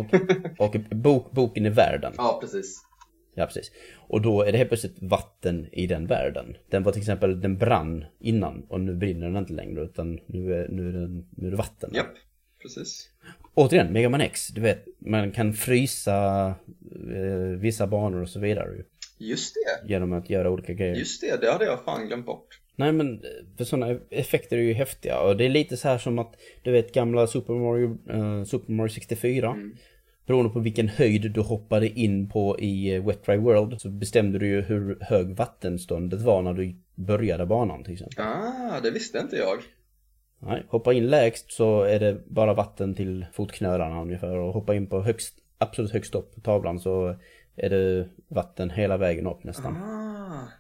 och, 0.59 0.67
och 0.67 0.77
bok, 0.97 1.31
boken 1.31 1.67
i 1.67 1.71
världen. 1.71 2.13
Ja, 2.17 2.39
precis. 2.41 2.81
Ja, 3.35 3.47
precis. 3.47 3.71
Och 4.09 4.21
då 4.23 4.43
är 4.43 4.53
det 4.53 4.59
helt 4.59 4.71
plötsligt 4.71 4.97
vatten 5.03 5.67
i 5.73 5.87
den 5.87 6.07
världen. 6.07 6.57
Den 6.71 6.83
var 6.83 6.93
till 6.93 7.01
exempel, 7.01 7.41
den 7.41 7.59
brann 7.59 8.05
innan 8.21 8.67
och 8.69 8.81
nu 8.81 8.95
brinner 8.95 9.27
den 9.27 9.37
inte 9.37 9.53
längre 9.53 9.81
utan 9.85 10.21
nu 10.27 10.55
är, 10.55 10.69
nu 10.69 10.89
är, 10.89 10.93
den, 10.93 11.27
nu 11.37 11.47
är 11.47 11.51
det 11.51 11.57
vatten. 11.57 11.91
Japp, 11.95 12.07
precis. 12.63 13.11
Återigen, 13.55 13.93
Mega 13.93 14.09
Man 14.09 14.21
X, 14.21 14.49
du 14.49 14.61
vet, 14.61 14.85
man 14.99 15.33
kan 15.33 15.53
frysa 15.53 16.47
eh, 17.15 17.59
vissa 17.59 17.87
banor 17.87 18.23
och 18.23 18.29
så 18.29 18.41
vidare 18.41 18.69
ju, 18.77 18.85
Just 19.19 19.55
det, 19.55 19.89
genom 19.93 20.13
att 20.13 20.31
göra 20.31 20.51
olika 20.51 20.73
grejer. 20.73 20.95
just 20.95 21.21
det, 21.21 21.41
det 21.41 21.53
hade 21.53 21.65
jag 21.65 21.85
fan 21.85 22.07
glömt 22.07 22.27
bort. 22.27 22.61
Nej 22.77 22.93
men, 22.93 23.13
eh, 23.15 23.57
för 23.57 23.65
sådana 23.65 23.99
effekter 24.11 24.59
är 24.59 24.63
ju 24.63 24.73
häftiga 24.73 25.21
och 25.21 25.37
det 25.37 25.45
är 25.45 25.49
lite 25.49 25.77
så 25.77 25.89
här 25.89 25.99
som 25.99 26.19
att, 26.19 26.35
du 26.63 26.73
vet 26.73 26.93
gamla 26.95 27.27
Super 27.27 27.53
Mario, 27.53 27.99
eh, 28.11 28.45
Super 28.45 28.73
Mario 28.73 28.91
64. 28.91 29.51
Mm. 29.51 29.77
Beroende 30.27 30.51
på 30.53 30.61
vilken 30.61 30.89
höjd 30.89 31.31
du 31.33 31.41
hoppade 31.41 31.89
in 31.89 32.29
på 32.29 32.59
i 32.61 32.95
eh, 32.95 33.07
Wet 33.07 33.25
Dry 33.27 33.37
World 33.37 33.81
så 33.81 33.89
bestämde 33.89 34.39
du 34.39 34.47
ju 34.47 34.61
hur 34.61 34.99
hög 35.01 35.37
vattenståndet 35.37 36.21
var 36.23 36.43
när 36.43 36.53
du 36.55 36.75
började 36.95 37.47
banan 37.47 37.85
till 37.85 37.93
exempel. 37.93 38.25
Ah, 38.25 38.81
det 38.83 38.91
visste 38.91 39.19
inte 39.19 39.37
jag. 39.37 39.59
Nej, 40.47 40.67
hoppa 40.69 40.93
in 40.93 41.07
lägst 41.07 41.53
så 41.53 41.83
är 41.83 42.01
det 42.01 42.17
bara 42.27 42.55
vatten 42.55 42.95
till 42.95 43.27
fotknölarna 43.33 44.03
ungefär 44.03 44.37
och 44.37 44.53
hoppa 44.55 44.75
in 44.75 44.87
på 44.87 45.03
högst, 45.03 45.35
absolut 45.59 45.93
högst 45.93 46.15
upp 46.15 46.35
på 46.35 46.41
tavlan 46.41 46.81
så 46.81 47.17
är 47.57 47.71
det 47.71 48.09
vatten 48.29 48.71
hela 48.71 48.97
vägen 48.97 49.27
upp 49.27 49.45
nästan. 49.45 49.77
Ah, 49.77 50.05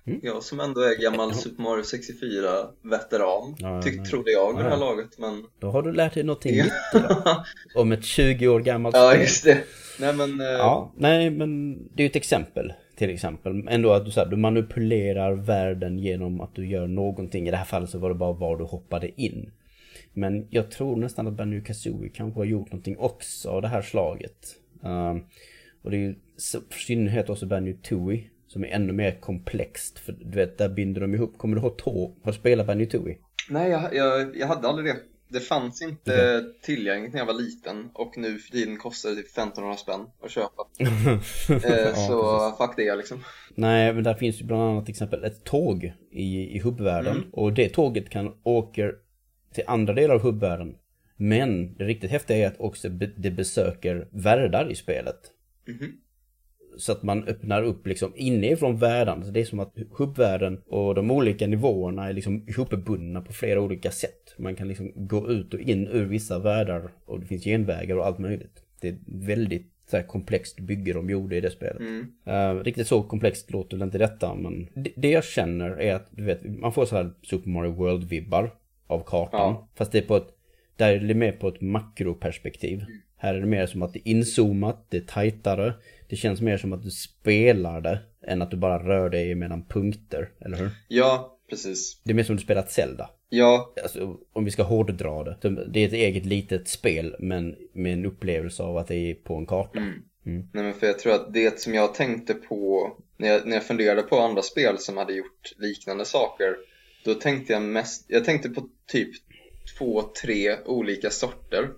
Mm. 0.07 0.20
jag 0.23 0.42
som 0.42 0.61
ändå 0.61 0.81
är 0.81 1.03
gammal 1.03 1.35
Super 1.35 1.62
Mario 1.62 1.83
64-veteran, 1.83 3.55
Ja, 3.59 3.83
tyck, 3.83 4.11
trodde 4.11 4.31
jag 4.31 4.57
vid 4.57 4.64
det 4.64 4.70
här 4.70 4.77
Ja. 4.79 4.90
laget, 4.90 5.18
men... 5.18 5.44
Då 5.59 5.70
har 5.70 5.83
du 5.83 5.92
lärt 5.92 6.14
dig 6.14 6.23
någonting 6.25 6.57
nytt. 6.57 6.73
Om 7.75 7.92
ett 7.92 8.05
20 8.05 8.49
år 8.49 8.61
gammalt 8.61 8.97
ja, 8.97 9.11
spel. 9.11 9.20
just 9.20 9.44
det. 9.44 9.59
Nej 10.01 10.14
men, 10.14 10.40
eh, 10.40 10.47
Ja, 10.47 10.92
nej 10.97 11.31
men 11.31 11.75
det 11.94 12.03
är 12.03 12.05
ju 12.05 12.11
ett 12.11 12.16
exempel 12.16 12.73
till 12.97 13.11
exempel. 13.11 13.68
Ändå 13.68 13.92
att 13.92 14.05
du, 14.05 14.11
så 14.11 14.20
här, 14.20 14.27
du 14.27 14.37
manipulerar 14.37 15.33
världen 15.33 15.99
genom 15.99 16.40
att 16.40 16.55
du 16.55 16.66
gör 16.66 16.87
någonting. 16.87 17.49
I 17.49 17.51
det 17.51 17.57
här 17.57 17.64
fallet 17.64 17.90
så 17.90 17.99
var 17.99 18.09
det 18.09 18.14
bara 18.14 18.33
var 18.33 18.57
du 18.57 18.64
hoppade 18.64 19.20
in. 19.23 19.51
Men 20.14 20.46
jag 20.50 20.70
tror 20.70 20.96
nästan 20.96 21.27
att 21.27 21.35
Banjo 21.35 21.64
Kazooie 21.64 22.09
kanske 22.09 22.40
har 22.40 22.44
gjort 22.44 22.72
någonting 22.72 22.98
också 22.98 23.50
av 23.50 23.62
det 23.62 23.68
här 23.68 23.83
slaget. 23.83 24.57
Ehm, 24.85 25.20
och 25.83 25.90
det 25.90 25.96
är 25.96 26.00
ju 26.00 26.14
för 26.70 26.79
synnerhet 26.79 27.31
också 27.31 27.46
Banjo 27.46 27.77
Tooie 27.83 28.24
som 28.46 28.64
är 28.64 28.68
ännu 28.68 28.92
mer 28.92 29.20
komplext. 29.20 29.98
För 29.98 30.12
du 30.12 30.37
vet, 30.37 30.59
där 30.59 30.68
binder 30.68 31.00
de 31.00 31.14
ihop. 31.14 31.38
Kommer 31.38 31.57
du 31.57 31.62
ihåg 31.62 31.79
tå? 31.79 32.14
Har 32.22 32.33
du 32.33 32.38
spelat 32.38 32.66
Banjo 32.66 32.87
Tooie? 32.87 33.16
nej 33.48 33.70
jag, 33.70 33.94
jag, 33.94 34.37
jag 34.37 34.46
hade 34.46 34.68
aldrig 34.68 34.87
det. 34.87 34.96
Det 35.29 35.40
fanns 35.40 35.83
inte 35.83 36.44
tillgängligt 36.62 37.12
när 37.12 37.20
jag 37.20 37.27
var 37.27 37.35
liten 37.35 37.90
och 37.94 38.18
nu 38.18 38.38
för 38.38 38.50
tiden 38.50 38.77
kostar 38.79 39.11
det 39.11 39.16
typ 39.16 39.27
1500 39.27 39.77
spänn 39.77 40.00
att 40.22 40.31
köpa. 40.31 40.62
Eh, 41.64 41.72
Ja, 41.72 41.94
så 41.94 42.53
fuck 42.59 42.77
det 42.77 42.96
liksom. 42.96 43.24
Nej, 43.55 43.92
men 43.94 44.05
där 44.05 44.14
finns 44.14 44.40
ju 44.40 44.44
bland 44.44 44.62
annat 44.62 44.85
till 44.85 44.92
exempel 44.92 45.24
ett 45.24 45.44
tåg 45.44 45.92
i, 46.11 46.57
i 46.57 46.59
hubbvärlden. 46.59 47.16
Mm. 47.16 47.29
Och 47.33 47.53
det 47.53 47.68
tåget 47.68 48.11
kan 48.11 48.35
åka 48.42 48.92
till 49.55 49.64
andra 49.67 49.95
delar 49.95 50.14
av 50.14 50.21
hubbvärlden. 50.21 50.75
Men 51.17 51.75
det 51.75 51.85
riktigt 51.85 52.11
häftiga 52.11 52.37
är 52.37 52.47
att 52.47 52.61
också 52.61 52.88
det 53.17 53.31
besöker 53.31 54.09
världar 54.11 54.71
i 54.71 54.75
spelet. 54.75 55.17
Mhm. 55.69 55.93
Så 56.77 56.93
att 56.93 57.03
man 57.03 57.25
öppnar 57.25 57.62
upp 57.62 57.87
liksom 57.87 58.12
inifrån 58.17 58.77
världen. 58.77 59.25
Så 59.25 59.31
det 59.31 59.40
är 59.40 59.45
som 59.45 59.61
att 59.61 59.75
hubbvärlden 59.90 60.61
och 60.67 60.95
de 60.95 61.11
olika 61.11 61.47
nivåerna 61.47 62.09
är 62.09 62.12
liksom 62.12 62.49
ihopbundna 62.49 63.21
på 63.21 63.33
flera 63.33 63.61
olika 63.61 63.90
sätt. 63.90 64.35
Man 64.38 64.57
kan 64.57 64.69
liksom 64.69 64.93
gå 64.95 65.31
ut 65.31 65.55
och 65.55 65.61
in 65.61 65.88
ur 65.88 66.05
vissa 66.05 66.38
världar 66.38 66.90
och 67.05 67.21
det 67.21 67.27
finns 67.27 67.45
genvägar 67.45 67.97
och 67.97 68.07
allt 68.07 68.19
möjligt. 68.19 68.62
Det 68.81 68.88
är 68.88 68.97
väldigt 69.07 69.71
så 69.90 70.03
komplext 70.03 70.61
bygge 70.61 70.93
de 70.93 71.11
gjorde 71.11 71.37
i 71.37 71.40
det 71.40 71.51
spelet. 71.51 71.81
Mm. 71.81 72.07
Eh, 72.25 72.55
riktigt 72.55 72.87
så 72.87 73.03
komplext 73.03 73.51
låter 73.51 73.77
det 73.77 73.85
inte 73.85 73.99
detta, 73.99 74.35
men 74.35 74.69
det, 74.75 74.90
det 74.97 75.11
jag 75.11 75.25
känner 75.25 75.71
är 75.71 75.95
att 75.95 76.09
du 76.11 76.25
vet, 76.25 76.45
man 76.45 76.73
får 76.73 76.85
så 76.85 76.97
här 76.97 77.11
Super 77.23 77.51
Mario 77.51 77.73
World-vibbar 77.73 78.51
av 78.87 79.01
kartan. 79.07 79.53
Ja. 79.53 79.68
Fast 79.75 79.92
det 79.92 79.99
är 79.99 80.03
på 80.03 80.16
ett, 80.16 80.29
där 80.77 80.92
är 80.92 80.99
det 80.99 81.14
mer 81.14 81.33
på 81.33 81.49
ett 81.49 81.61
makroperspektiv. 81.61 82.85
Här 83.16 83.35
är 83.35 83.40
det 83.40 83.47
mer 83.47 83.66
som 83.66 83.83
att 83.83 83.92
det 83.92 83.99
är 83.99 84.11
inzoomat, 84.11 84.87
det 84.88 84.97
är 84.97 85.01
tajtare. 85.01 85.75
Det 86.09 86.16
känns 86.16 86.40
mer 86.40 86.59
som 86.59 86.73
att 86.73 86.83
du 86.83 86.90
spelar 86.90 87.81
det 87.81 87.99
än 88.27 88.42
att 88.42 88.51
du 88.51 88.57
bara 88.57 88.88
rör 88.88 89.11
dig 89.11 89.35
mellan 89.35 89.64
punkter, 89.64 90.31
eller 90.40 90.57
hur? 90.57 90.70
Ja, 90.88 91.38
precis. 91.51 92.01
Det 92.05 92.11
är 92.12 92.14
mer 92.14 92.23
som 92.23 92.35
att 92.35 92.40
du 92.40 92.44
spelat 92.44 92.70
Zelda. 92.70 93.11
Ja, 93.29 93.75
Alltså, 93.83 94.16
om 94.33 94.44
vi 94.44 94.51
ska 94.51 94.62
hårddra 94.62 95.25
det. 95.25 95.37
Det 95.73 95.81
är 95.81 95.87
ett 95.87 95.92
eget 95.92 96.27
litet 96.27 96.68
spel, 96.68 97.16
men 97.18 97.57
med 97.73 97.92
en 97.92 98.07
upplevelse 98.07 98.62
av 98.62 98.77
att 98.77 98.88
det 98.88 98.97
är 98.97 99.14
på 99.14 99.35
en 99.37 99.47
karta. 99.47 99.79
Mm. 99.79 100.03
Mm. 100.27 100.49
Nej 100.53 100.64
men 100.64 100.75
för 100.75 100.87
jag 100.87 100.99
tror 100.99 101.12
att 101.14 101.33
det 101.33 101.61
som 101.61 101.75
jag 101.75 101.94
tänkte 101.94 102.35
på 102.35 102.92
när 103.16 103.29
jag, 103.29 103.47
när 103.47 103.55
jag 103.55 103.64
funderade 103.64 104.03
på 104.03 104.18
andra 104.18 104.42
spel 104.42 104.79
som 104.79 104.97
hade 104.97 105.12
gjort 105.12 105.53
liknande 105.57 106.05
saker 106.05 106.57
Då 107.05 107.14
tänkte 107.14 107.53
jag 107.53 107.62
mest, 107.62 108.05
jag 108.09 108.25
tänkte 108.25 108.49
på 108.49 108.69
typ 108.88 109.11
två, 109.79 110.03
tre 110.23 110.59
olika 110.64 111.11
sorter 111.11 111.71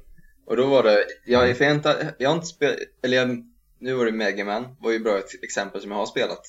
Och 0.46 0.56
då 0.56 0.66
var 0.66 0.82
det, 0.82 1.04
jag, 1.26 1.56
för 1.56 1.64
jag, 1.64 1.74
inte, 1.74 2.14
jag 2.18 2.28
har 2.30 2.34
inte 2.34 2.46
spelat, 2.46 2.76
eller 3.02 3.16
jag, 3.16 3.44
nu 3.78 3.92
var 3.94 4.04
det 4.06 4.12
Mega 4.12 4.44
Man 4.44 4.76
var 4.80 4.92
ju 4.92 4.98
bra 4.98 5.18
ett 5.18 5.42
exempel 5.44 5.80
som 5.80 5.90
jag 5.90 5.98
har 5.98 6.06
spelat 6.06 6.42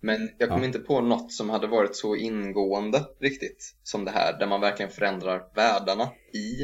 Men 0.00 0.30
jag 0.38 0.48
kom 0.48 0.58
Ja. 0.60 0.64
inte 0.66 0.78
på 0.78 1.00
något 1.00 1.32
som 1.32 1.50
hade 1.50 1.66
varit 1.66 1.96
så 1.96 2.16
ingående 2.16 3.04
riktigt 3.20 3.74
som 3.82 4.04
det 4.04 4.10
här 4.10 4.38
Där 4.38 4.46
man 4.46 4.60
verkligen 4.60 4.92
förändrar 4.92 5.42
världarna 5.54 6.10
i 6.32 6.62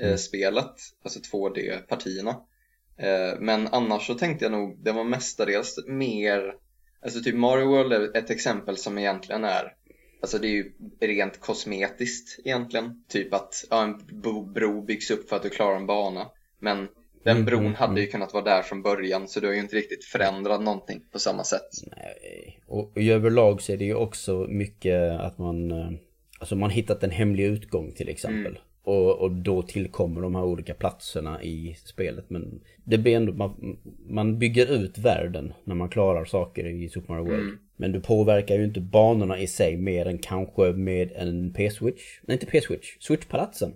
eh, 0.00 0.06
Mm. 0.06 0.18
spelet, 0.18 0.74
alltså 1.04 1.20
2D-partierna 1.20 2.36
Eh, 2.98 3.38
Men 3.40 3.66
annars 3.66 4.06
så 4.06 4.14
tänkte 4.14 4.44
jag 4.44 4.52
nog, 4.52 4.84
det 4.84 4.92
var 4.92 5.04
mestadels 5.04 5.78
mer 5.88 6.54
Alltså 7.02 7.20
typ 7.22 7.34
Mario 7.34 7.66
World 7.66 7.92
är 7.92 8.16
ett 8.16 8.30
exempel 8.30 8.76
som 8.76 8.98
egentligen 8.98 9.44
är 9.44 9.72
Alltså 10.20 10.38
det 10.38 10.46
är 10.46 10.50
ju 10.50 10.72
rent 11.00 11.40
kosmetiskt 11.40 12.40
egentligen 12.44 13.04
Typ 13.08 13.34
att 13.34 13.64
ja, 13.70 13.82
en 13.82 14.22
bro 14.52 14.82
byggs 14.82 15.10
upp 15.10 15.28
för 15.28 15.36
att 15.36 15.42
du 15.42 15.50
klarar 15.50 15.76
en 15.76 15.86
bana 15.86 16.30
Men 16.58 16.88
Den 17.22 17.36
Mm, 17.36 17.46
bron 17.46 17.60
mm, 17.60 17.74
hade 17.74 18.00
ju 18.00 18.04
mm. 18.04 18.12
kunnat 18.12 18.34
vara 18.34 18.44
där 18.44 18.62
från 18.62 18.82
början 18.82 19.28
så 19.28 19.40
du 19.40 19.46
har 19.46 19.54
ju 19.54 19.60
inte 19.60 19.76
riktigt 19.76 20.04
förändrat 20.04 20.62
någonting 20.62 21.00
på 21.12 21.18
samma 21.18 21.44
sätt. 21.44 21.70
Nej. 21.96 22.60
Och, 22.66 22.96
och 22.96 23.02
överlag 23.02 23.62
så 23.62 23.72
är 23.72 23.76
det 23.76 23.84
ju 23.84 23.94
också 23.94 24.46
mycket 24.48 25.20
att 25.20 25.38
man 25.38 25.70
eh, 25.70 25.90
Alltså 26.44 26.56
man 26.56 26.70
hittat 26.70 27.02
en 27.02 27.10
hemlig 27.10 27.44
utgång 27.44 27.92
till 27.92 28.08
exempel. 28.08 28.46
Mm. 28.46 28.62
Och, 28.82 29.18
och 29.18 29.30
då 29.30 29.62
tillkommer 29.62 30.20
de 30.20 30.34
här 30.34 30.44
olika 30.44 30.74
platserna 30.74 31.42
i 31.42 31.76
spelet. 31.84 32.30
Men 32.30 32.60
det 32.84 32.98
blir 32.98 33.16
ändå, 33.16 33.32
man, 33.32 33.78
man 34.08 34.38
bygger 34.38 34.72
ut 34.72 34.98
världen 34.98 35.52
när 35.64 35.74
man 35.74 35.88
klarar 35.88 36.24
saker 36.24 36.66
i 36.66 36.88
Super 36.88 37.12
Mario 37.12 37.24
World. 37.24 37.42
Mm. 37.42 37.58
Men 37.76 37.92
du 37.92 38.00
påverkar 38.00 38.54
ju 38.54 38.64
inte 38.64 38.80
banorna 38.80 39.38
i 39.38 39.46
sig 39.46 39.76
mer 39.76 40.06
än 40.06 40.18
kanske 40.18 40.72
med 40.72 41.12
en 41.12 41.52
P-switch. 41.52 42.02
Nej 42.22 42.34
inte 42.34 42.46
P-switch, 42.46 42.96
switchpalatsen. 43.00 43.74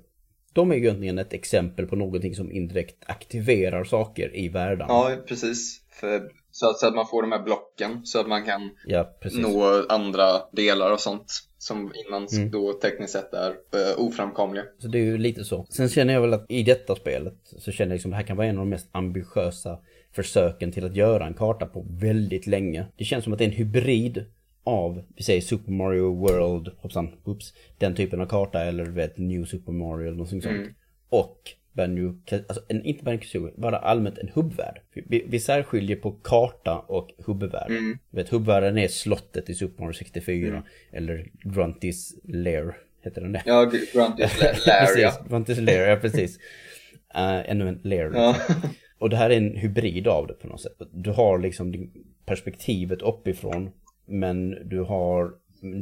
De 0.53 0.71
är 0.71 0.75
ju 0.75 0.83
egentligen 0.83 1.19
ett 1.19 1.33
exempel 1.33 1.87
på 1.87 1.97
någonting 1.97 2.35
som 2.35 2.53
indirekt 2.53 2.97
aktiverar 3.07 3.85
saker 3.85 4.37
i 4.37 4.49
världen. 4.49 4.87
Ja, 4.89 5.17
precis. 5.27 5.81
För, 5.91 6.31
så, 6.51 6.71
att, 6.71 6.79
så 6.79 6.87
att 6.87 6.95
man 6.95 7.07
får 7.07 7.23
de 7.23 7.33
här 7.33 7.43
blocken 7.43 8.01
så 8.05 8.21
att 8.21 8.29
man 8.29 8.45
kan 8.45 8.71
Ja, 8.87 9.17
nå 9.33 9.87
andra 9.89 10.25
delar 10.53 10.93
och 10.93 11.01
sånt 11.01 11.49
som 11.59 11.93
innan 12.07 12.27
Mm. 12.33 12.51
då 12.51 12.73
tekniskt 12.73 13.13
sett 13.13 13.35
är 13.35 13.51
uh, 13.51 14.07
oframkomliga. 14.07 14.65
Så 14.79 14.89
det 14.89 14.99
är 14.99 15.03
ju 15.03 15.19
lite 15.19 15.45
så. 15.45 15.67
Sen 15.71 15.89
känner 15.89 16.15
jag 16.15 16.21
väl 16.21 16.35
att 16.35 16.47
i 16.49 16.63
detta 16.63 16.95
spelet 16.97 17.35
så 17.45 17.73
känner 17.73 17.91
jag 17.91 17.95
liksom 17.95 18.11
att 18.11 18.13
det 18.13 18.17
här 18.17 18.27
kan 18.27 18.37
vara 18.37 18.47
en 18.47 18.59
av 18.59 18.65
de 18.65 18.71
mest 18.71 18.89
ambitiösa 18.93 19.79
försöken 20.13 20.73
till 20.73 20.85
att 20.85 20.97
göra 20.97 21.27
en 21.27 21.35
karta 21.35 21.67
på 21.67 21.87
väldigt 21.91 22.47
länge. 22.47 22.87
Det 22.97 23.05
känns 23.05 23.25
som 23.25 23.33
att 23.33 23.39
det 23.39 23.45
är 23.45 23.49
en 23.49 23.55
hybrid 23.57 24.25
av, 24.65 25.03
vi 25.17 25.23
säger 25.23 25.41
Super 25.41 25.73
Mario 25.73 26.15
World, 26.15 26.69
hoppsan, 26.79 27.11
oops, 27.25 27.55
den 27.79 27.95
typen 27.95 28.21
av 28.21 28.27
karta 28.27 28.65
eller 28.65 28.85
du 28.85 28.91
vet 28.93 29.19
New 29.19 29.45
Super 29.45 29.73
Mario 29.73 30.03
eller 30.07 30.17
någonting 30.17 30.43
sånt. 30.43 30.57
Mm. 30.57 30.75
Och 31.09 31.39
Banjo, 31.73 32.15
alltså 32.31 32.63
en, 32.69 32.85
inte 32.85 33.05
Banjo 33.05 33.21
Kazooie, 33.21 33.53
bara 33.57 33.79
allmänt 33.79 34.19
en 34.19 34.29
hubbvärld. 34.35 34.81
Vi, 34.93 35.25
vi 35.29 35.41
särskiljer 35.41 35.97
på 35.97 36.13
karta 36.13 36.79
och 36.79 37.11
hubbvärld. 37.27 37.71
Mm. 37.71 37.99
Du 38.11 38.17
vet, 38.17 38.29
hubbvärlden 38.29 38.79
är 38.79 38.89
slottet 38.89 39.51
i 39.51 39.55
Super 39.55 39.83
Mario 39.83 39.93
64 39.95 40.49
Mm. 40.49 40.63
eller 40.93 41.27
Grunty's 41.45 42.13
Lair, 42.25 42.77
heter 43.05 43.21
den 43.21 43.33
det? 43.33 43.43
Ja, 43.47 43.65
Grunty's 43.65 44.41
La- 44.41 44.55
Lair, 44.67 44.99
ja. 44.99 45.11
precis, 45.11 45.31
Grunty's 45.31 45.61
Lair, 45.61 45.89
ja 45.89 45.97
precis. 45.97 46.39
Uh, 47.17 47.51
ännu 47.51 47.69
en 47.69 47.81
lair. 47.85 48.11
ja. 48.15 48.37
Och 48.99 49.11
det 49.11 49.17
här 49.17 49.31
är 49.31 49.37
en 49.37 49.57
hybrid 49.57 50.09
av 50.09 50.27
det 50.27 50.35
på 50.35 50.47
något 50.47 50.61
sätt. 50.61 50.83
Du 50.93 51.11
har 51.11 51.39
liksom 51.39 51.91
perspektivet 52.25 53.03
uppifrån, 53.03 53.71
men 54.07 54.69
du 54.69 54.81
har 54.81 55.33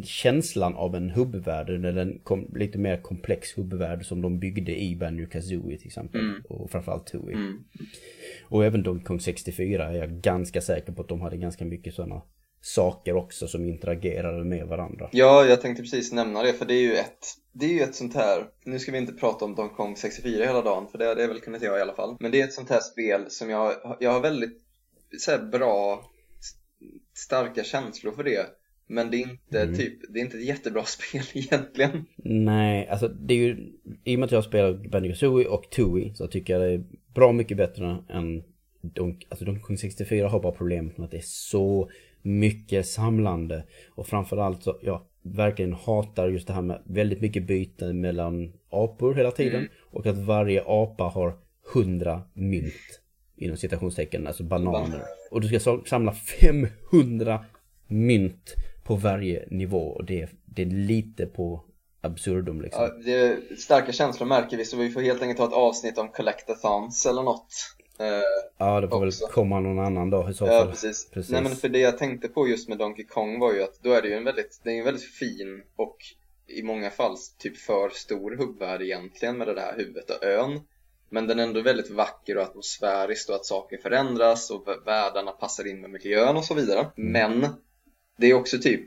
känslan 0.04 0.74
av 0.74 0.94
en 0.94 1.10
hubbvärld, 1.10 1.70
eller 1.70 1.96
en 1.96 2.18
kom, 2.18 2.54
lite 2.54 2.78
mer 2.78 2.96
komplex 2.96 3.58
hubbvärld 3.58 4.06
som 4.06 4.22
de 4.22 4.38
byggde 4.38 4.82
i 4.82 4.96
Banjo 4.96 5.26
Kazooie 5.26 5.78
till 5.78 5.86
exempel. 5.86 6.20
Mm. 6.20 6.42
Och 6.48 6.70
framförallt 6.70 7.06
Tooie. 7.06 7.36
Mm. 7.36 7.64
Och 8.44 8.64
även 8.64 8.82
Donkey 8.82 9.04
Kong 9.04 9.20
64 9.20 9.88
är 9.88 9.96
jag 9.96 10.10
ganska 10.10 10.60
säker 10.60 10.92
på 10.92 11.02
att 11.02 11.08
de 11.08 11.20
hade 11.20 11.36
ganska 11.36 11.64
mycket 11.64 11.94
sådana 11.94 12.22
saker 12.66 13.16
också 13.16 13.48
som 13.48 13.64
interagerade 13.64 14.44
med 14.44 14.66
varandra. 14.66 15.08
ja, 15.12 15.44
jag 15.44 15.60
tänkte 15.60 15.82
precis 15.82 16.12
nämna 16.12 16.42
det 16.42 16.52
för 16.52 16.64
det 16.66 16.74
är 16.74 16.82
ju 16.82 16.94
ett 16.94 17.26
det 17.52 17.66
är 17.66 17.70
ju 17.70 17.80
ett 17.80 17.94
sånt 17.94 18.14
här, 18.14 18.46
nu 18.64 18.78
ska 18.78 18.92
vi 18.92 18.98
inte 18.98 19.12
prata 19.12 19.44
om 19.44 19.54
Donkey 19.54 19.76
Kong 19.76 19.96
64 19.96 20.44
hela 20.44 20.62
dagen 20.62 20.86
för 20.88 20.98
det 20.98 21.06
hade 21.06 21.20
jag 21.20 21.28
väl 21.28 21.40
kunnat 21.40 21.62
göra 21.62 21.78
i 21.78 21.82
alla 21.82 21.94
fall. 21.94 22.16
Men 22.20 22.30
det 22.30 22.40
är 22.40 22.44
ett 22.44 22.52
sånt 22.52 22.70
här 22.70 22.80
spel 22.80 23.24
som 23.28 23.50
jag, 23.50 23.72
jag 24.00 24.10
har 24.12 24.20
väldigt 24.20 24.62
så 25.18 25.38
bra, 25.52 26.04
st- 26.40 26.58
starka 27.14 27.64
känslor 27.64 28.12
för 28.12 28.24
det. 28.24 28.46
Men 28.86 29.10
det 29.10 29.16
är 29.16 29.20
inte 29.20 29.60
Mm. 29.62 29.76
typ, 29.76 29.98
det 30.14 30.18
är 30.20 30.24
inte 30.24 30.36
ett 30.36 30.44
jättebra 30.44 30.84
spel 30.86 31.22
egentligen. 31.34 32.04
Nej, 32.16 32.88
alltså 32.88 33.08
det 33.08 33.34
är 33.34 33.38
ju, 33.38 33.72
i 34.04 34.14
och 34.16 34.18
med 34.20 34.26
att 34.26 34.32
jag 34.32 34.44
spelar 34.44 34.88
Banjo 34.90 35.48
och 35.48 35.70
Tooie 35.70 36.14
så 36.14 36.26
tycker 36.26 36.52
jag 36.52 36.62
det 36.62 36.74
är 36.74 36.84
bra 37.14 37.32
mycket 37.32 37.56
bättre 37.56 38.04
än 38.08 38.42
Donk, 38.80 39.26
alltså 39.28 39.44
Donkey 39.44 39.62
Kong 39.62 39.78
64 39.78 40.28
har 40.28 40.40
bara 40.40 40.52
problemet 40.52 40.98
med 40.98 41.04
att 41.04 41.10
det 41.10 41.16
är 41.16 41.22
så 41.24 41.90
mycket 42.26 42.86
samlande. 42.86 43.64
Och 43.94 44.06
framförallt 44.06 44.62
så, 44.62 44.78
jag 44.82 45.00
verkligen 45.22 45.72
hatar 45.72 46.28
just 46.28 46.46
det 46.46 46.52
här 46.52 46.62
med 46.62 46.82
väldigt 46.86 47.20
mycket 47.20 47.46
byte 47.46 47.92
mellan 47.92 48.52
apor 48.70 49.14
hela 49.14 49.30
tiden. 49.30 49.60
Mm. 49.60 49.70
Och 49.90 50.06
att 50.06 50.16
varje 50.18 50.62
apa 50.66 51.04
har 51.04 51.38
100 51.74 52.22
mynt. 52.34 53.00
Inom 53.36 53.56
citationstecken, 53.56 54.26
alltså 54.26 54.42
bananer. 54.42 55.02
Och 55.30 55.40
du 55.40 55.58
ska 55.60 55.80
samla 55.86 56.12
500 56.12 57.44
mynt 57.86 58.54
på 58.84 58.94
varje 58.96 59.44
nivå. 59.50 59.78
Och 59.88 60.04
det, 60.04 60.22
är- 60.22 60.30
det 60.44 60.62
är 60.62 60.66
lite 60.66 61.26
på 61.26 61.64
absurdum 62.00 62.60
liksom. 62.62 62.82
Ja, 62.82 62.90
det 63.04 63.12
är 63.14 63.56
starka 63.56 63.92
känslor 63.92 64.26
märker 64.26 64.56
vi 64.56 64.64
så 64.64 64.76
vi 64.76 64.90
får 64.90 65.00
helt 65.00 65.22
enkelt 65.22 65.38
ta 65.38 65.46
ett 65.46 65.52
avsnitt 65.52 65.98
om 65.98 66.08
collectathons 66.08 67.06
eller 67.06 67.22
något. 67.22 67.48
Eh, 67.98 68.06
Ja, 68.58 68.80
det 68.80 68.88
får 68.88 69.00
väl 69.00 69.08
också. 69.08 69.26
komma 69.26 69.60
någon 69.60 69.78
annan 69.78 70.10
dag 70.10 70.30
i 70.30 70.34
så 70.34 70.46
Ja 70.46 70.50
fall. 70.60 70.70
precis. 70.70 71.10
Precis. 71.10 71.32
Nej 71.32 71.42
men 71.42 71.56
för 71.56 71.68
det 71.68 71.78
jag 71.78 71.98
tänkte 71.98 72.28
på 72.28 72.48
just 72.48 72.68
med 72.68 72.78
Donkey 72.78 73.04
Kong 73.06 73.38
var 73.40 73.52
ju 73.52 73.62
att 73.62 73.82
då 73.82 73.92
är 73.92 74.02
det 74.02 74.08
ju 74.08 74.14
en 74.14 74.24
väldigt, 74.24 74.60
det 74.64 74.70
är 74.70 74.78
en 74.78 74.84
väldigt 74.84 75.10
fin 75.14 75.62
och 75.76 75.96
i 76.46 76.62
många 76.62 76.90
fall 76.90 77.16
typ 77.38 77.56
för 77.56 77.88
stor 77.88 78.36
hubbvärld 78.36 78.82
egentligen 78.82 79.38
med 79.38 79.46
det 79.46 79.54
där 79.54 79.74
huvudet 79.76 80.10
och 80.10 80.24
ön. 80.24 80.60
Men 81.10 81.26
den 81.26 81.38
är 81.38 81.42
ändå 81.42 81.60
väldigt 81.62 81.90
vacker 81.90 82.36
och 82.36 82.42
atmosfärisk 82.42 83.28
och 83.28 83.34
att 83.34 83.46
saker 83.46 83.78
förändras 83.78 84.50
och 84.50 84.66
vä- 84.66 84.84
världarna 84.84 85.32
passar 85.32 85.66
in 85.66 85.80
med 85.80 85.90
miljön 85.90 86.36
och 86.36 86.44
så 86.44 86.54
vidare. 86.54 86.86
Men 86.96 87.46
det 88.18 88.26
är 88.26 88.34
också 88.34 88.58
typ, 88.58 88.86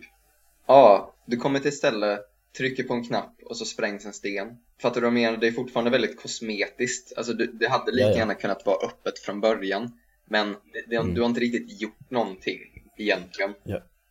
ja, 0.68 1.14
du 1.26 1.38
kommer 1.38 1.60
till 1.60 1.68
ett 1.68 1.74
ställe, 1.74 2.20
trycker 2.60 2.84
på 2.84 2.94
en 2.94 3.04
knapp 3.04 3.34
och 3.46 3.58
så 3.58 3.66
sprängs 3.66 4.06
en 4.06 4.14
sten. 4.14 4.48
Fattar 4.82 4.96
du 4.96 5.08
vad 5.08 5.08
jag 5.08 5.14
menar? 5.22 5.38
Det 5.38 5.48
är 5.48 5.52
fortfarande 5.52 5.92
väldigt 5.92 6.22
kosmetiskt. 6.22 7.18
Alltså 7.18 7.34
det, 7.34 7.48
det 7.60 7.68
hade 7.70 7.92
lika 7.92 8.06
Ja, 8.08 8.12
ja. 8.12 8.18
gärna 8.18 8.34
kunnat 8.36 8.66
vara 8.66 8.86
öppet 8.88 9.20
från 9.20 9.42
början. 9.42 9.92
Men 10.26 10.48
det, 10.50 10.84
det, 10.90 10.96
Mm. 10.96 11.14
du 11.14 11.22
har 11.22 11.30
inte 11.30 11.42
riktigt 11.42 11.82
gjort 11.82 12.10
någonting 12.10 12.60
egentligen. 12.98 13.54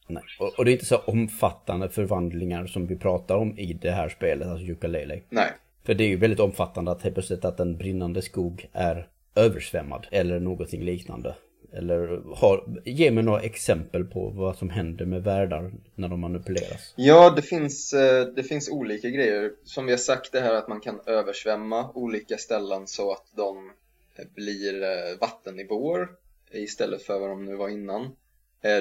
Nej. 0.09 0.23
Och, 0.39 0.59
och 0.59 0.65
det 0.65 0.71
är 0.71 0.73
inte 0.73 0.85
så 0.85 0.97
omfattande 0.97 1.91
förvandlingar 1.91 2.67
som 2.67 2.87
vi 2.87 2.97
pratar 2.97 3.37
om 3.37 3.59
i 3.59 3.73
det 3.73 3.91
här 3.91 4.09
spelet, 4.09 4.49
alltså 4.49 4.67
Yooka-Laylee. 4.67 5.23
Nej. 5.31 5.53
För 5.87 5.95
det 5.95 6.05
är 6.05 6.09
ju 6.09 6.17
väldigt 6.17 6.41
omfattande 6.41 6.91
att 6.91 7.03
helt 7.03 7.15
plötsligt 7.15 7.45
att 7.45 7.61
en 7.61 7.77
brinnande 7.77 8.23
skog 8.23 8.69
är 8.73 9.09
översvämmad 9.35 10.07
eller 10.11 10.41
någonting 10.41 10.83
liknande. 10.85 11.35
Eller 11.73 12.23
har, 12.37 12.81
ge 12.85 13.11
mig 13.11 13.25
några 13.25 13.41
exempel 13.41 14.05
på 14.05 14.29
vad 14.29 14.57
som 14.57 14.71
händer 14.71 15.07
med 15.07 15.23
världar 15.23 15.73
när 15.95 16.09
de 16.09 16.21
manipuleras. 16.21 16.95
Ja, 16.97 17.31
det 17.31 17.43
finns, 17.43 17.93
eh, 17.93 18.27
det 18.27 18.43
finns 18.43 18.71
olika 18.71 19.09
grejer. 19.09 19.53
Som 19.65 19.87
vi 19.87 19.93
har 19.93 19.99
sagt 19.99 20.33
det 20.33 20.41
här 20.41 20.55
att 20.55 20.69
man 20.69 20.81
kan 20.81 21.01
översvämma 21.07 21.91
olika 21.95 22.37
ställen 22.37 22.87
så 22.87 23.13
att 23.13 23.27
de 23.37 23.71
eh, 24.17 24.25
blir 24.35 24.83
eh, 24.83 25.19
vattennivåer 25.21 26.09
istället 26.51 27.03
för 27.03 27.19
vad 27.19 27.31
de 27.31 27.45
nu 27.45 27.57
var 27.57 27.69
innan. 27.69 28.17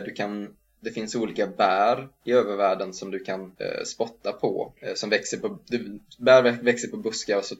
Du 0.05 0.13
kan, 0.13 0.55
det 0.79 0.91
finns 0.91 1.15
olika 1.15 1.47
bär 1.47 2.07
i 2.25 2.31
övervärlden 2.31 2.93
som 2.93 3.11
du 3.11 3.19
kan 3.19 3.55
spotta 3.85 4.31
på. 4.31 4.73
Som 4.95 5.09
växer 5.09 5.37
på, 5.37 5.59
bär 6.19 6.63
växer 6.63 6.87
på 6.87 6.97
buskar 6.97 7.37
och 7.37 7.45
så 7.45 7.55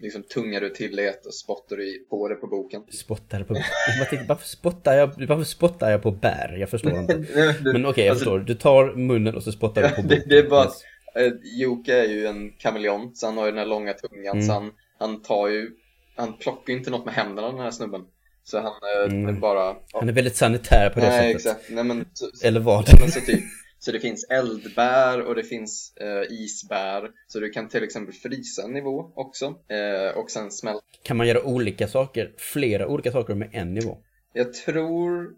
liksom 0.00 0.22
tungar 0.22 0.60
du 0.60 0.68
till 0.70 0.96
det 0.96 1.26
och 1.26 1.34
spottar 1.34 1.76
du 1.76 2.06
på 2.10 2.28
det 2.28 2.34
på 2.34 2.46
boken. 2.46 2.82
Spottar 2.90 3.42
på... 3.42 3.54
Tänkte, 3.54 4.24
varför 4.28 4.46
spottar 4.48 4.94
jag, 4.94 5.06
varför 5.28 5.44
spottar 5.44 5.90
jag 5.90 6.02
på 6.02 6.10
bär? 6.10 6.56
Jag 6.60 6.68
förstår 6.70 6.92
inte. 6.98 7.16
Men 7.64 7.86
okej, 7.86 8.04
jag 8.04 8.10
Alltså, 8.10 8.24
förstår. 8.24 8.38
Du 8.38 8.54
tar 8.54 8.94
munnen 8.94 9.34
och 9.34 9.42
så 9.42 9.52
spottar 9.52 9.82
du 9.82 9.88
på 9.88 10.02
det- 10.02 10.08
boken. 10.08 10.22
det 10.28 10.38
är 10.38 10.48
bara-. 10.50 10.70
Eh, 11.16 11.32
Joke 11.60 11.94
är 11.94 12.04
ju 12.08 12.26
en 12.26 12.50
kameleont, 12.58 13.18
så 13.18 13.26
han 13.26 13.36
har 13.36 13.44
ju 13.44 13.50
den 13.50 13.58
här 13.58 13.66
långa 13.66 13.92
tungan, 13.92 14.32
Mm. 14.36 14.46
så 14.46 14.52
han, 14.52 14.70
han 14.98 15.22
tar 15.22 15.48
ju, 15.48 15.70
han 16.16 16.36
plockar 16.38 16.72
ju 16.72 16.78
inte 16.78 16.90
något 16.90 17.04
med 17.04 17.14
händerna 17.14 17.48
den 17.52 17.60
här 17.60 17.70
snubben. 17.70 18.00
Så 18.44 18.56
han 18.58 18.66
eh, 19.06 19.12
Mm. 19.14 19.28
är 19.36 19.40
bara, 19.40 19.74
Han 19.92 20.08
är 20.08 20.12
väldigt 20.12 20.36
sanitär 20.36 20.90
på 20.90 21.00
det 21.00 21.06
nej 21.08 21.18
sättet. 21.18 21.36
exakt, 21.36 21.70
nej 21.70 21.84
men, 21.84 22.04
så, 22.12 22.46
Eller 22.46 22.60
vad? 22.60 22.88
men 23.00 23.10
så 23.10 23.20
typ, 23.20 23.40
så 23.80 23.92
det 23.92 24.00
finns 24.00 24.24
eldbär 24.30 25.20
och 25.20 25.34
det 25.34 25.42
finns 25.44 25.92
eh, 25.96 26.32
isbär, 26.32 27.10
så 27.26 27.40
du 27.40 27.50
kan 27.50 27.68
till 27.68 27.82
exempel 27.84 28.14
frysa 28.14 28.62
en 28.62 28.72
nivå 28.72 29.12
också, 29.14 29.54
eh, 29.68 30.16
och 30.18 30.30
sen 30.30 30.50
smälta. 30.50 30.80
Kan 31.02 31.16
man 31.16 31.28
göra 31.28 31.42
olika 31.44 31.88
saker, 31.88 32.34
flera 32.36 32.86
olika 32.88 33.12
saker 33.12 33.34
med 33.34 33.50
en 33.52 33.74
nivå? 33.74 33.98
Jag 34.32 34.54
tror 34.54 35.34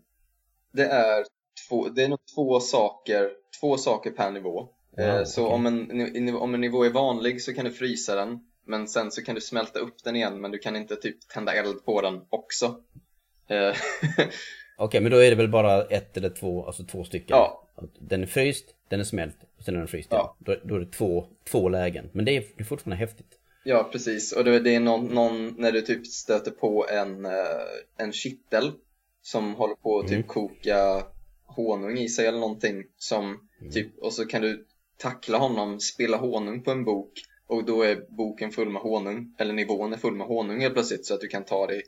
det 0.73 0.85
är 0.87 1.25
två, 1.69 1.89
det 1.89 2.03
är 2.03 2.09
nog 2.09 2.19
två 2.35 2.61
saker, 2.61 3.31
två 3.61 3.77
saker 3.77 4.11
per 4.11 4.31
nivå. 4.31 4.69
Eh, 4.99 5.17
Wow, 5.17 5.25
så 5.25 5.43
okej. 5.45 5.55
om, 5.55 5.67
en, 5.67 6.35
om 6.35 6.55
en 6.55 6.61
nivå 6.61 6.85
är 6.85 6.91
vanlig 6.91 7.43
så 7.43 7.55
kan 7.55 7.65
du 7.65 7.71
frysa 7.71 8.15
den 8.15 8.41
Men 8.67 8.89
sen 8.89 9.11
så 9.11 9.23
kan 9.23 9.35
du 9.35 9.41
smälta 9.41 9.79
upp 9.79 10.05
den 10.05 10.17
igen 10.17 10.41
men 10.41 10.51
du 10.51 10.59
kan 10.59 10.77
inte 10.77 10.97
typ 10.97 11.29
tända 11.29 11.53
eld 11.53 11.85
på 11.85 12.01
den 12.01 12.21
också 12.31 12.77
Eh, 13.49 13.75
Okej, 14.77 15.01
men 15.01 15.13
då 15.13 15.19
är 15.19 15.31
det 15.31 15.37
väl 15.37 15.49
bara 15.49 15.83
ett 15.83 16.17
eller 16.17 16.31
två, 16.31 16.67
alltså 16.67 16.85
två 16.85 17.05
stycken? 17.05 17.37
Ja. 17.37 17.69
Den 17.99 18.23
är 18.23 18.27
fryst, 18.27 18.75
den 18.89 19.01
är 19.01 19.05
smält 19.05 19.37
och 19.59 19.65
sen 19.65 19.75
är 19.75 19.79
den 19.79 19.89
fryst 19.89 20.09
Ja. 20.11 20.37
Då, 20.39 20.57
då 20.65 20.75
är 20.75 20.81
det 20.81 20.93
två, 20.93 21.27
två 21.51 21.69
lägen. 21.69 22.09
Men 22.13 22.25
det 22.25 22.37
är, 22.37 22.41
det 22.41 22.63
är 22.63 22.65
fortfarande 22.65 22.97
häftigt. 22.97 23.39
Ja 23.65 23.89
precis 23.93 24.33
och 24.33 24.45
det, 24.45 24.61
det 24.61 24.75
är 24.75 24.81
någon, 24.81 25.07
någon 25.07 25.55
när 25.59 25.73
du 25.73 25.81
typ 25.83 26.07
stöter 26.07 26.51
på 26.51 26.87
en, 26.89 27.25
eh, 27.25 27.33
en 27.97 28.13
kittel 28.13 28.73
Som 29.23 29.55
håller 29.55 29.75
på 29.75 29.99
att 29.99 30.07
typ 30.07 30.13
Mm. 30.15 30.23
koka 30.27 31.05
honung 31.45 31.99
i 31.99 32.09
sig 32.09 32.27
eller 32.27 32.39
någonting 32.39 32.85
som 32.97 33.49
Mm. 33.61 33.73
typ 33.73 33.99
och 33.99 34.13
så 34.13 34.27
kan 34.27 34.43
du 34.43 34.67
tackla 34.97 35.39
honom, 35.39 35.81
spilla 35.81 36.17
honung 36.17 36.63
på 36.63 36.71
en 36.71 36.85
bok 36.85 37.13
och 37.47 37.65
då 37.65 37.83
är 37.83 38.05
boken 38.09 38.51
full 38.51 38.69
med 38.71 38.83
honung 38.83 39.35
eller 39.39 39.53
nivån 39.55 39.93
är 39.93 39.97
full 39.97 40.15
med 40.15 40.27
honung 40.27 40.61
helt 40.61 40.75
plötsligt 40.75 41.07
så 41.07 41.15
att 41.15 41.21
du 41.21 41.29
kan 41.29 41.45
ta 41.45 41.67
dig 41.67 41.83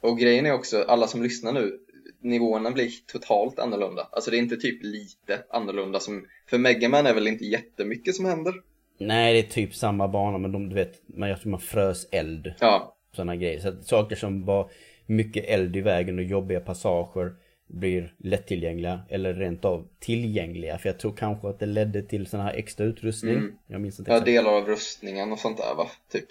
Och 0.00 0.18
grejen 0.18 0.46
är 0.46 0.52
också, 0.52 0.82
alla 0.82 1.06
som 1.06 1.22
lyssnar 1.22 1.52
nu, 1.52 1.80
nivåerna 2.20 2.70
blir 2.70 2.90
totalt 3.06 3.58
annorlunda. 3.58 4.08
Alltså 4.12 4.30
det 4.30 4.36
är 4.36 4.38
inte 4.38 4.56
typ 4.56 4.82
lite 4.82 5.42
annorlunda 5.50 6.00
som, 6.00 6.26
för 6.46 6.58
Megaman 6.58 7.06
är 7.06 7.14
väl 7.14 7.26
inte 7.28 7.44
jättemycket 7.44 8.14
som 8.14 8.24
händer? 8.24 8.54
Nej, 8.98 9.32
det 9.32 9.38
är 9.38 9.50
typ 9.52 9.74
samma 9.74 10.08
bana 10.08 10.38
men 10.38 10.52
de, 10.52 10.68
du 10.68 10.74
vet, 10.74 11.02
man, 11.06 11.28
jag 11.28 11.40
tror 11.40 11.50
man 11.50 11.60
frös 11.60 12.08
eld. 12.10 12.54
Ja, 12.60 12.92
Sådana 13.12 13.36
grejer. 13.36 13.60
Så 13.60 13.72
saker 13.82 14.16
som 14.16 14.44
var 14.44 14.70
mycket 15.06 15.44
eld 15.44 15.76
i 15.76 15.80
vägen 15.80 16.18
och 16.18 16.24
jobbiga 16.24 16.60
passager 16.60 17.32
blir 17.66 18.14
lättillgängliga 18.18 19.00
eller 19.08 19.34
rent 19.34 19.64
av 19.64 19.88
tillgängliga. 19.98 20.78
För 20.78 20.88
jag 20.88 20.98
tror 20.98 21.12
kanske 21.16 21.48
att 21.48 21.58
det 21.58 21.66
ledde 21.66 22.02
till 22.02 22.26
sån 22.26 22.40
här 22.40 22.52
extra 22.54 22.86
utrustning. 22.86 23.34
Mm. 23.34 23.52
Jag 23.66 23.80
minns 23.80 23.98
inte 23.98 24.10
ja 24.10 24.20
delar 24.20 24.50
av 24.52 24.66
rustningen 24.66 25.32
och 25.32 25.38
sånt 25.38 25.56
där 25.56 25.74
va, 25.76 25.90
typ. 26.12 26.26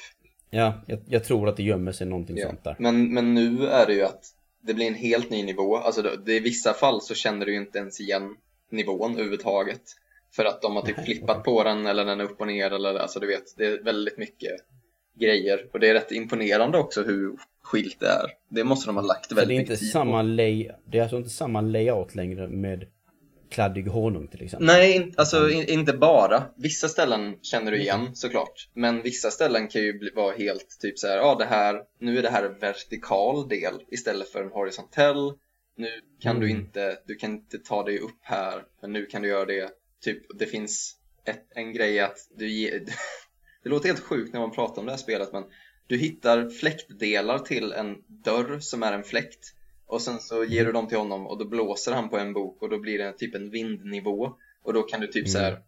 Ja, 0.50 0.74
jag, 0.88 1.00
jag 1.08 1.24
tror 1.24 1.50
att 1.50 1.58
det 1.58 1.64
gömmer 1.64 1.92
sig 1.92 2.08
någonting 2.08 2.38
Ja. 2.38 2.48
sånt 2.48 2.64
där. 2.64 2.76
Men, 2.80 3.14
men 3.14 3.34
nu 3.34 3.68
är 3.68 3.86
det 3.86 3.94
ju 3.94 4.02
att 4.04 4.24
det 4.66 4.74
blir 4.74 4.88
en 4.88 4.96
helt 4.96 5.30
ny 5.30 5.44
nivå. 5.44 5.78
Alltså 5.78 6.02
det, 6.02 6.36
i 6.36 6.40
vissa 6.40 6.74
fall 6.74 7.02
så 7.02 7.16
känner 7.16 7.46
du 7.46 7.56
inte 7.56 7.80
ens 7.80 8.00
igen 8.00 8.36
nivån 8.72 9.14
överhuvudtaget. 9.14 9.82
För 10.36 10.46
att 10.46 10.62
de 10.62 10.76
har 10.76 10.84
typ 10.84 11.06
flippat 11.06 11.44
på 11.44 11.64
den 11.64 11.86
eller 11.86 12.06
den 12.06 12.20
är 12.20 12.24
upp 12.24 12.42
och 12.42 12.48
ner 12.48 12.72
eller 12.72 12.96
alltså 12.96 13.20
du 13.20 13.28
vet, 13.28 13.58
det 13.58 13.66
är 13.66 13.84
väldigt 13.84 14.18
mycket 14.18 14.52
grejer. 15.20 15.70
Och 15.74 15.80
det 15.80 15.90
är 15.90 15.94
rätt 15.94 16.12
imponerande 16.12 16.78
också 16.78 17.04
hur 17.04 17.38
skilt 17.62 18.00
det 18.00 18.08
är. 18.08 18.30
Det 18.50 18.64
måste 18.64 18.90
de 18.90 18.96
ha 18.96 19.04
lagt 19.04 19.32
väldigt 19.32 19.60
inte 19.60 19.72
mycket 19.72 19.80
tid 19.80 19.92
samma 19.92 20.22
på. 20.22 20.28
det 20.86 20.98
är 20.98 21.02
alltså 21.02 21.18
inte 21.18 21.30
samma 21.30 21.62
layout 21.62 22.16
längre 22.16 22.48
med 22.48 22.86
kladdig 23.50 23.88
honung 23.88 24.28
till 24.28 24.44
exempel. 24.44 24.66
Nej, 24.68 25.14
alltså 25.18 25.50
in, 25.50 25.70
inte 25.70 25.94
bara. 25.94 26.44
Vissa 26.58 26.90
ställen 26.90 27.36
känner 27.42 27.72
du 27.72 27.78
igen 27.78 28.16
såklart. 28.16 28.70
Men 28.74 29.02
vissa 29.02 29.32
ställen 29.32 29.68
kan 29.68 29.82
ju 29.82 30.00
bli, 30.00 30.12
vara 30.16 30.36
helt 30.36 30.78
typ 30.82 31.00
så 31.00 31.08
här, 31.08 31.18
ja 31.18 31.36
det 31.36 31.46
här, 31.46 31.82
nu 32.00 32.18
är 32.18 32.22
det 32.22 32.30
här 32.30 32.44
en 32.44 32.60
vertikal 32.60 33.48
del 33.48 33.74
istället 33.92 34.30
för 34.30 34.44
en 34.44 34.52
horisontell. 34.52 35.34
Nu 35.78 35.90
kan 36.22 36.40
du 36.40 36.46
Mm. 36.50 36.58
inte, 36.60 36.98
du 37.06 37.16
kan 37.16 37.32
inte 37.32 37.58
ta 37.60 37.84
dig 37.84 38.00
upp 38.00 38.20
här, 38.22 38.64
men 38.82 38.94
nu 38.94 39.06
kan 39.06 39.22
du 39.22 39.28
göra 39.28 39.46
det. 39.46 39.70
Typ, 40.04 40.40
det 40.40 40.46
finns 40.46 40.96
ett, 41.26 41.46
en 41.56 41.74
grej 41.74 42.00
att 42.00 42.18
du 42.38 42.50
ger, 42.50 42.80
det 43.64 43.70
låter 43.70 43.88
helt 43.88 44.00
sjukt 44.00 44.34
när 44.34 44.40
man 44.40 44.52
pratar 44.52 44.80
om 44.80 44.86
det 44.86 44.92
här 44.92 45.00
spelet, 45.00 45.34
men 45.34 45.44
du 45.88 45.98
hittar 45.98 46.50
fläktdelar 46.50 47.40
till 47.40 47.72
en 47.72 47.96
dörr 48.08 48.60
som 48.60 48.84
är 48.84 48.94
en 48.94 49.04
fläkt 49.04 49.55
och 49.88 50.02
sen 50.02 50.20
så 50.20 50.44
ger 50.44 50.66
du 50.66 50.72
dem 50.72 50.88
till 50.88 50.98
honom 50.98 51.28
och 51.28 51.38
då 51.38 51.46
blåser 51.46 51.92
han 51.92 52.10
på 52.10 52.18
en 52.18 52.34
bok 52.34 52.62
och 52.62 52.70
då 52.70 52.80
blir 52.80 52.98
det 52.98 53.14
typ 53.14 53.36
en 53.36 53.50
vindnivå 53.50 54.34
och 54.64 54.74
då 54.74 54.82
kan 54.84 55.02
du 55.02 55.08
typ 55.08 55.30
så 55.30 55.38
här 55.38 55.52
Mm. 55.52 55.64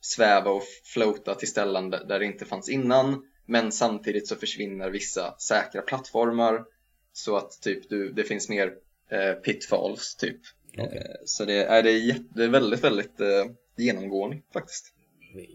sväva 0.00 0.50
och 0.50 0.62
floata 0.84 1.34
till 1.34 1.48
ställen 1.48 1.90
där 1.90 2.18
det 2.18 2.24
inte 2.24 2.44
fanns 2.44 2.68
innan 2.68 3.22
men 3.46 3.72
samtidigt 3.72 4.28
så 4.28 4.36
försvinner 4.36 4.90
vissa 4.90 5.34
säkra 5.38 5.82
plattformar 5.82 6.64
så 7.12 7.36
att 7.36 7.62
typ 7.62 7.88
du, 7.88 8.12
det 8.12 8.24
finns 8.24 8.48
mer 8.48 8.72
eh, 9.10 9.32
pitfalls 9.32 10.16
typ. 10.16 10.40
Okej. 10.78 10.96
Eh, 10.96 11.16
så 11.24 11.44
det 11.44 11.64
är, 11.64 11.82
det, 11.82 11.90
är 11.90 12.16
det 12.34 12.44
är 12.44 12.48
väldigt, 12.48 12.84
väldigt 12.84 13.20
eh, 13.20 13.44
genomgående 13.76 14.36
faktiskt. 14.52 14.92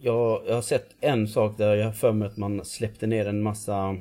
Jag, 0.02 0.44
jag 0.48 0.56
har 0.56 0.62
sett 0.62 0.90
en 1.02 1.28
sak 1.28 1.58
där 1.58 1.76
jag 1.76 1.86
har 1.86 1.94
för 1.94 2.12
mig 2.12 2.28
att 2.28 2.38
man 2.38 2.66
släppte 2.66 3.08
ner 3.08 3.26
en 3.26 3.42
massa 3.44 3.98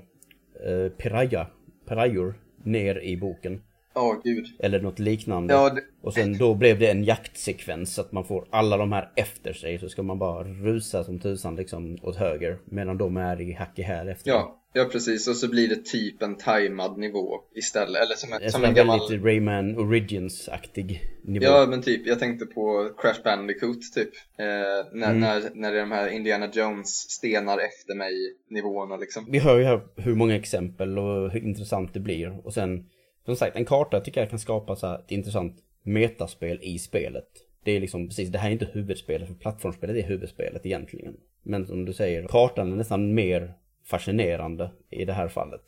eh, 0.66 0.92
piraya, 0.98 1.46
pirajor 1.88 2.40
ner 2.64 2.98
i 3.02 3.16
boken. 3.16 3.62
Ja, 3.98 4.20
gud. 4.24 4.46
Eller 4.58 4.80
något 4.80 4.98
liknande. 4.98 5.54
Ja, 5.54 5.70
det, 5.70 5.80
Och 6.02 6.14
sen 6.14 6.38
då 6.38 6.54
blev 6.54 6.78
det 6.78 6.90
en 6.90 7.04
jaktsekvens 7.04 7.94
så 7.94 8.00
att 8.00 8.12
man 8.12 8.24
får 8.24 8.46
alla 8.50 8.76
de 8.76 8.92
här 8.92 9.12
efter 9.16 9.52
sig 9.52 9.78
så 9.78 9.88
ska 9.88 10.02
man 10.02 10.18
bara 10.18 10.44
rusa 10.44 11.04
som 11.04 11.18
tusan 11.18 11.56
liksom 11.56 11.98
åt 12.02 12.16
höger 12.16 12.58
medan 12.64 12.98
de 12.98 13.16
är 13.16 13.40
i 13.40 13.52
hack 13.52 13.78
i 13.78 13.82
häl 13.82 14.08
efter. 14.08 14.30
ja, 14.30 14.62
ja, 14.72 14.84
precis. 14.92 15.28
Och 15.28 15.36
så 15.36 15.48
blir 15.50 15.68
det 15.68 15.84
typ 15.84 16.22
en 16.22 16.36
tajmad 16.36 16.98
nivå 16.98 17.28
istället. 17.54 18.02
Eller 18.02 18.14
som 18.14 18.32
en, 18.32 18.50
som 18.52 18.64
en 18.64 18.74
gammal... 18.74 18.98
väldigt 18.98 19.24
Rayman 19.24 19.76
Origins-aktig 19.78 21.00
nivå. 21.24 21.44
Ja, 21.44 21.66
men 21.68 21.82
typ, 21.82 22.06
jag 22.06 22.18
tänkte 22.18 22.46
på 22.46 22.90
Crash 22.98 23.22
Bandicoot 23.24 23.92
typ. 23.94 24.10
Eh, 24.38 24.46
när, 24.92 25.10
Mm. 25.10 25.20
när, 25.20 25.50
när 25.54 25.72
det 25.72 25.76
är 25.78 25.80
de 25.80 25.90
här 25.90 26.08
Indiana 26.08 26.50
Jones 26.52 26.88
stenar 27.10 27.58
efter 27.58 27.94
mig 27.94 28.12
nivåerna 28.50 28.96
liksom. 28.96 29.26
Vi 29.30 29.38
hör 29.38 29.58
ju 29.58 29.64
här 29.64 29.80
hur 29.96 30.14
många 30.14 30.36
exempel 30.36 30.98
och 30.98 31.30
hur 31.30 31.44
intressant 31.44 31.94
det 31.94 32.00
blir. 32.00 32.46
Och 32.46 32.54
sen, 32.54 32.84
som 33.26 33.36
sagt, 33.36 33.56
en 33.56 33.64
karta 33.64 34.00
tycker 34.00 34.20
jag 34.20 34.30
kan 34.30 34.38
skapa 34.38 34.76
så 34.76 34.86
här 34.86 34.98
ett 34.98 35.10
intressant 35.10 35.62
metaspel 35.82 36.58
i 36.62 36.78
spelet. 36.78 37.28
Det 37.64 37.72
är 37.72 37.80
liksom 37.80 38.08
precis, 38.08 38.28
det 38.28 38.38
här 38.38 38.48
är 38.48 38.52
inte 38.52 38.68
huvudspelet, 38.72 39.28
för 39.28 39.34
plattformsspelet 39.34 39.96
är 39.96 40.08
huvudspelet 40.08 40.66
egentligen. 40.66 41.16
Men 41.42 41.66
som 41.66 41.84
du 41.84 41.92
säger, 41.92 42.28
kartan 42.28 42.72
är 42.72 42.76
nästan 42.76 43.14
mer 43.14 43.54
fascinerande 43.84 44.70
i 44.90 45.04
det 45.04 45.12
här 45.12 45.28
fallet. 45.28 45.62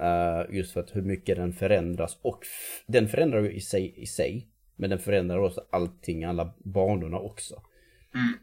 Uh, 0.00 0.56
just 0.56 0.72
för 0.72 0.80
att 0.80 0.96
hur 0.96 1.02
mycket 1.02 1.36
den 1.36 1.52
förändras 1.52 2.18
och 2.22 2.38
den 2.86 3.08
förändrar 3.08 3.42
ju 3.42 3.52
i 3.52 3.60
sig, 3.60 3.94
i 3.96 4.06
sig. 4.06 4.48
Men 4.76 4.90
den 4.90 4.98
förändrar 4.98 5.38
också 5.38 5.64
allting, 5.70 6.24
alla 6.24 6.54
banorna 6.58 7.18
också. 7.18 7.62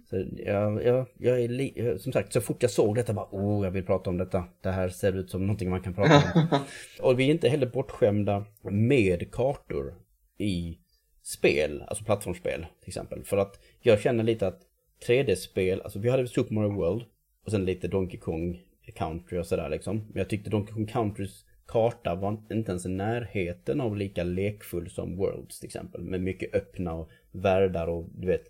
Så 0.10 0.26
jag, 0.46 0.86
jag, 0.86 1.06
jag 1.18 1.40
är 1.40 1.98
som 1.98 2.12
sagt, 2.12 2.34
så 2.34 2.42
fort 2.42 2.62
jag 2.62 2.72
såg 2.72 2.96
detta 2.96 3.14
bara 3.14 3.28
oh, 3.32 3.66
jag 3.66 3.72
vill 3.72 3.86
prata 3.86 4.10
om 4.10 4.18
detta. 4.18 4.44
Det 4.62 4.72
här 4.72 4.90
ser 4.90 5.18
ut 5.18 5.30
som 5.30 5.42
någonting 5.42 5.70
man 5.70 5.82
kan 5.82 5.94
prata 5.94 6.24
om. 6.36 6.60
och 7.02 7.20
vi 7.20 7.28
är 7.28 7.32
inte 7.32 7.50
heller 7.50 7.68
bortskämda 7.68 8.46
med 8.62 9.32
kartor 9.32 9.94
i 10.38 10.78
spel, 11.24 11.84
alltså 11.88 12.04
plattformsspel 12.04 12.66
till 12.80 12.90
exempel. 12.90 13.24
För 13.24 13.38
att 13.38 13.60
jag 13.82 14.00
känner 14.00 14.24
lite 14.24 14.48
att 14.48 14.62
3D-spel, 15.08 15.82
alltså 15.82 16.00
vi 16.00 16.10
hade 16.10 16.28
Super 16.28 16.54
Mario 16.54 16.76
World 16.76 17.04
och 17.46 17.52
sen 17.52 17.66
lite 17.66 17.88
Donkey 17.88 18.20
Kong 18.20 18.62
Country 18.96 19.40
och 19.40 19.46
sådär 19.46 19.70
liksom. 19.70 19.98
Men 19.98 20.18
jag 20.18 20.30
tyckte 20.30 20.50
Donkey 20.50 20.74
Kong 20.74 20.88
Countrys 20.88 21.46
karta 21.66 22.16
var 22.16 22.38
inte 22.52 22.72
ens 22.72 22.86
i 22.86 22.90
närheten 22.90 23.82
av 23.82 23.98
lika 23.98 24.24
lekfull 24.24 24.90
som 24.90 25.18
Worlds 25.18 25.60
till 25.60 25.68
exempel. 25.68 26.02
Med 26.02 26.22
mycket 26.22 26.56
öppna 26.56 26.94
och 26.94 27.10
världar 27.32 27.88
och 27.88 28.10
du 28.16 28.28
vet 28.28 28.44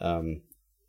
ehm, 0.00 0.40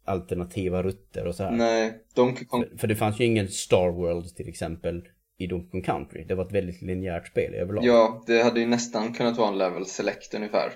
alternativa 0.10 0.84
rutter 0.84 1.26
och 1.28 1.36
så 1.36 1.44
här. 1.44 1.52
Nej, 1.52 1.94
Donkey 2.16 2.46
Kong. 2.46 2.66
För 2.78 2.88
det 2.88 2.96
fanns 2.96 3.20
ju 3.20 3.26
ingen 3.26 3.48
Star 3.48 3.90
World 3.90 4.36
till 4.36 4.50
exempel 4.50 5.04
i 5.38 5.48
Donkey 5.48 5.82
Country. 5.82 6.24
Det 6.24 6.36
var 6.36 6.46
ett 6.46 6.52
väldigt 6.52 6.82
linjärt 6.82 7.28
spel 7.28 7.54
överlag. 7.54 7.86
Ja, 7.86 8.24
det 8.28 8.44
hade 8.44 8.60
ju 8.60 8.66
nästan 8.66 9.14
kunnat 9.14 9.38
vara 9.38 9.50
en 9.50 9.58
level 9.58 9.86
select 9.86 10.34
ungefär. 10.34 10.72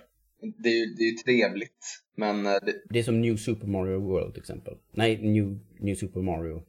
Det 0.57 0.69
är 0.69 0.73
ju, 0.73 0.85
det 0.85 1.03
är 1.03 1.11
ju 1.11 1.17
trevligt, 1.17 1.85
men 2.15 2.45
eh, 2.45 2.51
det, 2.51 2.73
Det 2.89 2.99
är 2.99 3.03
som 3.03 3.21
New 3.21 3.37
Super 3.37 3.67
Mario 3.67 3.99
World 3.99 4.33
till 4.33 4.41
exempel. 4.41 4.73
Nej, 4.91 5.17
New, 5.17 5.59
New 5.79 5.95
Super 5.95 6.21
Mario 6.21 6.63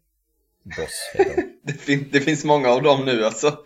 Boss 0.62 1.10
heter 1.14 1.44
det, 1.62 1.72
fin, 1.72 2.08
det 2.12 2.20
finns 2.20 2.44
många 2.44 2.68
av 2.68 2.82
dem 2.82 3.04
nu 3.04 3.24
alltså. 3.24 3.58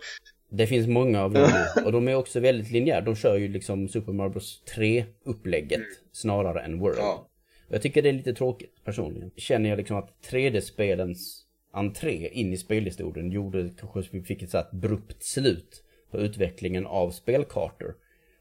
Det 0.51 0.67
finns 0.67 0.87
många 0.87 1.23
av 1.23 1.33
dem 1.33 1.49
nu, 1.53 1.81
och 1.85 1.91
de 1.91 2.07
är 2.07 2.15
också 2.15 2.39
väldigt 2.39 2.71
linjära. 2.71 3.01
De 3.01 3.15
kör 3.15 3.37
ju 3.37 3.47
liksom 3.47 3.89
Super 3.89 4.13
Mario 4.13 4.31
Bros 4.31 4.63
3 4.75 5.05
upplägget 5.23 5.81
snarare 6.11 6.61
än 6.61 6.79
World. 6.79 6.99
Ja. 6.99 7.28
Jag 7.69 7.81
tycker 7.81 8.01
det 8.01 8.09
är 8.09 8.13
lite 8.13 8.33
tråkigt 8.33 8.83
personligen. 8.83 9.31
Känner 9.35 9.69
jag 9.69 9.77
liksom 9.77 9.97
att 9.97 10.29
3D-spelens 10.31 11.45
entré 11.73 12.29
in 12.29 12.53
i 12.53 12.57
spelhistorien 12.57 13.31
gjorde 13.31 13.71
kanske 13.79 13.99
att 13.99 14.13
vi 14.13 14.21
fick 14.21 14.41
ett 14.41 14.49
så 14.49 14.57
abrupt 14.57 15.23
slut 15.23 15.83
på 16.11 16.17
utvecklingen 16.19 16.85
av 16.85 17.11
spelkartor. 17.11 17.95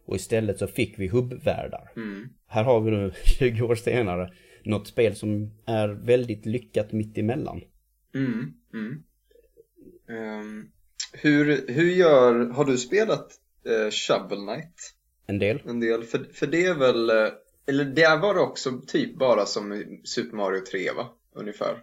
Och 0.05 0.17
istället 0.17 0.59
så 0.59 0.67
fick 0.67 0.99
vi 0.99 1.09
hubbvärldar. 1.09 1.93
Mm. 1.97 2.29
Här 2.47 2.65
har 2.65 2.81
vi 2.81 2.91
nu 2.91 3.13
20 3.25 3.63
år 3.63 3.75
senare 3.75 4.33
något 4.65 4.87
spel 4.87 5.17
som 5.17 5.51
är 5.67 5.89
väldigt 5.89 6.47
lyckat 6.47 6.93
mitt 6.93 7.19
emellan. 7.19 7.61
Mm, 8.15 8.55
mm. 8.75 9.03
Ehm, 10.09 10.71
hur, 11.13 11.67
hur 11.69 11.91
gör, 11.91 12.51
har 12.51 12.65
du 12.65 12.79
spelat 12.79 13.33
eh, 13.67 13.91
Shovel 13.91 14.39
Knight 14.39 14.95
En 15.27 15.39
del. 15.39 15.63
en 15.67 15.81
del? 15.81 16.05
För, 16.05 16.27
för 16.33 16.47
det 16.47 16.65
är 16.65 16.75
väl, 16.75 17.11
eh, 17.11 17.29
eller 17.69 17.85
det 17.85 18.17
var 18.23 18.35
det 18.35 18.41
också 18.41 18.81
typ 18.87 19.19
bara 19.19 19.47
som 19.47 19.85
Super 20.05 20.37
Mario 20.37 20.61
3 20.61 20.93
va? 20.93 21.09
Ungefär. 21.35 21.83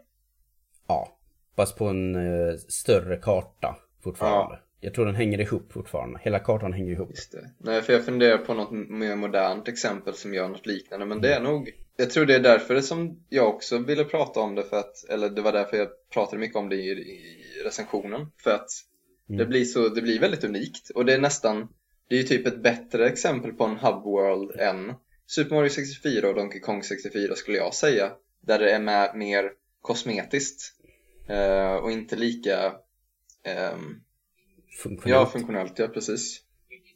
Ja. 0.88 1.18
Fast 1.56 1.78
på 1.78 1.86
en 1.86 2.16
eh, 2.16 2.56
större 2.70 3.18
karta 3.18 3.76
fortfarande. 4.04 4.60
Jag 4.80 4.94
tror 4.94 5.06
den 5.06 5.16
hänger 5.16 5.42
ihop 5.42 5.72
fortfarande. 5.74 6.20
Hela 6.24 6.40
kartan 6.40 6.74
hänger 6.74 6.92
ihop. 6.92 7.10
Just 7.10 7.32
det. 7.32 7.50
Nej, 7.58 7.82
för 7.82 7.94
jag 7.94 8.06
funderar 8.06 8.38
på 8.38 8.54
något 8.54 8.72
mer 8.72 9.16
modernt 9.16 9.68
exempel 9.68 10.14
som 10.14 10.34
gör 10.34 10.48
något 10.50 10.66
liknande, 10.66 11.06
men 11.06 11.22
det 11.22 11.34
är 11.34 11.42
nog 11.42 11.72
jag 11.98 12.10
tror 12.10 12.26
det 12.26 12.36
är 12.36 12.40
därför 12.40 12.82
som 12.82 13.20
jag 13.30 13.50
också 13.50 13.78
ville 13.78 14.04
prata 14.04 14.40
om 14.40 14.56
det 14.56 14.64
för 14.64 14.78
att, 14.78 15.10
eller 15.10 15.30
det 15.30 15.42
var 15.42 15.52
därför 15.52 15.78
jag 15.78 15.88
pratade 16.14 16.40
mycket 16.40 16.58
om 16.58 16.70
det 16.70 16.76
i, 16.76 16.90
i 16.90 17.64
recensionen, 17.64 18.28
för 18.44 18.52
att 18.52 18.70
Mm. 19.30 19.38
det 19.38 19.46
blir 19.46 19.66
så, 19.66 19.90
det 19.90 20.02
blir 20.02 20.20
väldigt 20.20 20.44
unikt 20.44 20.90
och 20.90 21.06
det 21.06 21.14
är 21.14 21.20
nästan, 21.20 21.68
det 22.10 22.16
är 22.16 22.20
ju 22.20 22.26
typ 22.26 22.48
ett 22.48 22.64
bättre 22.64 23.08
exempel 23.08 23.54
på 23.54 23.64
en 23.64 23.78
hub 23.78 24.04
world 24.04 24.52
än 24.60 24.94
Super 25.28 25.56
Mario 25.56 25.70
64 25.70 26.30
och 26.30 26.36
Donkey 26.36 26.60
Kong 26.60 26.84
64 26.84 27.36
skulle 27.36 27.58
jag 27.58 27.74
säga, 27.74 28.12
där 28.42 28.60
det 28.60 28.72
är 28.72 28.80
med 28.80 29.16
mer 29.16 29.52
kosmetiskt 29.82 30.62
eh, 31.28 31.74
och 31.74 31.92
inte 31.92 32.16
lika 32.16 32.74
ehm, 33.44 34.02
Funktionellt. 34.84 35.20
Ja, 35.20 35.26
funktionellt, 35.26 35.80
ja 35.80 35.88
precis. 35.88 36.42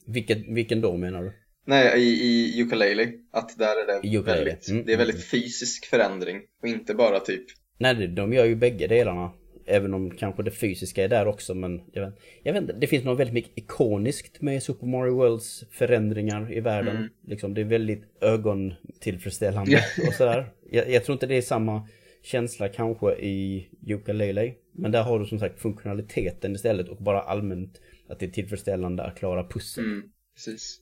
vilken, 0.05 0.53
vilken 0.53 0.81
då 0.81 0.97
menar 0.97 1.23
du? 1.23 1.33
Nej, 1.65 2.01
i, 2.03 2.09
i 2.57 2.61
ukulele. 2.61 3.11
Att 3.31 3.57
där 3.57 3.83
är 3.83 3.87
det 3.87 4.07
ukulele, 4.07 4.23
väldigt, 4.23 4.69
mm, 4.69 4.85
det 4.85 4.93
är 4.93 4.97
väldigt 4.97 5.15
mm. 5.15 5.25
fysisk 5.25 5.85
förändring 5.85 6.41
och 6.61 6.67
inte 6.67 6.93
bara 6.93 7.19
typ 7.19 7.45
Nej, 7.77 8.07
de 8.07 8.33
gör 8.33 8.45
ju 8.45 8.55
bägge 8.55 8.87
delarna. 8.87 9.31
Även 9.69 9.93
om 9.93 10.11
kanske 10.11 10.43
det 10.43 10.51
fysiska 10.51 11.03
är 11.03 11.07
där 11.07 11.27
också 11.27 11.53
men 11.53 11.81
jag 11.91 12.05
vet, 12.05 12.19
jag 12.43 12.53
vet 12.53 12.61
inte, 12.61 12.73
det 12.73 12.87
finns 12.87 13.03
något 13.03 13.19
väldigt 13.19 13.33
mycket 13.33 13.57
ikoniskt 13.57 14.41
med 14.41 14.63
Super 14.63 14.87
Mario 14.87 15.15
Worlds 15.15 15.63
förändringar 15.71 16.53
i 16.53 16.59
världen. 16.59 16.97
Mm. 16.97 17.09
Liksom, 17.27 17.53
det 17.53 17.61
är 17.61 17.65
väldigt 17.65 18.03
ögontillfredsställande 18.21 19.83
och 20.07 20.13
sådär. 20.13 20.51
Jag, 20.71 20.89
jag 20.89 21.03
tror 21.03 21.13
inte 21.13 21.27
det 21.27 21.35
är 21.35 21.41
samma 21.41 21.87
känsla 22.23 22.67
kanske 22.67 23.15
i 23.15 23.67
Yooka-Laylee. 23.85 24.53
Men 24.71 24.91
där 24.91 25.03
har 25.03 25.19
du 25.19 25.25
som 25.25 25.39
sagt 25.39 25.59
funktionaliteten 25.59 26.55
istället 26.55 26.89
och 26.89 26.97
bara 26.97 27.21
allmänt 27.21 27.81
att 28.09 28.19
det 28.19 28.25
är 28.25 28.29
tillfredsställande 28.29 29.03
att 29.03 29.17
klara 29.17 29.47
pussel. 29.47 29.83
Mm. 29.83 30.09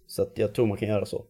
Så 0.07 0.21
att 0.21 0.37
jag 0.37 0.53
tror 0.53 0.65
man 0.65 0.77
kan 0.77 0.87
göra 0.87 1.05
så. 1.05 1.25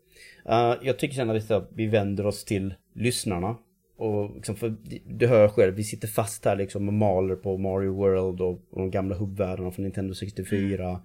Uh, 0.49 0.76
jag 0.82 0.99
tycker 0.99 1.16
sen 1.16 1.30
att 1.30 1.70
vi 1.74 1.88
vänder 1.88 2.26
oss 2.26 2.45
till 2.45 2.74
lyssnarna. 2.93 3.58
Och 3.97 4.35
liksom 4.35 4.55
för, 4.55 4.75
du 5.05 5.27
hör 5.27 5.47
själv, 5.47 5.75
vi 5.75 5.83
sitter 5.83 6.07
fast 6.07 6.45
här 6.45 6.55
liksom 6.55 6.87
och 6.87 6.93
maler 6.93 7.35
på 7.35 7.57
Mario 7.57 7.93
World 7.93 8.41
och, 8.41 8.51
och 8.69 8.79
de 8.79 8.91
gamla 8.91 9.15
hubbvärldarna 9.15 9.71
från 9.71 9.83
Nintendo 9.83 10.13
64. 10.13 10.89
Mm. 10.89 11.01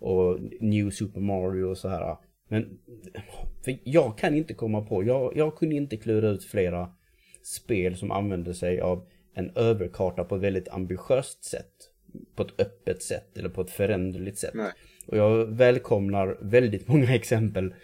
Och 0.00 0.38
New 0.60 0.90
Super 0.90 1.20
Mario 1.20 1.64
och 1.64 1.78
så 1.78 1.88
här. 1.88 2.16
Men 2.48 2.78
för 3.64 3.78
jag 3.84 4.18
kan 4.18 4.34
inte 4.34 4.54
komma 4.54 4.82
på, 4.82 5.04
jag, 5.04 5.36
jag 5.36 5.56
kunde 5.56 5.74
inte 5.74 5.96
klura 5.96 6.28
ut 6.28 6.44
flera 6.44 6.92
spel 7.42 7.96
som 7.96 8.10
använder 8.10 8.52
sig 8.52 8.80
av 8.80 9.06
en 9.34 9.50
överkarta 9.54 10.24
på 10.24 10.36
ett 10.36 10.42
väldigt 10.42 10.68
ambitiöst 10.68 11.44
sätt. 11.44 11.72
På 12.36 12.42
ett 12.42 12.60
öppet 12.60 13.02
sätt 13.02 13.38
eller 13.38 13.48
på 13.48 13.60
ett 13.60 13.70
föränderligt 13.70 14.38
sätt. 14.38 14.54
Nej. 14.54 14.72
Och 15.06 15.16
jag 15.16 15.46
välkomnar 15.46 16.38
väldigt 16.40 16.88
många 16.88 17.14
exempel 17.14 17.74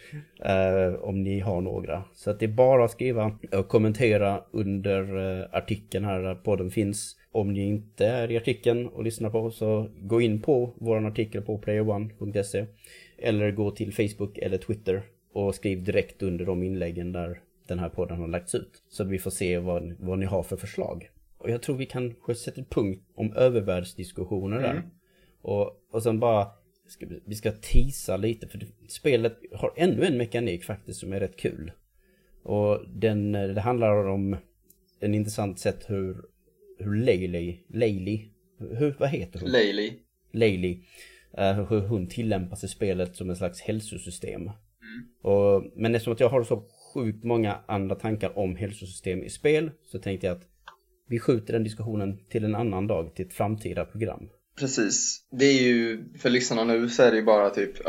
eh, 0.44 0.94
om 1.00 1.22
ni 1.22 1.40
har 1.40 1.60
några. 1.60 2.04
Så 2.14 2.30
att 2.30 2.38
det 2.38 2.46
är 2.46 2.48
bara 2.48 2.84
att 2.84 2.90
skriva 2.90 3.38
och 3.52 3.68
kommentera 3.68 4.44
under 4.50 5.16
eh, 5.40 5.46
artikeln 5.52 6.04
här 6.04 6.22
där 6.22 6.34
podden 6.34 6.70
finns. 6.70 7.16
Om 7.32 7.52
ni 7.52 7.66
inte 7.66 8.06
är 8.06 8.30
i 8.30 8.36
artikeln 8.36 8.86
och 8.86 9.04
lyssnar 9.04 9.30
på 9.30 9.50
så 9.50 9.88
gå 10.00 10.20
in 10.20 10.42
på 10.42 10.74
vår 10.78 11.06
artikel 11.06 11.42
på 11.42 11.58
playerone.se 11.58 12.66
eller 13.18 13.50
gå 13.50 13.70
till 13.70 13.92
Facebook 13.92 14.38
eller 14.38 14.58
Twitter 14.58 15.02
och 15.32 15.54
skriv 15.54 15.84
direkt 15.84 16.22
under 16.22 16.46
de 16.46 16.62
inläggen 16.62 17.12
där 17.12 17.40
den 17.66 17.78
här 17.78 17.88
podden 17.88 18.18
har 18.18 18.28
lagts 18.28 18.54
ut. 18.54 18.82
Så 18.88 19.02
att 19.02 19.08
vi 19.08 19.18
får 19.18 19.30
se 19.30 19.58
vad, 19.58 19.96
vad 19.98 20.18
ni 20.18 20.26
har 20.26 20.42
för 20.42 20.56
förslag. 20.56 21.10
Och 21.38 21.50
jag 21.50 21.62
tror 21.62 21.76
vi 21.76 21.86
kanske 21.86 22.34
sätter 22.34 22.62
punkt 22.62 23.02
om 23.14 23.32
övervärldsdiskussioner 23.32 24.60
där. 24.60 24.70
Mm. 24.70 24.82
Och, 25.42 25.80
och 25.90 26.02
sen 26.02 26.20
bara, 26.20 26.46
ska 26.90 27.06
vi, 27.06 27.20
vi 27.24 27.34
ska 27.34 27.52
tisa 27.52 28.16
lite 28.16 28.48
för 28.48 28.66
spelet 28.88 29.38
har 29.52 29.72
ännu 29.76 30.04
en 30.04 30.16
mekanik 30.16 30.64
faktiskt 30.64 31.00
som 31.00 31.12
är 31.12 31.20
rätt 31.20 31.36
kul. 31.36 31.72
Och 32.42 32.80
den, 32.88 33.32
det 33.32 33.60
handlar 33.60 34.08
om 34.08 34.36
en 35.00 35.14
intressant 35.14 35.58
sätt 35.58 35.84
hur, 35.88 36.16
hur 36.78 36.94
Laylee, 36.94 37.58
Laylee, 37.68 38.28
hur, 38.58 38.94
vad 38.98 39.08
heter 39.08 39.40
hon? 39.40 39.50
Laylee. 39.50 39.92
Laylee. 40.32 40.78
Uh, 41.38 41.68
hur 41.70 41.80
hon 41.80 42.06
tillämpas 42.06 42.64
i 42.64 42.68
spelet 42.68 43.16
som 43.16 43.30
en 43.30 43.36
slags 43.36 43.60
hälsosystem. 43.60 44.42
Mm. 44.42 44.52
Och, 45.22 45.64
men 45.76 45.94
eftersom 45.94 46.12
att 46.12 46.20
jag 46.20 46.28
har 46.28 46.44
så 46.44 46.64
sjukt 46.94 47.24
många 47.24 47.58
andra 47.66 47.94
tankar 47.94 48.38
om 48.38 48.56
hälsosystem 48.56 49.22
i 49.22 49.30
spel 49.30 49.70
så 49.82 49.98
tänkte 49.98 50.26
jag 50.26 50.36
att 50.36 50.48
vi 51.08 51.18
skjuter 51.18 51.52
den 51.52 51.64
diskussionen 51.64 52.18
till 52.28 52.44
en 52.44 52.54
annan 52.54 52.86
dag, 52.86 53.14
till 53.14 53.26
ett 53.26 53.32
framtida 53.32 53.84
program. 53.84 54.28
Precis. 54.60 55.26
Det 55.30 55.44
är 55.44 55.62
ju, 55.62 56.04
för 56.18 56.30
lyssnarna 56.30 56.64
nu 56.64 56.88
så 56.88 57.02
är 57.02 57.10
det 57.10 57.16
ju 57.16 57.24
bara 57.24 57.50
typ, 57.50 57.84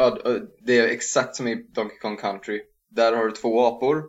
det 0.65 0.79
är 0.79 0.87
exakt 0.87 1.35
som 1.35 1.47
i 1.47 1.55
Donkey 1.55 1.97
Kong 1.97 2.17
Country. 2.17 2.61
Där 2.89 3.13
har 3.13 3.25
du 3.25 3.31
två 3.31 3.65
apor, 3.65 4.03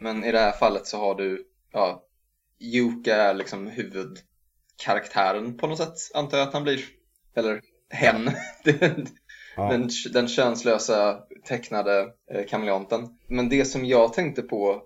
men 0.00 0.24
i 0.24 0.32
det 0.32 0.38
här 0.38 0.52
fallet 0.52 0.86
så 0.86 0.98
har 0.98 1.14
du, 1.14 1.46
ja, 1.72 2.04
Yuka 2.60 3.16
är 3.16 3.34
liksom 3.34 3.66
huvudkaraktären 3.66 5.56
på 5.56 5.66
något 5.66 5.78
sätt, 5.78 5.94
antar 6.14 6.38
jag 6.38 6.48
att 6.48 6.54
han 6.54 6.62
blir. 6.62 6.84
Eller 7.34 7.60
hen. 7.90 8.30
Ja. 9.56 9.70
Den, 9.70 9.88
den 10.12 10.28
könslösa 10.28 11.20
tecknade 11.44 12.08
eh, 12.30 12.46
kameleonten. 12.46 13.08
Men 13.28 13.48
det 13.48 13.64
som 13.64 13.84
jag 13.84 14.12
tänkte 14.12 14.42
på, 14.42 14.82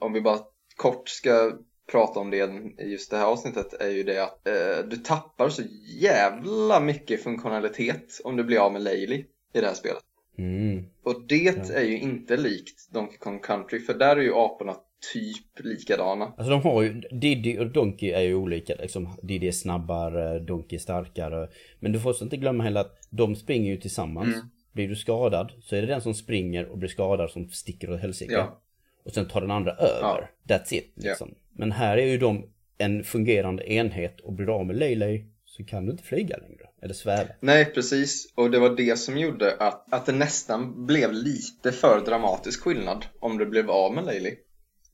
om 0.00 0.12
vi 0.12 0.20
bara 0.20 0.38
kort 0.76 1.08
ska 1.08 1.52
prata 1.92 2.20
om 2.20 2.30
det 2.30 2.36
i 2.78 2.90
just 2.90 3.10
det 3.10 3.16
här 3.16 3.26
avsnittet, 3.26 3.74
är 3.80 3.90
ju 3.90 4.02
det 4.02 4.24
att 4.24 4.48
eh, 4.48 4.88
du 4.90 4.96
tappar 4.96 5.48
så 5.48 5.62
jävla 6.00 6.80
mycket 6.80 7.22
funktionalitet 7.22 8.20
om 8.24 8.36
du 8.36 8.44
blir 8.44 8.58
av 8.58 8.72
med 8.72 8.82
Laylee 8.82 9.24
i 9.52 9.60
det 9.60 9.66
här 9.66 9.74
spelet. 9.74 10.02
Mm. 10.38 10.84
Och 11.02 11.22
det 11.28 11.36
ja. 11.36 11.74
är 11.74 11.84
ju 11.84 11.98
inte 11.98 12.36
likt 12.36 12.92
Donkey 12.92 13.18
Kong 13.18 13.40
Country, 13.40 13.80
för 13.80 13.94
där 13.94 14.16
är 14.16 14.20
ju 14.20 14.34
aporna 14.34 14.76
typ 15.12 15.64
likadana. 15.64 16.24
Alltså 16.24 16.50
de 16.50 16.62
har 16.62 16.82
ju, 16.82 17.00
Diddy 17.00 17.58
och 17.58 17.66
Donkey 17.66 18.10
är 18.10 18.20
ju 18.20 18.34
olika 18.34 18.74
liksom. 18.74 19.16
Diddy 19.22 19.48
är 19.48 19.52
snabbare, 19.52 20.38
Donkey 20.38 20.76
är 20.76 20.80
starkare. 20.80 21.48
Men 21.80 21.92
du 21.92 22.00
får 22.00 22.22
inte 22.22 22.36
glömma 22.36 22.64
heller 22.64 22.80
att 22.80 22.98
de 23.10 23.36
springer 23.36 23.70
ju 23.70 23.80
tillsammans. 23.80 24.34
Mm. 24.34 24.48
Blir 24.72 24.88
du 24.88 24.96
skadad 24.96 25.52
så 25.62 25.76
är 25.76 25.80
det 25.80 25.86
den 25.86 26.00
som 26.00 26.14
springer 26.14 26.66
och 26.66 26.78
blir 26.78 26.88
skadad 26.88 27.30
som 27.30 27.48
sticker 27.48 27.92
åt 27.92 28.00
helsike. 28.00 28.32
Ja. 28.32 28.60
Och 29.04 29.12
sen 29.12 29.28
tar 29.28 29.40
den 29.40 29.50
andra 29.50 29.72
över. 29.72 30.30
Ja. 30.42 30.56
That's 30.56 30.74
it 30.74 30.92
liksom. 30.96 31.28
Ja. 31.30 31.47
Men 31.58 31.72
här 31.72 31.96
är 31.96 32.06
ju 32.06 32.18
de 32.18 32.44
en 32.78 33.04
fungerande 33.04 33.72
enhet 33.72 34.20
och 34.20 34.32
blir 34.32 34.46
du 34.46 34.52
av 34.52 34.66
med 34.66 34.76
Leylay 34.76 35.24
så 35.44 35.64
kan 35.64 35.86
du 35.86 35.92
inte 35.92 36.04
flyga 36.04 36.36
längre. 36.36 36.64
Eller 36.82 36.94
sväva. 36.94 37.28
Nej, 37.40 37.64
precis. 37.64 38.32
Och 38.34 38.50
det 38.50 38.58
var 38.58 38.76
det 38.76 38.98
som 38.98 39.18
gjorde 39.18 39.56
att, 39.56 39.92
att 39.92 40.06
det 40.06 40.12
nästan 40.12 40.86
blev 40.86 41.12
lite 41.12 41.72
för 41.72 42.00
dramatisk 42.04 42.62
skillnad 42.62 43.06
om 43.20 43.38
du 43.38 43.46
blev 43.46 43.70
av 43.70 43.94
med 43.94 44.06
Leylay. 44.06 44.38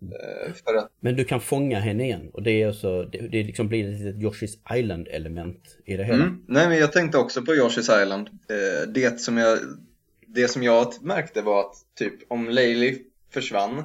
Eh, 0.03 0.53
att... 0.65 0.91
Men 1.01 1.17
du 1.17 1.25
kan 1.25 1.41
fånga 1.41 1.81
henne 1.81 2.05
igen 2.05 2.31
och 2.33 2.43
det 2.43 2.63
är 2.63 2.67
alltså, 2.67 3.03
det, 3.03 3.19
det 3.19 3.43
liksom 3.43 3.69
blir 3.69 3.89
ett 3.89 4.01
litet 4.01 4.17
Yoshi's 4.17 4.79
Island 4.79 5.09
element 5.11 5.79
i 5.85 5.97
det 5.97 6.05
hela. 6.05 6.25
Mm. 6.25 6.45
Nej 6.49 6.69
men 6.69 6.79
jag 6.79 6.93
tänkte 6.93 7.19
också 7.19 7.43
på 7.43 7.53
Yoshi's 7.53 8.03
Island. 8.03 8.29
Eh, 8.29 8.89
det 8.89 9.21
som 9.21 9.37
jag, 9.37 9.59
det 10.27 10.49
som 10.49 10.63
jag 10.63 11.03
märkte 11.03 11.43
var 11.43 11.61
att 11.61 11.75
typ 11.99 12.15
om 12.29 12.49
Laylee 12.49 12.99
försvann 13.31 13.85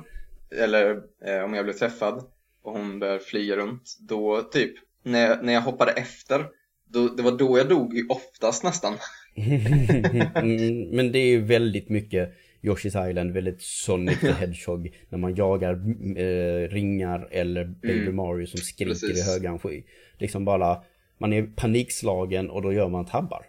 eller 0.52 1.02
eh, 1.26 1.44
om 1.44 1.54
jag 1.54 1.66
blev 1.66 1.74
träffad 1.74 2.24
och 2.70 2.80
hon 2.80 3.00
började 3.00 3.20
flyga 3.20 3.56
runt 3.56 3.98
då 4.00 4.42
typ 4.42 4.74
när 5.04 5.20
jag, 5.28 5.46
när 5.46 5.54
jag 5.54 5.62
hoppade 5.62 5.92
efter 5.92 6.46
då, 6.88 7.08
det 7.08 7.24
var 7.24 7.38
då 7.38 7.58
jag 7.58 7.70
dog 7.70 8.06
oftast 8.10 8.64
nästan. 8.64 8.94
mm, 9.36 10.90
men 10.96 11.12
det 11.12 11.20
är 11.20 11.28
ju 11.28 11.42
väldigt 11.42 11.90
mycket 11.90 12.34
Yoshi's 12.62 13.10
Island, 13.10 13.32
väldigt 13.32 13.62
Sonic 13.62 14.20
the 14.20 14.32
Hedgehog 14.40 14.96
när 15.10 15.18
man 15.18 15.36
jagar 15.36 15.74
eh, 16.18 16.70
ringar 16.70 17.28
eller 17.32 17.66
Baby 17.66 18.02
mm. 18.02 18.16
Mario 18.16 18.46
som 18.46 18.60
skriker 18.60 18.92
Precis. 18.92 19.28
i 19.28 19.32
högan 19.32 19.60
sky. 19.60 19.84
Liksom 20.18 20.46
bara, 20.46 20.84
man 21.18 21.34
är 21.34 21.44
panikslagen 21.44 22.50
och 22.50 22.62
då 22.62 22.74
gör 22.74 22.90
man 22.90 23.06
tabbar. 23.06 23.46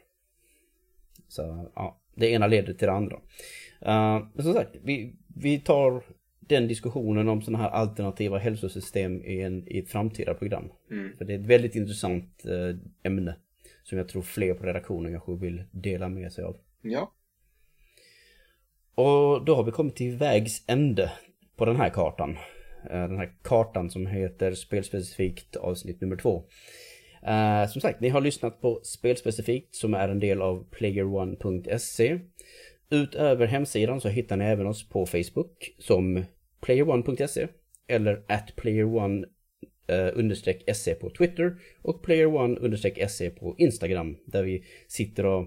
Så 1.29 1.71
ja, 1.75 2.01
det 2.15 2.31
ena 2.31 2.47
leder 2.47 2.75
till 2.75 2.87
det 2.87 2.93
andra. 2.93 3.17
Uh, 3.17 4.27
men 4.35 4.45
som 4.45 4.53
sagt, 4.53 4.77
vi, 4.83 5.15
vi 5.37 5.59
tar 5.59 6.03
den 6.51 6.69
diskussionen 6.69 7.29
om 7.29 7.43
sådana 7.43 7.65
här 7.65 7.71
alternativa 7.71 8.39
hälsosystem 8.39 9.25
i, 9.25 9.41
en, 9.41 9.69
i 9.69 9.79
ett 9.79 9.89
framtida 9.89 10.35
program. 10.35 10.65
Mm. 10.91 11.17
För 11.19 11.25
det 11.25 11.35
är 11.35 11.39
ett 11.39 11.47
väldigt 11.47 11.75
intressant 11.75 12.45
uh, 12.49 12.77
ämne 13.03 13.37
som 13.83 13.99
jag 13.99 14.09
tror 14.09 14.23
fler 14.23 14.55
på 14.55 14.65
redaktionen 14.65 15.13
kanske 15.13 15.35
vill 15.35 15.65
dela 15.71 16.09
med 16.09 16.33
sig 16.33 16.45
av. 16.45 16.57
Ja. 16.83 17.13
Och 18.95 19.45
då 19.45 19.55
har 19.55 19.65
vi 19.65 19.71
kommit 19.71 19.97
till 19.97 20.17
vägs 20.17 20.65
ände 20.67 21.13
på 21.57 21.65
den 21.65 21.77
här 21.77 21.91
kartan. 21.91 22.37
Eh, 22.91 23.09
den 23.09 23.19
här 23.19 23.33
kartan 23.43 23.91
som 23.91 24.07
heter 24.07 24.55
Spelspecifikt 24.55 25.57
avsnitt 25.57 26.01
nummer 26.01 26.17
två. 26.17 26.45
Uh, 27.29 27.71
som 27.71 27.81
sagt, 27.81 28.01
ni 28.01 28.09
har 28.09 28.21
lyssnat 28.21 28.61
på 28.61 28.81
Spelspecifikt 28.83 29.75
som 29.75 29.95
är 29.95 30.09
en 30.09 30.21
del 30.21 30.43
av 30.43 30.65
playerone.se. 30.71 32.21
Utöver 32.91 33.47
hemsidan 33.47 34.01
så 34.01 34.09
hittar 34.09 34.37
ni 34.37 34.45
även 34.45 34.67
oss 34.67 34.89
på 34.89 35.07
Facebook 35.07 35.75
som 35.79 36.25
playerone.se 36.61 37.49
eller 37.89 38.23
at 38.29 38.57
playerone 38.57 39.27
eh, 39.87 40.09
understreck 40.15 40.77
se 40.77 40.95
på 40.95 41.11
Twitter 41.11 41.57
och 41.83 42.03
playerone 42.03 43.09
se 43.09 43.31
på 43.31 43.55
Instagram 43.59 44.17
där 44.25 44.43
vi 44.43 44.65
sitter 44.89 45.27
och 45.27 45.47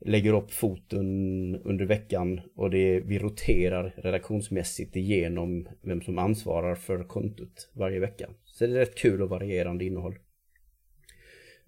lägger 0.00 0.32
upp 0.32 0.52
foton 0.52 1.56
under 1.56 1.84
veckan 1.84 2.40
och 2.54 2.70
det, 2.70 3.00
vi 3.00 3.18
roterar 3.18 3.94
redaktionsmässigt 3.96 4.96
igenom 4.96 5.68
vem 5.82 6.02
som 6.02 6.18
ansvarar 6.18 6.74
för 6.74 7.04
kontot 7.04 7.70
varje 7.72 8.00
vecka. 8.00 8.30
Så 8.44 8.66
det 8.66 8.72
är 8.72 8.74
rätt 8.74 8.94
kul 8.94 9.22
och 9.22 9.28
varierande 9.28 9.84
innehåll. 9.84 10.18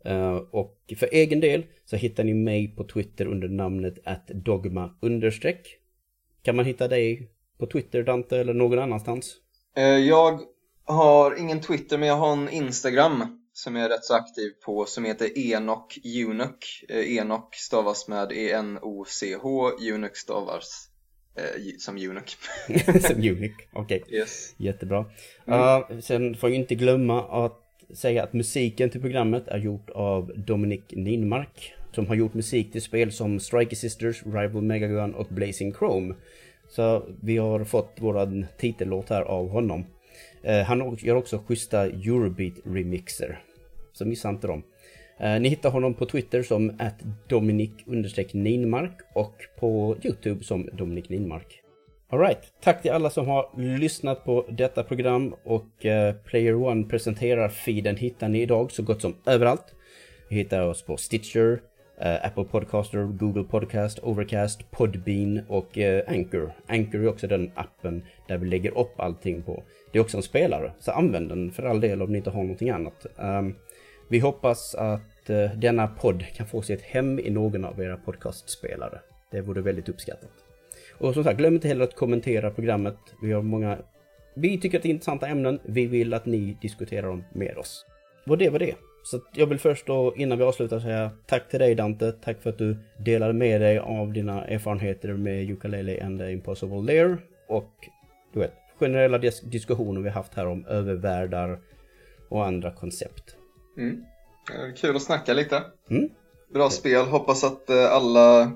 Eh, 0.05 0.37
och 0.37 0.95
för 0.97 1.09
egen 1.12 1.41
del 1.41 1.64
så 1.85 1.97
hittar 1.97 2.24
ni 2.24 2.35
mig 2.35 2.68
på 2.68 2.85
Twitter 2.85 3.26
under 3.26 3.49
namnet 3.49 3.99
att 4.05 4.26
dogma 4.28 4.95
understreck. 5.01 5.78
Kan 6.43 6.57
man 6.57 6.64
hitta 6.64 6.89
dig 6.89 7.28
på 7.62 7.66
Twitter 7.66 8.02
Dante 8.02 8.38
eller 8.38 8.54
någon 8.54 8.78
annanstans? 8.78 9.36
Uh, 9.78 9.84
jag 9.84 10.40
har 10.84 11.38
ingen 11.38 11.60
Twitter 11.60 11.98
men 11.98 12.08
jag 12.08 12.16
har 12.16 12.32
en 12.32 12.48
Instagram 12.48 13.38
som 13.52 13.76
jag 13.76 13.84
är 13.84 13.88
rätt 13.88 14.04
så 14.04 14.14
aktiv 14.14 14.50
på 14.64 14.84
som 14.84 15.04
heter 15.04 15.38
Enok 15.38 15.98
Unuk. 16.26 16.84
Eh, 16.88 17.16
Enok 17.16 17.54
stavas 17.54 18.08
med 18.08 18.32
E-N-O-C-H, 18.32 19.70
Unuk 19.92 20.16
stavas 20.16 20.88
eh, 21.36 21.60
som 21.78 21.96
Unuk. 21.96 22.36
som 23.02 23.16
Unuk, 23.16 23.68
okej. 23.72 24.02
Okay. 24.02 24.18
Yes. 24.18 24.54
Jättebra. 24.56 25.04
Mm. 25.46 25.60
Uh, 25.60 26.00
sen 26.00 26.34
får 26.34 26.50
jag 26.50 26.58
inte 26.58 26.74
glömma 26.74 27.44
att 27.44 27.60
säga 27.94 28.22
att 28.22 28.32
musiken 28.32 28.90
till 28.90 29.00
programmet 29.00 29.48
är 29.48 29.58
gjort 29.58 29.90
av 29.90 30.32
Dominic 30.36 30.82
Ninmark 30.90 31.74
som 31.94 32.06
har 32.06 32.14
gjort 32.14 32.34
musik 32.34 32.72
till 32.72 32.82
spel 32.82 33.12
som 33.12 33.40
Striker 33.40 33.76
Sisters, 33.76 34.22
Rival 34.26 34.62
Megagun 34.62 35.14
och 35.14 35.26
Blazing 35.30 35.74
Chrome. 35.74 36.14
Så 36.72 37.06
vi 37.22 37.36
har 37.36 37.64
fått 37.64 37.96
våran 38.00 38.46
titellåt 38.58 39.08
här 39.08 39.22
av 39.22 39.48
honom. 39.48 39.84
Eh, 40.42 40.62
han 40.62 40.96
gör 41.00 41.14
också 41.14 41.38
schyssta 41.38 41.88
Eurobeat-remixer. 41.88 43.38
Så 43.92 44.04
missa 44.04 44.28
inte 44.28 44.46
dem. 44.46 44.62
Eh, 45.20 45.40
ni 45.40 45.48
hittar 45.48 45.70
honom 45.70 45.94
på 45.94 46.06
Twitter 46.06 46.42
som 46.42 46.76
att 46.78 47.02
Dominic 47.28 47.70
Ninmark 48.32 49.00
och 49.14 49.34
på 49.58 49.96
Youtube 50.02 50.44
som 50.44 50.68
Dominik 50.72 51.08
Ninmark. 51.08 51.62
Alright, 52.10 52.52
tack 52.60 52.82
till 52.82 52.90
alla 52.90 53.10
som 53.10 53.26
har 53.26 53.78
lyssnat 53.78 54.24
på 54.24 54.46
detta 54.50 54.82
program 54.82 55.34
och 55.44 55.86
eh, 55.86 56.14
Player 56.14 56.54
One 56.54 56.84
presenterar 56.84 57.48
feeden 57.48 57.96
hittar 57.96 58.28
ni 58.28 58.42
idag 58.42 58.72
så 58.72 58.82
gott 58.82 59.02
som 59.02 59.14
överallt. 59.26 59.74
Vi 60.28 60.36
hittar 60.36 60.66
oss 60.66 60.82
på 60.82 60.96
Stitcher, 60.96 61.60
Eh, 62.05 62.26
Apple 62.26 62.44
Podcaster, 62.44 63.05
Google 63.05 63.44
Podcast, 63.44 63.98
Overcast, 63.98 64.70
Podbean 64.70 65.40
och 65.48 65.78
eh, 65.78 66.05
Anchor. 66.09 66.53
Anchor 66.66 67.03
är 67.03 67.09
också 67.09 67.26
den 67.26 67.50
appen 67.55 68.03
där 68.28 68.38
vi 68.38 68.48
lägger 68.48 68.78
upp 68.78 69.00
allting 69.00 69.42
på. 69.42 69.62
Det 69.92 69.98
är 69.98 70.03
också 70.03 70.16
en 70.16 70.22
spelare, 70.22 70.72
så 70.78 70.90
använd 70.90 71.28
den 71.28 71.53
för 71.53 71.62
all 71.62 71.80
del 71.80 72.03
om 72.03 72.12
ni 72.12 72.18
inte 72.18 72.30
har 72.30 72.42
någonting 72.42 72.70
annat. 72.70 73.07
Um, 73.16 73.55
vi 74.09 74.18
hoppas 74.18 74.74
att 74.74 75.30
eh, 75.30 75.50
denna 75.57 75.88
podd 75.88 76.24
kan 76.36 76.46
få 76.46 76.62
sig 76.62 76.76
ett 76.76 76.82
hem 76.82 77.18
i 77.18 77.30
någon 77.30 77.64
av 77.64 77.80
era 77.80 77.96
podcastspelare. 77.96 79.00
Det 79.30 79.40
vore 79.40 79.61
väldigt 79.61 79.88
uppskattat. 79.88 80.32
Och 80.98 81.14
som 81.14 81.24
sagt, 81.24 81.38
glöm 81.38 81.55
inte 81.55 81.68
heller 81.68 81.84
att 81.84 81.96
kommentera 81.96 82.50
programmet. 82.50 82.98
Vi 83.22 83.32
har 83.32 83.42
många... 83.42 83.78
Vi 84.34 84.61
tycker 84.61 84.78
att 84.78 84.82
det 84.82 84.88
är 84.88 84.90
intressanta 84.90 85.26
ämnen. 85.26 85.61
Vi 85.62 85.86
vill 85.86 86.14
att 86.14 86.26
ni 86.26 86.57
diskuterar 86.62 87.07
dem 87.07 87.24
med 87.32 87.57
oss. 87.59 87.86
Och 88.26 88.38
det 88.38 88.50
var 88.50 88.59
det. 88.59 88.74
Så 89.03 89.20
jag 89.32 89.46
vill 89.46 89.59
först 89.59 89.86
då, 89.86 90.14
innan 90.16 90.38
vi 90.38 90.44
avslutar, 90.44 90.80
säga 90.80 91.11
tack 91.26 91.48
till 91.48 91.59
dig 91.59 91.74
Dante. 91.74 92.12
Tack 92.12 92.42
för 92.42 92.50
att 92.50 92.59
du 92.59 92.76
delade 92.98 93.32
med 93.32 93.61
dig 93.61 93.78
av 93.78 94.12
dina 94.12 94.44
erfarenheter 94.44 95.12
med 95.12 95.50
Ukulele 95.50 96.05
and 96.05 96.18
the 96.18 96.30
Impossible 96.30 96.82
Lair. 96.82 97.18
Och 97.48 97.72
du 98.32 98.40
vet, 98.40 98.53
generella 98.78 99.18
dis 99.18 99.40
diskussioner 99.40 100.00
vi 100.00 100.11
haft 100.11 100.34
här 100.34 100.46
om 100.46 100.66
övervärldar 100.66 101.61
och 102.28 102.46
andra 102.46 102.72
koncept. 102.72 103.36
Mm. 103.78 104.05
Kul 104.76 104.96
att 104.96 105.03
snacka 105.03 105.34
lite. 105.34 105.62
Mm. 105.90 106.09
Bra 106.55 106.70
spel. 106.70 107.07
Hoppas 107.07 107.44
att 107.44 107.70
eh, 107.70 107.92
alla 107.92 108.53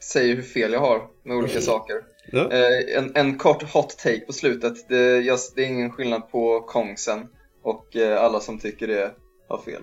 säger 0.00 0.36
hur 0.36 0.42
fel 0.42 0.72
jag 0.72 0.80
har 0.80 1.02
med 1.22 1.36
olika 1.36 1.60
saker. 1.60 1.96
Ja. 2.32 2.52
Eh, 2.52 2.98
en, 2.98 3.12
en, 3.14 3.38
kort 3.38 3.62
hot 3.72 3.98
take 3.98 4.20
på 4.20 4.32
slutet. 4.32 4.88
Det, 4.88 5.18
just, 5.18 5.56
det 5.56 5.62
är 5.62 5.66
ingen 5.66 5.90
skillnad 5.90 6.30
på 6.30 6.60
Kongsen 6.60 7.28
och 7.62 7.96
eh, 7.96 8.22
alla 8.22 8.40
som 8.40 8.58
tycker 8.58 8.86
det 8.86 9.10
har 9.48 9.58
fel. 9.58 9.82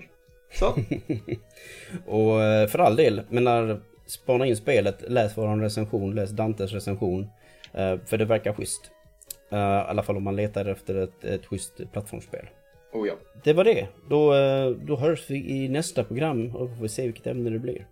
Så. 0.52 0.66
och 2.06 2.42
eh, 2.42 2.68
för 2.68 2.78
all 2.78 2.96
del, 2.96 3.22
men 3.28 3.44
när 3.44 3.80
spana 4.06 4.46
in 4.46 4.56
spelet, 4.56 5.04
läs 5.08 5.36
vår 5.36 5.56
recension, 5.56 6.14
läs 6.14 6.30
Dantes 6.30 6.72
recension. 6.72 7.26
För 8.06 8.16
det 8.16 8.24
verkar 8.24 8.52
schysst. 8.52 8.90
I 9.50 9.54
alla 9.54 10.02
fall 10.02 10.16
om 10.16 10.22
man 10.22 10.36
letar 10.36 10.64
efter 10.64 10.94
ett, 10.94 11.24
ett 11.24 11.46
schysst 11.46 11.92
plattformsspel. 11.92 12.46
Oh 12.92 13.08
ja. 13.08 13.14
Det 13.44 13.52
var 13.52 13.64
det. 13.64 13.88
Då, 14.10 14.34
då 14.86 14.96
hörs 14.96 15.30
vi 15.30 15.50
i 15.50 15.68
nästa 15.68 16.04
program 16.04 16.56
och 16.56 16.78
får 16.78 16.86
se 16.86 17.02
vilket 17.02 17.26
ämne 17.26 17.50
det 17.50 17.58
blir. 17.58 17.86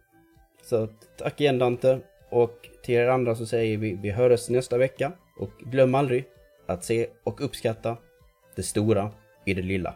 Så 0.63 0.89
tack 1.19 1.41
igen 1.41 1.59
Dante. 1.59 2.01
Och 2.31 2.69
till 2.83 2.95
er 2.95 3.09
andra 3.09 3.35
så 3.35 3.47
säger 3.47 3.79
vi 3.79 3.99
vi 4.03 4.11
hörs 4.11 4.49
nästa 4.49 4.79
vecka. 4.79 5.13
Och 5.39 5.51
glöm 5.61 5.95
aldrig 5.95 6.25
att 6.67 6.85
se 6.85 7.07
och 7.25 7.45
uppskatta 7.45 7.97
det 8.57 8.63
stora 8.63 9.11
i 9.45 9.55
det 9.55 9.63
lilla. 9.63 9.95